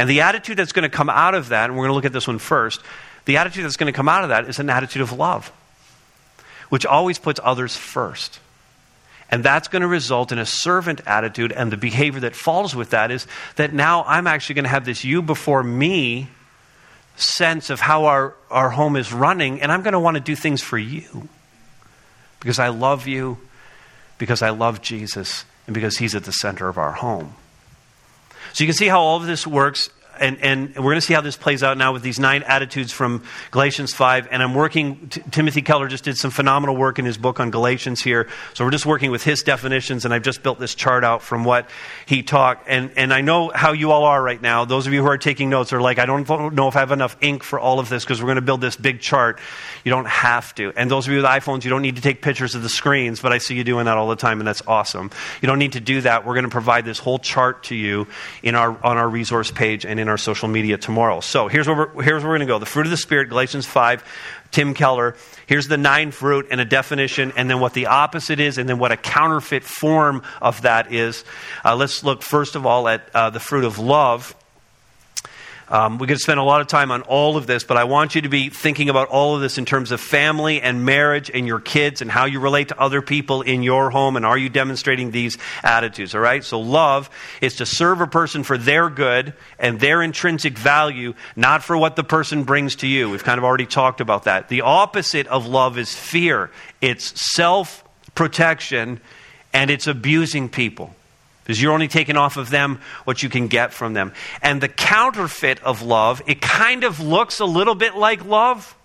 And 0.00 0.08
the 0.08 0.22
attitude 0.22 0.56
that's 0.56 0.72
going 0.72 0.88
to 0.90 0.96
come 0.96 1.10
out 1.10 1.34
of 1.34 1.50
that, 1.50 1.68
and 1.68 1.76
we're 1.76 1.82
going 1.84 1.90
to 1.90 1.94
look 1.94 2.06
at 2.06 2.14
this 2.14 2.26
one 2.26 2.38
first, 2.38 2.80
the 3.26 3.36
attitude 3.36 3.66
that's 3.66 3.76
going 3.76 3.92
to 3.92 3.94
come 3.94 4.08
out 4.08 4.22
of 4.22 4.30
that 4.30 4.48
is 4.48 4.58
an 4.58 4.70
attitude 4.70 5.02
of 5.02 5.12
love, 5.12 5.52
which 6.70 6.86
always 6.86 7.18
puts 7.18 7.38
others 7.44 7.76
first. 7.76 8.40
And 9.30 9.44
that's 9.44 9.68
going 9.68 9.82
to 9.82 9.88
result 9.88 10.32
in 10.32 10.38
a 10.38 10.46
servant 10.46 11.02
attitude, 11.04 11.52
and 11.52 11.70
the 11.70 11.76
behavior 11.76 12.20
that 12.20 12.34
falls 12.34 12.74
with 12.74 12.90
that 12.90 13.10
is 13.10 13.26
that 13.56 13.74
now 13.74 14.02
I'm 14.04 14.26
actually 14.26 14.54
going 14.54 14.64
to 14.64 14.70
have 14.70 14.86
this 14.86 15.04
you 15.04 15.20
before 15.20 15.62
me 15.62 16.28
sense 17.16 17.68
of 17.68 17.80
how 17.80 18.06
our, 18.06 18.34
our 18.50 18.70
home 18.70 18.96
is 18.96 19.12
running, 19.12 19.60
and 19.60 19.70
I'm 19.70 19.82
going 19.82 19.92
to 19.92 20.00
want 20.00 20.14
to 20.14 20.22
do 20.22 20.34
things 20.34 20.62
for 20.62 20.78
you 20.78 21.28
because 22.40 22.58
I 22.58 22.68
love 22.68 23.06
you, 23.06 23.36
because 24.16 24.40
I 24.40 24.48
love 24.48 24.80
Jesus, 24.80 25.44
and 25.66 25.74
because 25.74 25.98
He's 25.98 26.14
at 26.14 26.24
the 26.24 26.32
center 26.32 26.70
of 26.70 26.78
our 26.78 26.92
home. 26.92 27.34
So 28.52 28.64
you 28.64 28.68
can 28.68 28.76
see 28.76 28.88
how 28.88 29.00
all 29.00 29.16
of 29.16 29.26
this 29.26 29.46
works 29.46 29.88
and, 30.20 30.38
and 30.42 30.76
we're 30.76 30.82
going 30.82 30.96
to 30.96 31.00
see 31.00 31.14
how 31.14 31.22
this 31.22 31.36
plays 31.36 31.62
out 31.62 31.78
now 31.78 31.92
with 31.92 32.02
these 32.02 32.20
nine 32.20 32.42
attitudes 32.42 32.92
from 32.92 33.24
Galatians 33.50 33.94
5. 33.94 34.28
And 34.30 34.42
I'm 34.42 34.54
working, 34.54 35.08
T- 35.08 35.22
Timothy 35.30 35.62
Keller 35.62 35.88
just 35.88 36.04
did 36.04 36.16
some 36.18 36.30
phenomenal 36.30 36.76
work 36.76 36.98
in 36.98 37.06
his 37.06 37.16
book 37.16 37.40
on 37.40 37.50
Galatians 37.50 38.02
here. 38.02 38.28
So 38.52 38.64
we're 38.64 38.70
just 38.70 38.84
working 38.84 39.10
with 39.10 39.24
his 39.24 39.42
definitions, 39.42 40.04
and 40.04 40.12
I've 40.12 40.22
just 40.22 40.42
built 40.42 40.60
this 40.60 40.74
chart 40.74 41.04
out 41.04 41.22
from 41.22 41.44
what 41.44 41.70
he 42.04 42.22
talked. 42.22 42.68
And, 42.68 42.90
and 42.96 43.14
I 43.14 43.22
know 43.22 43.50
how 43.54 43.72
you 43.72 43.92
all 43.92 44.04
are 44.04 44.22
right 44.22 44.40
now. 44.40 44.66
Those 44.66 44.86
of 44.86 44.92
you 44.92 45.02
who 45.02 45.08
are 45.08 45.18
taking 45.18 45.48
notes 45.48 45.72
are 45.72 45.80
like, 45.80 45.98
I 45.98 46.04
don't 46.04 46.28
know 46.54 46.68
if 46.68 46.76
I 46.76 46.80
have 46.80 46.92
enough 46.92 47.16
ink 47.22 47.42
for 47.42 47.58
all 47.58 47.80
of 47.80 47.88
this 47.88 48.04
because 48.04 48.20
we're 48.20 48.26
going 48.26 48.36
to 48.36 48.42
build 48.42 48.60
this 48.60 48.76
big 48.76 49.00
chart. 49.00 49.40
You 49.84 49.90
don't 49.90 50.06
have 50.06 50.54
to. 50.56 50.72
And 50.76 50.90
those 50.90 51.06
of 51.06 51.12
you 51.12 51.18
with 51.18 51.26
iPhones, 51.26 51.64
you 51.64 51.70
don't 51.70 51.82
need 51.82 51.96
to 51.96 52.02
take 52.02 52.20
pictures 52.20 52.54
of 52.54 52.62
the 52.62 52.68
screens, 52.68 53.20
but 53.20 53.32
I 53.32 53.38
see 53.38 53.54
you 53.54 53.64
doing 53.64 53.86
that 53.86 53.96
all 53.96 54.08
the 54.08 54.16
time, 54.16 54.40
and 54.40 54.46
that's 54.46 54.62
awesome. 54.66 55.10
You 55.40 55.46
don't 55.46 55.58
need 55.58 55.72
to 55.72 55.80
do 55.80 56.02
that. 56.02 56.26
We're 56.26 56.34
going 56.34 56.44
to 56.44 56.50
provide 56.50 56.84
this 56.84 56.98
whole 56.98 57.18
chart 57.18 57.64
to 57.64 57.74
you 57.74 58.06
in 58.42 58.54
our, 58.54 58.70
on 58.84 58.98
our 58.98 59.08
resource 59.08 59.50
page 59.50 59.86
and 59.86 59.98
in 59.98 60.09
our 60.10 60.18
social 60.18 60.48
media 60.48 60.76
tomorrow. 60.76 61.20
So 61.20 61.48
here's 61.48 61.66
where 61.66 61.76
we're, 61.76 62.02
here's 62.02 62.22
where 62.22 62.32
we're 62.32 62.38
going 62.38 62.46
to 62.46 62.52
go. 62.52 62.58
The 62.58 62.66
fruit 62.66 62.86
of 62.86 62.90
the 62.90 62.96
Spirit, 62.96 63.28
Galatians 63.28 63.66
5, 63.66 64.04
Tim 64.50 64.74
Keller. 64.74 65.16
Here's 65.46 65.68
the 65.68 65.76
nine 65.76 66.10
fruit 66.10 66.48
and 66.50 66.60
a 66.60 66.64
definition, 66.64 67.32
and 67.36 67.48
then 67.48 67.60
what 67.60 67.72
the 67.72 67.86
opposite 67.86 68.40
is, 68.40 68.58
and 68.58 68.68
then 68.68 68.78
what 68.78 68.92
a 68.92 68.96
counterfeit 68.96 69.64
form 69.64 70.22
of 70.42 70.62
that 70.62 70.92
is. 70.92 71.24
Uh, 71.64 71.76
let's 71.76 72.04
look 72.04 72.22
first 72.22 72.56
of 72.56 72.66
all 72.66 72.88
at 72.88 73.08
uh, 73.14 73.30
the 73.30 73.40
fruit 73.40 73.64
of 73.64 73.78
love. 73.78 74.34
Um, 75.70 75.98
we 75.98 76.08
could 76.08 76.18
spend 76.18 76.40
a 76.40 76.42
lot 76.42 76.60
of 76.60 76.66
time 76.66 76.90
on 76.90 77.02
all 77.02 77.36
of 77.36 77.46
this, 77.46 77.62
but 77.62 77.76
I 77.76 77.84
want 77.84 78.16
you 78.16 78.22
to 78.22 78.28
be 78.28 78.48
thinking 78.48 78.88
about 78.88 79.06
all 79.06 79.36
of 79.36 79.40
this 79.40 79.56
in 79.56 79.64
terms 79.64 79.92
of 79.92 80.00
family 80.00 80.60
and 80.60 80.84
marriage 80.84 81.30
and 81.32 81.46
your 81.46 81.60
kids 81.60 82.02
and 82.02 82.10
how 82.10 82.24
you 82.24 82.40
relate 82.40 82.68
to 82.68 82.80
other 82.80 83.00
people 83.00 83.42
in 83.42 83.62
your 83.62 83.90
home 83.90 84.16
and 84.16 84.26
are 84.26 84.36
you 84.36 84.48
demonstrating 84.48 85.12
these 85.12 85.38
attitudes, 85.62 86.12
all 86.12 86.20
right? 86.20 86.42
So, 86.42 86.58
love 86.58 87.08
is 87.40 87.56
to 87.56 87.66
serve 87.66 88.00
a 88.00 88.08
person 88.08 88.42
for 88.42 88.58
their 88.58 88.90
good 88.90 89.32
and 89.60 89.78
their 89.78 90.02
intrinsic 90.02 90.58
value, 90.58 91.14
not 91.36 91.62
for 91.62 91.76
what 91.76 91.94
the 91.94 92.04
person 92.04 92.42
brings 92.42 92.74
to 92.76 92.88
you. 92.88 93.08
We've 93.08 93.22
kind 93.22 93.38
of 93.38 93.44
already 93.44 93.66
talked 93.66 94.00
about 94.00 94.24
that. 94.24 94.48
The 94.48 94.62
opposite 94.62 95.28
of 95.28 95.46
love 95.46 95.78
is 95.78 95.94
fear, 95.94 96.50
it's 96.80 97.32
self 97.34 97.84
protection 98.16 99.00
and 99.52 99.70
it's 99.70 99.86
abusing 99.86 100.48
people 100.48 100.94
because 101.50 101.60
you're 101.60 101.72
only 101.72 101.88
taking 101.88 102.16
off 102.16 102.36
of 102.36 102.48
them 102.48 102.78
what 103.02 103.24
you 103.24 103.28
can 103.28 103.48
get 103.48 103.72
from 103.72 103.92
them. 103.92 104.12
And 104.40 104.60
the 104.60 104.68
counterfeit 104.68 105.60
of 105.64 105.82
love, 105.82 106.22
it 106.28 106.40
kind 106.40 106.84
of 106.84 107.00
looks 107.00 107.40
a 107.40 107.44
little 107.44 107.74
bit 107.74 107.96
like 107.96 108.24
love. 108.24 108.76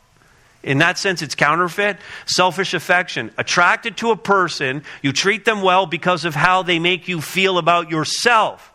In 0.63 0.79
that 0.79 0.97
sense, 0.97 1.21
it's 1.21 1.35
counterfeit. 1.35 1.97
Selfish 2.25 2.73
affection. 2.73 3.29
Attracted 3.37 3.97
to 3.97 4.09
a 4.09 4.17
person, 4.17 4.81
you 5.03 5.13
treat 5.13 5.45
them 5.45 5.61
well 5.61 5.85
because 5.85 6.25
of 6.25 6.33
how 6.33 6.63
they 6.63 6.79
make 6.79 7.07
you 7.07 7.21
feel 7.21 7.59
about 7.59 7.91
yourself. 7.91 8.73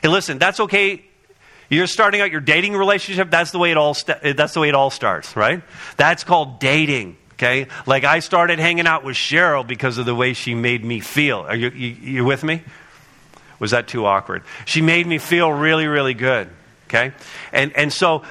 Hey, 0.00 0.08
listen, 0.08 0.38
that's 0.38 0.58
okay. 0.58 1.04
You're 1.68 1.88
starting 1.88 2.22
out 2.22 2.30
your 2.30 2.40
dating 2.40 2.74
relationship. 2.74 3.30
That's 3.30 3.50
the 3.50 3.58
way 3.58 3.70
it 3.70 3.76
all. 3.76 3.92
St- 3.92 4.34
that's 4.34 4.54
the 4.54 4.60
way 4.60 4.70
it 4.70 4.74
all 4.74 4.88
starts, 4.88 5.36
right? 5.36 5.62
That's 5.98 6.24
called 6.24 6.58
dating. 6.58 7.18
Okay, 7.34 7.68
like 7.86 8.04
I 8.04 8.20
started 8.20 8.58
hanging 8.58 8.86
out 8.86 9.04
with 9.04 9.16
Cheryl 9.16 9.66
because 9.66 9.98
of 9.98 10.06
the 10.06 10.14
way 10.14 10.32
she 10.32 10.54
made 10.54 10.82
me 10.82 11.00
feel. 11.00 11.40
Are 11.40 11.56
you, 11.56 11.70
you, 11.70 11.88
you 11.88 12.24
with 12.24 12.42
me? 12.44 12.62
Was 13.60 13.70
that 13.70 13.86
too 13.86 14.06
awkward? 14.06 14.42
She 14.64 14.82
made 14.82 15.06
me 15.06 15.18
feel 15.18 15.52
really, 15.52 15.86
really 15.86 16.14
good. 16.14 16.48
Okay? 16.88 17.12
And, 17.52 17.76
and 17.76 17.92
so 17.92 18.24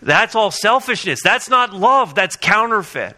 that's 0.00 0.34
all 0.34 0.50
selfishness. 0.50 1.20
That's 1.22 1.48
not 1.48 1.72
love, 1.72 2.16
that's 2.16 2.34
counterfeit. 2.34 3.16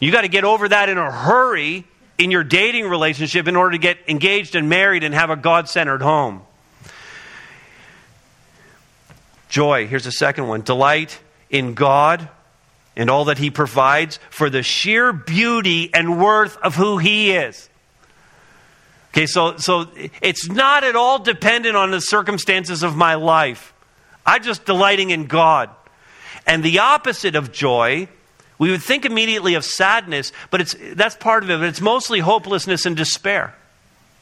You 0.00 0.10
got 0.10 0.22
to 0.22 0.28
get 0.28 0.44
over 0.44 0.68
that 0.68 0.88
in 0.88 0.98
a 0.98 1.10
hurry 1.10 1.84
in 2.18 2.30
your 2.30 2.44
dating 2.44 2.88
relationship 2.88 3.46
in 3.46 3.56
order 3.56 3.72
to 3.72 3.78
get 3.78 3.98
engaged 4.08 4.54
and 4.54 4.68
married 4.68 5.04
and 5.04 5.14
have 5.14 5.30
a 5.30 5.36
God 5.36 5.68
centered 5.68 6.02
home. 6.02 6.42
Joy, 9.48 9.86
here's 9.86 10.04
the 10.04 10.12
second 10.12 10.48
one 10.48 10.62
delight 10.62 11.18
in 11.50 11.74
God 11.74 12.28
and 12.96 13.10
all 13.10 13.26
that 13.26 13.38
He 13.38 13.50
provides 13.50 14.18
for 14.30 14.50
the 14.50 14.62
sheer 14.62 15.12
beauty 15.12 15.92
and 15.94 16.20
worth 16.20 16.56
of 16.58 16.74
who 16.74 16.98
He 16.98 17.32
is. 17.32 17.68
Okay, 19.16 19.24
so, 19.24 19.56
so 19.56 19.86
it's 20.20 20.46
not 20.46 20.84
at 20.84 20.94
all 20.94 21.18
dependent 21.18 21.74
on 21.74 21.90
the 21.90 22.00
circumstances 22.00 22.82
of 22.82 22.96
my 22.96 23.14
life. 23.14 23.72
I'm 24.26 24.42
just 24.42 24.66
delighting 24.66 25.08
in 25.08 25.24
God. 25.24 25.70
And 26.46 26.62
the 26.62 26.80
opposite 26.80 27.34
of 27.34 27.50
joy, 27.50 28.08
we 28.58 28.70
would 28.70 28.82
think 28.82 29.06
immediately 29.06 29.54
of 29.54 29.64
sadness, 29.64 30.32
but 30.50 30.60
it's, 30.60 30.76
that's 30.92 31.16
part 31.16 31.44
of 31.44 31.48
it. 31.48 31.56
But 31.60 31.68
it's 31.68 31.80
mostly 31.80 32.20
hopelessness 32.20 32.84
and 32.84 32.94
despair. 32.94 33.54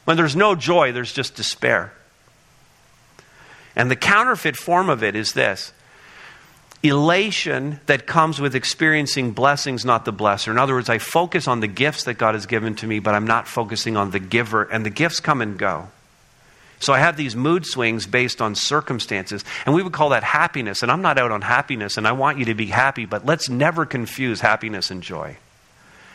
When 0.05 0.15
there's 0.15 0.33
no 0.33 0.55
joy, 0.55 0.93
there's 0.93 1.11
just 1.11 1.35
despair. 1.35 1.91
And 3.75 3.91
the 3.91 3.97
counterfeit 3.97 4.55
form 4.55 4.89
of 4.89 5.03
it 5.03 5.17
is 5.17 5.33
this 5.33 5.73
elation 6.87 7.79
that 7.85 8.07
comes 8.07 8.39
with 8.41 8.55
experiencing 8.55 9.31
blessings, 9.31 9.85
not 9.85 10.05
the 10.05 10.13
blesser. 10.13 10.49
In 10.49 10.57
other 10.57 10.73
words, 10.73 10.89
I 10.89 10.97
focus 10.97 11.47
on 11.47 11.59
the 11.59 11.67
gifts 11.67 12.05
that 12.05 12.15
God 12.15 12.35
has 12.35 12.45
given 12.45 12.75
to 12.75 12.87
me, 12.87 12.99
but 12.99 13.13
I'm 13.13 13.27
not 13.27 13.47
focusing 13.47 13.97
on 13.97 14.11
the 14.11 14.19
giver, 14.19 14.63
and 14.63 14.85
the 14.85 14.89
gifts 14.89 15.19
come 15.19 15.41
and 15.41 15.57
go. 15.57 15.87
So 16.79 16.93
I 16.93 16.99
have 16.99 17.17
these 17.17 17.35
mood 17.35 17.65
swings 17.65 18.05
based 18.05 18.41
on 18.41 18.55
circumstances, 18.55 19.43
and 19.65 19.73
we 19.73 19.81
would 19.81 19.93
call 19.93 20.09
that 20.09 20.23
happiness. 20.23 20.83
And 20.83 20.91
I'm 20.91 21.01
not 21.01 21.17
out 21.17 21.31
on 21.31 21.41
happiness, 21.41 21.97
and 21.97 22.07
I 22.07 22.11
want 22.11 22.39
you 22.39 22.45
to 22.45 22.53
be 22.53 22.67
happy, 22.67 23.05
but 23.05 23.25
let's 23.25 23.49
never 23.49 23.85
confuse 23.85 24.41
happiness 24.41 24.91
and 24.91 25.01
joy. 25.01 25.37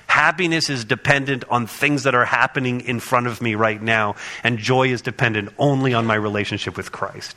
Happiness 0.06 0.68
is 0.68 0.84
dependent 0.84 1.44
on 1.48 1.66
things 1.66 2.02
that 2.02 2.14
are 2.14 2.24
happening 2.24 2.80
in 2.82 3.00
front 3.00 3.26
of 3.28 3.40
me 3.40 3.54
right 3.54 3.80
now, 3.80 4.16
and 4.42 4.58
joy 4.58 4.88
is 4.88 5.02
dependent 5.02 5.50
only 5.58 5.94
on 5.94 6.04
my 6.04 6.16
relationship 6.16 6.76
with 6.76 6.92
Christ. 6.92 7.36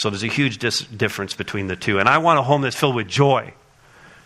So 0.00 0.08
there's 0.08 0.22
a 0.22 0.28
huge 0.28 0.56
dis- 0.56 0.80
difference 0.80 1.34
between 1.34 1.66
the 1.66 1.76
two. 1.76 1.98
And 1.98 2.08
I 2.08 2.16
want 2.16 2.38
a 2.38 2.42
home 2.42 2.62
that's 2.62 2.74
filled 2.74 2.94
with 2.94 3.06
joy. 3.06 3.52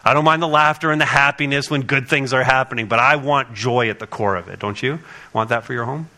I 0.05 0.14
don't 0.14 0.25
mind 0.25 0.41
the 0.41 0.47
laughter 0.47 0.93
and 0.93 1.01
the 1.01 1.05
happiness 1.05 1.68
when 1.68 1.83
good 1.83 2.07
things 2.07 2.33
are 2.33 2.45
happening, 2.45 2.87
but 2.87 3.01
I 3.01 3.16
want 3.16 3.55
joy 3.55 3.91
at 3.91 3.99
the 3.99 4.07
core 4.07 4.37
of 4.37 4.47
it. 4.47 4.61
Don't 4.61 4.81
you 4.81 5.01
want 5.33 5.49
that 5.49 5.64
for 5.64 5.72
your 5.72 5.85
home? 5.85 6.09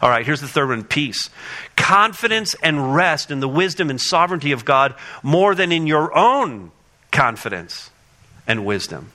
All 0.00 0.08
right, 0.08 0.24
here's 0.24 0.40
the 0.40 0.48
third 0.48 0.70
one 0.70 0.84
peace. 0.84 1.28
Confidence 1.76 2.54
and 2.62 2.94
rest 2.94 3.30
in 3.30 3.40
the 3.40 3.48
wisdom 3.48 3.90
and 3.90 4.00
sovereignty 4.00 4.52
of 4.52 4.64
God 4.64 4.94
more 5.22 5.54
than 5.54 5.70
in 5.70 5.86
your 5.86 6.16
own 6.16 6.70
confidence 7.12 7.90
and 8.46 8.64
wisdom. 8.64 9.12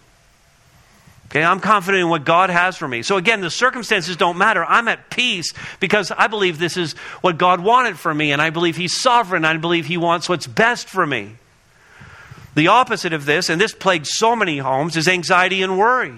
Okay, 1.33 1.43
I'm 1.43 1.59
confident 1.59 2.01
in 2.01 2.09
what 2.09 2.25
God 2.25 2.51
has 2.51 2.77
for 2.77 2.87
me. 2.87 3.01
So 3.01 3.17
again, 3.17 3.41
the 3.41 3.49
circumstances 3.49 4.15
don't 4.15 4.37
matter. 4.37 4.63
I'm 4.63 4.87
at 4.87 5.09
peace 5.09 5.51
because 5.79 6.11
I 6.11 6.27
believe 6.27 6.59
this 6.59 6.77
is 6.77 6.93
what 7.21 7.39
God 7.39 7.59
wanted 7.59 7.97
for 7.97 8.13
me, 8.13 8.31
and 8.31 8.39
I 8.39 8.51
believe 8.51 8.77
He's 8.77 9.01
sovereign. 9.01 9.43
I 9.43 9.57
believe 9.57 9.87
He 9.87 9.97
wants 9.97 10.29
what's 10.29 10.45
best 10.45 10.87
for 10.87 11.07
me. 11.07 11.37
The 12.53 12.67
opposite 12.67 13.13
of 13.13 13.25
this, 13.25 13.49
and 13.49 13.59
this 13.59 13.73
plagues 13.73 14.09
so 14.13 14.35
many 14.35 14.59
homes, 14.59 14.95
is 14.95 15.07
anxiety 15.07 15.63
and 15.63 15.79
worry. 15.79 16.13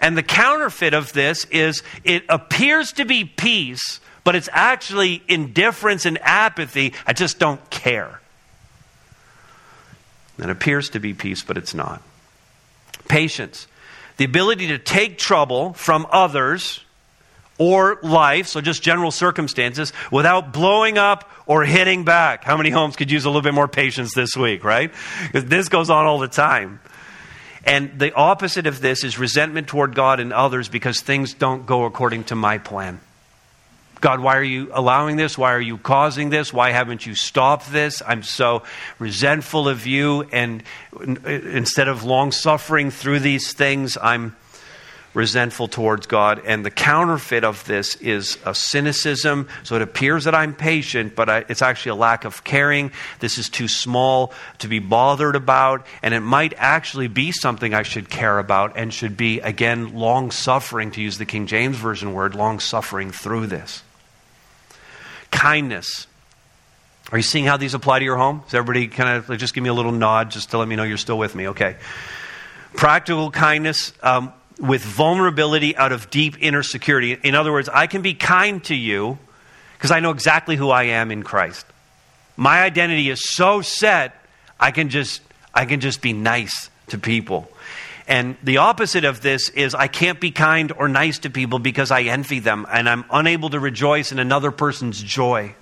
And 0.00 0.16
the 0.16 0.22
counterfeit 0.22 0.94
of 0.94 1.12
this 1.12 1.44
is 1.50 1.82
it 2.02 2.24
appears 2.30 2.92
to 2.92 3.04
be 3.04 3.26
peace, 3.26 4.00
but 4.24 4.34
it's 4.34 4.48
actually 4.52 5.22
indifference 5.28 6.06
and 6.06 6.16
apathy. 6.22 6.94
I 7.06 7.12
just 7.12 7.38
don't 7.38 7.68
care. 7.68 8.22
It 10.38 10.48
appears 10.48 10.88
to 10.90 10.98
be 10.98 11.12
peace, 11.12 11.42
but 11.42 11.58
it's 11.58 11.74
not. 11.74 12.00
Patience. 13.08 13.66
The 14.16 14.24
ability 14.24 14.68
to 14.68 14.78
take 14.78 15.18
trouble 15.18 15.74
from 15.74 16.06
others 16.10 16.80
or 17.58 17.98
life, 18.02 18.46
so 18.46 18.60
just 18.60 18.82
general 18.82 19.10
circumstances, 19.10 19.92
without 20.10 20.52
blowing 20.52 20.98
up 20.98 21.30
or 21.46 21.64
hitting 21.64 22.04
back. 22.04 22.44
How 22.44 22.56
many 22.56 22.70
homes 22.70 22.96
could 22.96 23.10
use 23.10 23.24
a 23.24 23.28
little 23.28 23.42
bit 23.42 23.54
more 23.54 23.68
patience 23.68 24.14
this 24.14 24.36
week, 24.36 24.64
right? 24.64 24.92
This 25.32 25.68
goes 25.68 25.88
on 25.88 26.06
all 26.06 26.18
the 26.18 26.28
time. 26.28 26.80
And 27.64 27.98
the 27.98 28.12
opposite 28.12 28.66
of 28.66 28.80
this 28.80 29.04
is 29.04 29.18
resentment 29.18 29.66
toward 29.68 29.94
God 29.94 30.20
and 30.20 30.32
others 30.32 30.68
because 30.68 31.00
things 31.00 31.34
don't 31.34 31.66
go 31.66 31.84
according 31.84 32.24
to 32.24 32.36
my 32.36 32.58
plan. 32.58 33.00
God, 34.00 34.20
why 34.20 34.36
are 34.36 34.42
you 34.42 34.70
allowing 34.72 35.16
this? 35.16 35.38
Why 35.38 35.52
are 35.52 35.60
you 35.60 35.78
causing 35.78 36.30
this? 36.30 36.52
Why 36.52 36.70
haven't 36.70 37.06
you 37.06 37.14
stopped 37.14 37.72
this? 37.72 38.02
I'm 38.06 38.22
so 38.22 38.62
resentful 38.98 39.68
of 39.68 39.86
you. 39.86 40.22
And 40.32 40.62
instead 41.24 41.88
of 41.88 42.04
long 42.04 42.30
suffering 42.30 42.90
through 42.90 43.20
these 43.20 43.52
things, 43.54 43.96
I'm 44.00 44.36
resentful 45.14 45.66
towards 45.66 46.06
God. 46.06 46.42
And 46.44 46.64
the 46.64 46.70
counterfeit 46.70 47.42
of 47.42 47.64
this 47.64 47.96
is 47.96 48.36
a 48.44 48.54
cynicism. 48.54 49.48
So 49.62 49.76
it 49.76 49.82
appears 49.82 50.24
that 50.24 50.34
I'm 50.34 50.54
patient, 50.54 51.16
but 51.16 51.30
I, 51.30 51.44
it's 51.48 51.62
actually 51.62 51.92
a 51.92 51.94
lack 51.94 52.26
of 52.26 52.44
caring. 52.44 52.92
This 53.20 53.38
is 53.38 53.48
too 53.48 53.66
small 53.66 54.34
to 54.58 54.68
be 54.68 54.78
bothered 54.78 55.34
about. 55.34 55.86
And 56.02 56.12
it 56.12 56.20
might 56.20 56.52
actually 56.58 57.08
be 57.08 57.32
something 57.32 57.72
I 57.72 57.82
should 57.82 58.10
care 58.10 58.38
about 58.38 58.76
and 58.76 58.92
should 58.92 59.16
be, 59.16 59.40
again, 59.40 59.94
long 59.94 60.30
suffering, 60.30 60.90
to 60.90 61.00
use 61.00 61.16
the 61.16 61.24
King 61.24 61.46
James 61.46 61.78
Version 61.78 62.12
word, 62.12 62.34
long 62.34 62.60
suffering 62.60 63.10
through 63.10 63.46
this. 63.46 63.82
Kindness. 65.36 66.06
Are 67.12 67.18
you 67.18 67.22
seeing 67.22 67.44
how 67.44 67.56
these 67.56 67.74
apply 67.74 68.00
to 68.00 68.04
your 68.04 68.16
home? 68.16 68.42
Is 68.48 68.54
everybody 68.54 68.88
kind 68.88 69.18
of 69.18 69.38
just 69.38 69.54
give 69.54 69.62
me 69.62 69.70
a 69.70 69.74
little 69.74 69.92
nod 69.92 70.30
just 70.30 70.50
to 70.50 70.58
let 70.58 70.66
me 70.66 70.74
know 70.74 70.82
you're 70.82 70.96
still 70.96 71.18
with 71.18 71.34
me? 71.34 71.48
Okay. 71.48 71.76
Practical 72.74 73.30
kindness. 73.30 73.92
Um, 74.02 74.32
with 74.58 74.82
vulnerability 74.82 75.76
out 75.76 75.92
of 75.92 76.10
deep 76.10 76.36
inner 76.40 76.62
security. 76.62 77.12
In 77.12 77.34
other 77.34 77.52
words, 77.52 77.68
I 77.68 77.86
can 77.86 78.02
be 78.02 78.14
kind 78.14 78.62
to 78.64 78.74
you 78.74 79.18
because 79.76 79.90
I 79.90 80.00
know 80.00 80.10
exactly 80.10 80.56
who 80.56 80.70
I 80.70 80.84
am 80.84 81.10
in 81.10 81.22
Christ. 81.22 81.66
My 82.36 82.62
identity 82.62 83.10
is 83.10 83.28
so 83.28 83.60
set, 83.62 84.14
I 84.58 84.70
can 84.70 84.88
just 84.88 85.22
I 85.54 85.64
can 85.64 85.80
just 85.80 86.02
be 86.02 86.12
nice 86.12 86.70
to 86.88 86.98
people. 86.98 87.50
And 88.08 88.36
the 88.42 88.58
opposite 88.58 89.04
of 89.04 89.20
this 89.20 89.48
is 89.50 89.74
I 89.74 89.88
can't 89.88 90.20
be 90.20 90.30
kind 90.30 90.72
or 90.76 90.88
nice 90.88 91.18
to 91.20 91.30
people 91.30 91.58
because 91.58 91.90
I 91.90 92.02
envy 92.02 92.38
them 92.38 92.66
and 92.70 92.88
I'm 92.88 93.04
unable 93.10 93.50
to 93.50 93.58
rejoice 93.58 94.12
in 94.12 94.18
another 94.18 94.52
person's 94.52 95.02
joy. 95.02 95.54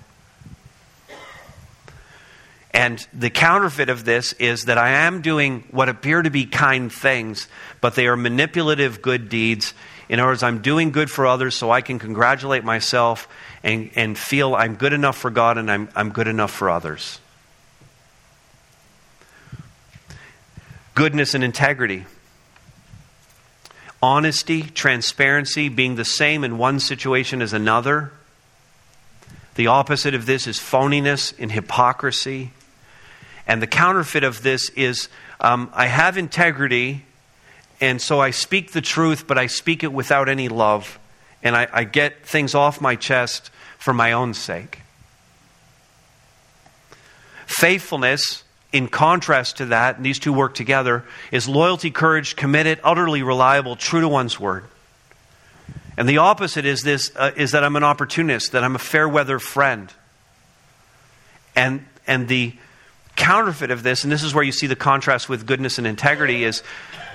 And 2.71 3.05
the 3.13 3.29
counterfeit 3.29 3.89
of 3.89 4.03
this 4.03 4.33
is 4.33 4.65
that 4.65 4.77
I 4.77 4.89
am 4.89 5.21
doing 5.21 5.63
what 5.71 5.89
appear 5.89 6.21
to 6.21 6.29
be 6.29 6.45
kind 6.45 6.91
things, 6.91 7.47
but 7.81 7.95
they 7.95 8.05
are 8.05 8.17
manipulative 8.17 9.01
good 9.01 9.29
deeds. 9.29 9.73
In 10.09 10.19
other 10.19 10.31
words, 10.31 10.43
I'm 10.43 10.61
doing 10.61 10.91
good 10.91 11.09
for 11.09 11.25
others 11.25 11.55
so 11.55 11.71
I 11.71 11.81
can 11.81 11.99
congratulate 11.99 12.63
myself 12.63 13.27
and, 13.63 13.89
and 13.95 14.17
feel 14.17 14.53
I'm 14.53 14.75
good 14.75 14.93
enough 14.93 15.17
for 15.17 15.31
God 15.31 15.57
and 15.57 15.71
I'm, 15.71 15.89
I'm 15.95 16.11
good 16.11 16.27
enough 16.27 16.51
for 16.51 16.69
others. 16.69 17.19
Goodness 20.93 21.33
and 21.33 21.43
integrity. 21.43 22.05
Honesty, 24.05 24.61
transparency, 24.61 25.67
being 25.67 25.95
the 25.95 26.05
same 26.05 26.43
in 26.43 26.59
one 26.59 26.79
situation 26.79 27.41
as 27.41 27.53
another. 27.53 28.11
The 29.55 29.65
opposite 29.65 30.13
of 30.13 30.27
this 30.27 30.45
is 30.45 30.59
phoniness 30.59 31.33
and 31.39 31.51
hypocrisy. 31.51 32.51
And 33.47 33.63
the 33.63 33.67
counterfeit 33.67 34.23
of 34.23 34.43
this 34.43 34.69
is 34.69 35.09
um, 35.41 35.71
I 35.73 35.87
have 35.87 36.19
integrity, 36.19 37.03
and 37.81 37.99
so 37.99 38.19
I 38.19 38.29
speak 38.29 38.73
the 38.73 38.81
truth, 38.81 39.25
but 39.25 39.39
I 39.39 39.47
speak 39.47 39.83
it 39.83 39.91
without 39.91 40.29
any 40.29 40.49
love. 40.49 40.99
And 41.41 41.55
I, 41.55 41.67
I 41.73 41.83
get 41.83 42.27
things 42.27 42.53
off 42.53 42.79
my 42.79 42.95
chest 42.95 43.49
for 43.79 43.91
my 43.91 44.11
own 44.11 44.35
sake. 44.35 44.81
Faithfulness, 47.47 48.43
in 48.75 48.89
contrast 48.89 49.55
to 49.57 49.67
that, 49.67 49.95
and 49.95 50.05
these 50.05 50.19
two 50.19 50.33
work 50.33 50.53
together, 50.53 51.05
is 51.31 51.47
loyalty, 51.47 51.91
courage, 51.91 52.35
committed, 52.35 52.77
utterly 52.83 53.23
reliable, 53.23 53.77
true 53.77 54.01
to 54.01 54.09
one's 54.09 54.37
word. 54.37 54.65
And 55.97 56.09
the 56.09 56.17
opposite 56.17 56.65
is 56.65 56.81
this 56.81 57.09
uh, 57.15 57.31
is 57.37 57.51
that 57.51 57.63
I'm 57.63 57.77
an 57.77 57.85
opportunist, 57.85 58.51
that 58.51 58.65
I'm 58.65 58.75
a 58.75 58.79
fair 58.79 59.07
weather 59.07 59.39
friend. 59.39 59.93
And 61.55 61.85
and 62.05 62.27
the 62.27 62.53
counterfeit 63.15 63.71
of 63.71 63.81
this, 63.81 64.03
and 64.03 64.11
this 64.11 64.23
is 64.23 64.33
where 64.33 64.43
you 64.43 64.51
see 64.51 64.67
the 64.67 64.75
contrast 64.75 65.29
with 65.29 65.45
goodness 65.45 65.77
and 65.77 65.87
integrity, 65.87 66.43
is 66.43 66.61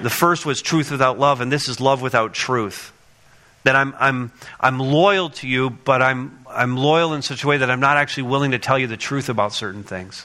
the 0.01 0.09
first 0.09 0.47
was 0.47 0.63
truth 0.63 0.91
without 0.91 1.19
love, 1.19 1.43
and 1.43 1.53
this 1.53 1.69
is 1.69 1.79
love 1.79 2.01
without 2.01 2.33
truth. 2.33 2.91
That 3.65 3.77
I'm, 3.77 3.95
I'm, 3.99 4.33
I'm 4.59 4.79
loyal 4.79 5.29
to 5.29 5.47
you, 5.47 5.69
but 5.69 6.01
I'm, 6.01 6.39
I'm 6.49 6.79
loyal 6.79 7.13
in 7.13 7.21
such 7.21 7.45
a 7.45 7.47
way 7.47 7.59
that 7.59 7.71
I'm 7.71 7.81
not 7.81 7.99
actually 7.99 8.23
willing 8.23 8.53
to 8.53 8.59
tell 8.59 8.79
you 8.79 8.87
the 8.87 8.97
truth 8.97 9.29
about 9.29 9.53
certain 9.53 9.83
things. 9.83 10.25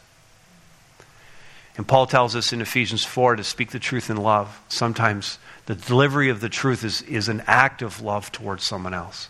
And 1.77 1.87
Paul 1.87 2.07
tells 2.07 2.35
us 2.35 2.53
in 2.53 2.61
Ephesians 2.61 3.03
4 3.03 3.35
to 3.35 3.43
speak 3.43 3.71
the 3.71 3.79
truth 3.79 4.09
in 4.09 4.17
love. 4.17 4.61
Sometimes 4.69 5.39
the 5.65 5.75
delivery 5.75 6.29
of 6.29 6.39
the 6.39 6.49
truth 6.49 6.83
is, 6.83 7.01
is 7.03 7.27
an 7.27 7.43
act 7.47 7.81
of 7.81 8.01
love 8.01 8.31
towards 8.31 8.65
someone 8.65 8.93
else. 8.93 9.29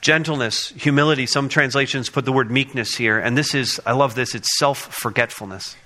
Gentleness, 0.00 0.68
humility, 0.70 1.26
some 1.26 1.48
translations 1.48 2.08
put 2.08 2.24
the 2.24 2.32
word 2.32 2.50
meekness 2.50 2.94
here, 2.94 3.18
and 3.18 3.36
this 3.36 3.54
is, 3.54 3.80
I 3.84 3.92
love 3.92 4.14
this, 4.14 4.34
it's 4.34 4.58
self 4.58 4.78
forgetfulness. 4.78 5.76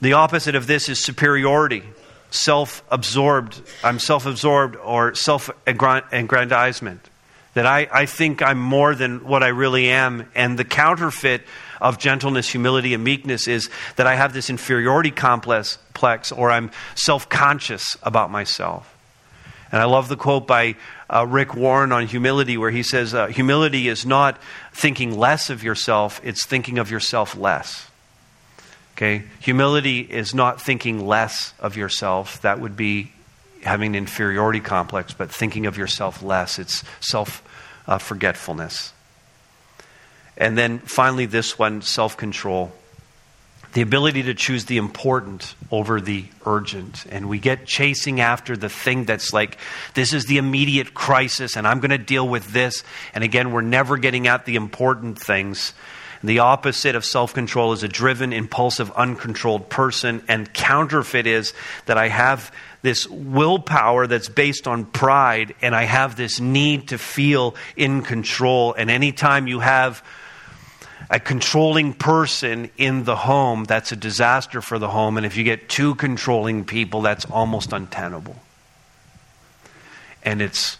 The 0.00 0.12
opposite 0.12 0.54
of 0.54 0.66
this 0.66 0.88
is 0.88 1.02
superiority, 1.02 1.82
self 2.30 2.84
absorbed. 2.90 3.60
I'm 3.82 3.98
self 3.98 4.26
absorbed 4.26 4.76
or 4.76 5.14
self 5.14 5.50
aggrandizement. 5.66 7.08
That 7.54 7.66
I, 7.66 7.88
I 7.92 8.06
think 8.06 8.40
I'm 8.42 8.60
more 8.60 8.94
than 8.94 9.26
what 9.26 9.42
I 9.42 9.48
really 9.48 9.88
am. 9.88 10.28
And 10.34 10.58
the 10.58 10.64
counterfeit 10.64 11.42
of 11.80 11.98
gentleness, 11.98 12.48
humility, 12.48 12.94
and 12.94 13.04
meekness 13.04 13.48
is 13.48 13.70
that 13.96 14.06
I 14.06 14.14
have 14.14 14.32
this 14.32 14.50
inferiority 14.50 15.10
complex 15.10 15.78
or 16.32 16.50
I'm 16.50 16.70
self 16.94 17.28
conscious 17.28 17.96
about 18.02 18.30
myself. 18.30 18.94
And 19.70 19.82
I 19.82 19.84
love 19.84 20.08
the 20.08 20.16
quote 20.16 20.46
by 20.46 20.76
uh, 21.10 21.26
Rick 21.26 21.54
Warren 21.54 21.92
on 21.92 22.06
humility, 22.06 22.56
where 22.56 22.70
he 22.70 22.82
says, 22.82 23.14
uh, 23.14 23.26
Humility 23.26 23.88
is 23.88 24.06
not 24.06 24.40
thinking 24.72 25.18
less 25.18 25.50
of 25.50 25.62
yourself, 25.62 26.20
it's 26.24 26.46
thinking 26.46 26.78
of 26.78 26.90
yourself 26.90 27.36
less. 27.36 27.88
Okay? 28.96 29.24
Humility 29.40 30.00
is 30.00 30.34
not 30.34 30.60
thinking 30.60 31.06
less 31.06 31.52
of 31.60 31.76
yourself. 31.76 32.42
That 32.42 32.60
would 32.60 32.76
be 32.76 33.12
having 33.62 33.88
an 33.90 33.94
inferiority 33.96 34.60
complex, 34.60 35.12
but 35.12 35.30
thinking 35.30 35.66
of 35.66 35.76
yourself 35.76 36.22
less. 36.22 36.58
It's 36.58 36.82
self 37.00 37.42
uh, 37.86 37.98
forgetfulness. 37.98 38.92
And 40.38 40.56
then 40.56 40.78
finally, 40.78 41.26
this 41.26 41.58
one 41.58 41.82
self 41.82 42.16
control 42.16 42.72
the 43.74 43.82
ability 43.82 44.22
to 44.24 44.34
choose 44.34 44.64
the 44.64 44.78
important 44.78 45.54
over 45.70 46.00
the 46.00 46.24
urgent. 46.46 47.04
And 47.10 47.28
we 47.28 47.38
get 47.38 47.66
chasing 47.66 48.20
after 48.20 48.56
the 48.56 48.70
thing 48.70 49.04
that's 49.04 49.32
like, 49.32 49.58
this 49.94 50.14
is 50.14 50.24
the 50.24 50.38
immediate 50.38 50.94
crisis, 50.94 51.54
and 51.54 51.66
I'm 51.66 51.80
going 51.80 51.90
to 51.90 51.98
deal 51.98 52.26
with 52.26 52.52
this. 52.52 52.82
And 53.14 53.22
again, 53.22 53.52
we're 53.52 53.60
never 53.60 53.98
getting 53.98 54.26
at 54.26 54.46
the 54.46 54.56
important 54.56 55.18
things. 55.18 55.74
The 56.24 56.40
opposite 56.40 56.96
of 56.96 57.04
self 57.04 57.34
control 57.34 57.72
is 57.72 57.82
a 57.82 57.88
driven, 57.88 58.32
impulsive, 58.32 58.90
uncontrolled 58.92 59.68
person. 59.68 60.24
And 60.26 60.52
counterfeit 60.52 61.26
is 61.26 61.52
that 61.86 61.98
I 61.98 62.08
have 62.08 62.50
this 62.82 63.06
willpower 63.06 64.06
that's 64.06 64.28
based 64.28 64.66
on 64.66 64.86
pride, 64.86 65.54
and 65.62 65.76
I 65.76 65.84
have 65.84 66.16
this 66.16 66.40
need 66.40 66.88
to 66.88 66.98
feel 66.98 67.54
in 67.76 68.02
control. 68.02 68.74
And 68.74 68.90
anytime 68.90 69.46
you 69.46 69.60
have 69.60 70.02
a 71.10 71.18
controlling 71.18 71.94
person 71.94 72.70
in 72.76 73.04
the 73.04 73.16
home, 73.16 73.64
that's 73.64 73.92
a 73.92 73.96
disaster 73.96 74.60
for 74.60 74.78
the 74.78 74.88
home. 74.88 75.16
And 75.16 75.24
if 75.24 75.36
you 75.36 75.44
get 75.44 75.68
two 75.68 75.94
controlling 75.94 76.64
people, 76.64 77.02
that's 77.02 77.24
almost 77.26 77.72
untenable. 77.72 78.36
And 80.22 80.42
it's 80.42 80.78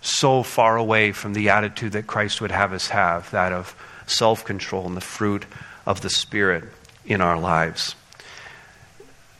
so 0.00 0.42
far 0.42 0.76
away 0.76 1.12
from 1.12 1.34
the 1.34 1.50
attitude 1.50 1.92
that 1.92 2.06
Christ 2.06 2.40
would 2.40 2.50
have 2.50 2.72
us 2.72 2.88
have 2.88 3.30
that 3.32 3.52
of 3.52 3.74
self 4.06 4.44
control 4.44 4.86
and 4.86 4.96
the 4.96 5.02
fruit 5.02 5.44
of 5.86 6.00
the 6.00 6.10
Spirit 6.10 6.64
in 7.04 7.20
our 7.20 7.38
lives. 7.38 7.94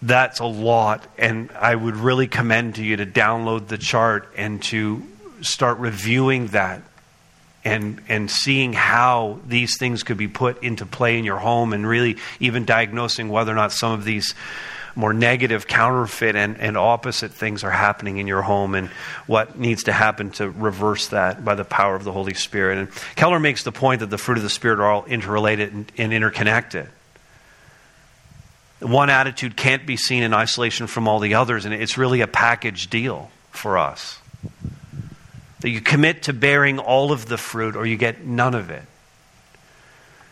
That's 0.03 0.41
a 0.41 0.47
lot, 0.47 1.07
and 1.19 1.51
I 1.53 1.75
would 1.75 1.97
really 1.97 2.27
commend 2.27 2.77
to 2.77 2.85
you 2.85 2.97
to 2.97 3.07
download 3.07 3.69
the 3.69 3.77
chart 3.77 4.33
and 4.37 4.63
to 4.65 5.03
start 5.43 5.79
reviewing 5.79 6.49
that 6.49 6.83
and 7.65 8.01
and 8.09 8.31
seeing 8.31 8.73
how 8.73 9.39
these 9.47 9.77
things 9.79 10.03
could 10.03 10.17
be 10.17 10.29
put 10.29 10.63
into 10.63 10.87
play 10.87 11.19
in 11.19 11.25
your 11.25 11.39
home 11.39 11.73
and 11.73 11.87
really 11.87 12.17
even 12.39 12.65
diagnosing 12.65 13.29
whether 13.29 13.53
or 13.53 13.57
not 13.57 13.73
some 13.73 13.93
of 13.93 14.05
these 14.05 14.35
more 14.97 15.13
negative 15.13 15.67
counterfeit 15.67 16.37
and, 16.37 16.59
and 16.59 16.77
opposite 16.77 17.31
things 17.31 17.63
are 17.65 17.71
happening 17.71 18.19
in 18.19 18.27
your 18.27 18.43
home 18.43 18.75
and 18.75 18.89
what 19.27 19.59
needs 19.59 19.85
to 19.85 19.93
happen 19.93 20.31
to 20.31 20.51
reverse 20.51 21.09
that 21.09 21.45
by 21.45 21.55
the 21.55 21.65
power 21.65 21.95
of 21.95 22.05
the 22.05 22.13
Holy 22.13 22.35
Spirit. 22.35 22.79
And 22.79 22.89
Keller 23.17 23.41
makes 23.41 23.63
the 23.63 23.73
point 23.73 24.01
that 24.01 24.11
the 24.11 24.19
fruit 24.19 24.37
of 24.37 24.43
the 24.43 24.51
Spirit 24.51 24.81
are 24.81 24.91
all 24.91 25.05
interrelated 25.05 25.73
and, 25.73 25.93
and 25.97 26.13
interconnected. 26.13 26.89
One 28.81 29.11
attitude 29.11 29.57
can't 29.57 29.87
be 29.87 29.97
seen 29.97 30.23
in 30.23 30.33
isolation 30.33 30.87
from 30.87 31.07
all 31.07 31.19
the 31.19 31.35
others, 31.35 31.67
and 31.67 31.75
it's 31.75 31.99
really 31.99 32.23
a 32.23 32.27
package 32.27 32.89
deal 32.89 33.31
for 33.51 33.77
us. 33.77 34.19
That 35.61 35.71
you 35.71 35.81
commit 35.81 36.25
to 36.25 36.33
bearing 36.33 36.79
all 36.79 37.13
of 37.13 37.27
the 37.27 37.37
fruit 37.37 37.77
or 37.77 37.85
you 37.87 37.97
get 37.97 38.25
none 38.25 38.55
of 38.55 38.71
it. 38.71 38.83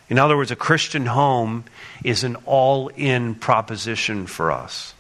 In 0.09 0.19
other 0.19 0.37
words, 0.37 0.51
a 0.51 0.57
Christian 0.57 1.07
home 1.07 1.65
is 2.03 2.25
an 2.25 2.37
all 2.47 2.89
in 2.89 3.35
proposition 3.35 4.27
for 4.27 4.51
us. 4.51 4.95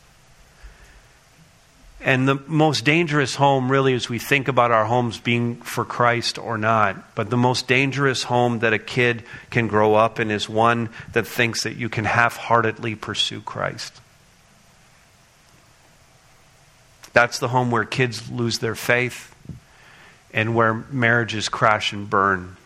And 2.00 2.28
the 2.28 2.36
most 2.46 2.84
dangerous 2.84 3.34
home, 3.34 3.72
really, 3.72 3.92
as 3.92 4.08
we 4.08 4.20
think 4.20 4.46
about 4.46 4.70
our 4.70 4.84
homes 4.84 5.18
being 5.18 5.56
for 5.56 5.84
Christ 5.84 6.38
or 6.38 6.56
not, 6.56 7.16
but 7.16 7.28
the 7.28 7.36
most 7.36 7.66
dangerous 7.66 8.22
home 8.22 8.60
that 8.60 8.72
a 8.72 8.78
kid 8.78 9.24
can 9.50 9.66
grow 9.66 9.94
up 9.94 10.20
in 10.20 10.30
is 10.30 10.48
one 10.48 10.90
that 11.12 11.26
thinks 11.26 11.64
that 11.64 11.76
you 11.76 11.88
can 11.88 12.04
half 12.04 12.36
heartedly 12.36 12.94
pursue 12.94 13.40
Christ. 13.40 14.00
That's 17.14 17.40
the 17.40 17.48
home 17.48 17.72
where 17.72 17.84
kids 17.84 18.30
lose 18.30 18.60
their 18.60 18.76
faith 18.76 19.34
and 20.39 20.55
where 20.55 20.72
marriages 20.72 21.49
crash 21.49 21.93
and 21.93 22.09
burn. 22.09 22.57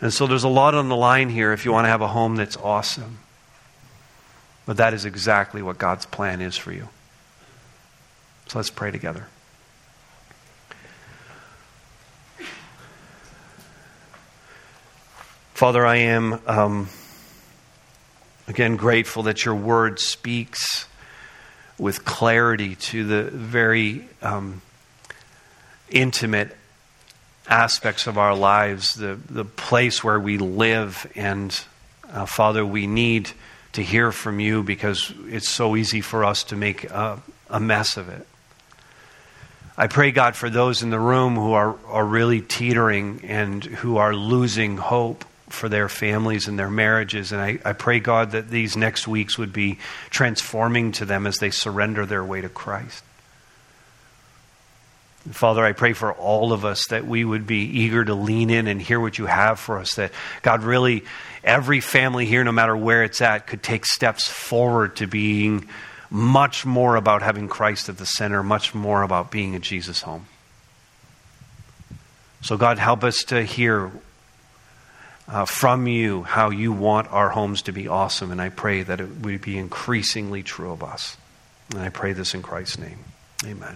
And 0.00 0.10
so 0.10 0.26
there's 0.26 0.42
a 0.42 0.48
lot 0.48 0.74
on 0.74 0.88
the 0.88 0.96
line 0.96 1.28
here 1.28 1.52
if 1.52 1.66
you 1.66 1.72
want 1.72 1.84
to 1.84 1.90
have 1.90 2.00
a 2.00 2.08
home 2.08 2.36
that's 2.36 2.56
awesome. 2.56 3.18
But 4.64 4.78
that 4.78 4.94
is 4.94 5.04
exactly 5.04 5.60
what 5.60 5.76
God's 5.76 6.06
plan 6.06 6.40
is 6.40 6.56
for 6.56 6.72
you. 6.72 6.88
So 8.46 8.58
let's 8.58 8.70
pray 8.70 8.90
together. 8.90 9.26
Father, 15.52 15.84
I 15.84 15.96
am 15.96 16.40
um, 16.46 16.88
again 18.48 18.76
grateful 18.76 19.24
that 19.24 19.44
your 19.44 19.54
word 19.54 20.00
speaks 20.00 20.86
with 21.76 22.06
clarity 22.06 22.76
to 22.76 23.04
the 23.04 23.24
very 23.24 24.08
um, 24.22 24.62
intimate 25.90 26.56
aspects 27.48 28.06
of 28.06 28.18
our 28.18 28.34
lives, 28.34 28.94
the, 28.94 29.18
the 29.30 29.44
place 29.44 30.02
where 30.02 30.18
we 30.18 30.38
live. 30.38 31.10
And 31.14 31.58
uh, 32.10 32.26
Father, 32.26 32.64
we 32.64 32.86
need 32.86 33.30
to 33.72 33.82
hear 33.82 34.12
from 34.12 34.40
you 34.40 34.62
because 34.62 35.12
it's 35.26 35.48
so 35.48 35.76
easy 35.76 36.00
for 36.00 36.24
us 36.24 36.44
to 36.44 36.56
make 36.56 36.84
a, 36.84 37.20
a 37.50 37.60
mess 37.60 37.96
of 37.96 38.08
it. 38.08 38.26
I 39.78 39.88
pray, 39.88 40.10
God, 40.10 40.34
for 40.36 40.48
those 40.48 40.82
in 40.82 40.88
the 40.88 40.98
room 40.98 41.36
who 41.36 41.52
are, 41.52 41.76
are 41.86 42.04
really 42.04 42.40
teetering 42.40 43.20
and 43.24 43.62
who 43.62 43.98
are 43.98 44.14
losing 44.14 44.78
hope 44.78 45.24
for 45.50 45.68
their 45.68 45.88
families 45.88 46.48
and 46.48 46.58
their 46.58 46.70
marriages. 46.70 47.30
And 47.30 47.40
I, 47.40 47.58
I 47.64 47.72
pray, 47.74 48.00
God, 48.00 48.30
that 48.30 48.48
these 48.48 48.76
next 48.76 49.06
weeks 49.06 49.36
would 49.36 49.52
be 49.52 49.78
transforming 50.08 50.92
to 50.92 51.04
them 51.04 51.26
as 51.26 51.36
they 51.36 51.50
surrender 51.50 52.06
their 52.06 52.24
way 52.24 52.40
to 52.40 52.48
Christ. 52.48 53.04
Father, 55.30 55.64
I 55.64 55.72
pray 55.72 55.92
for 55.92 56.12
all 56.12 56.52
of 56.52 56.64
us 56.64 56.86
that 56.88 57.06
we 57.06 57.24
would 57.24 57.46
be 57.46 57.64
eager 57.80 58.04
to 58.04 58.14
lean 58.14 58.50
in 58.50 58.66
and 58.66 58.80
hear 58.80 59.00
what 59.00 59.18
you 59.18 59.26
have 59.26 59.58
for 59.58 59.78
us. 59.78 59.94
That 59.94 60.12
God, 60.42 60.62
really, 60.62 61.04
every 61.42 61.80
family 61.80 62.26
here, 62.26 62.44
no 62.44 62.52
matter 62.52 62.76
where 62.76 63.02
it's 63.02 63.20
at, 63.20 63.46
could 63.46 63.62
take 63.62 63.84
steps 63.86 64.28
forward 64.28 64.96
to 64.96 65.06
being 65.06 65.68
much 66.10 66.64
more 66.64 66.96
about 66.96 67.22
having 67.22 67.48
Christ 67.48 67.88
at 67.88 67.98
the 67.98 68.06
center, 68.06 68.42
much 68.42 68.74
more 68.74 69.02
about 69.02 69.30
being 69.30 69.54
a 69.54 69.58
Jesus 69.58 70.02
home. 70.02 70.26
So, 72.42 72.56
God, 72.56 72.78
help 72.78 73.02
us 73.02 73.24
to 73.24 73.42
hear 73.42 73.90
uh, 75.26 75.44
from 75.44 75.88
you 75.88 76.22
how 76.22 76.50
you 76.50 76.72
want 76.72 77.10
our 77.10 77.30
homes 77.30 77.62
to 77.62 77.72
be 77.72 77.88
awesome. 77.88 78.30
And 78.30 78.40
I 78.40 78.50
pray 78.50 78.84
that 78.84 79.00
it 79.00 79.08
would 79.22 79.40
be 79.40 79.58
increasingly 79.58 80.44
true 80.44 80.70
of 80.70 80.84
us. 80.84 81.16
And 81.70 81.80
I 81.80 81.88
pray 81.88 82.12
this 82.12 82.34
in 82.34 82.42
Christ's 82.42 82.78
name. 82.78 82.98
Amen. 83.44 83.74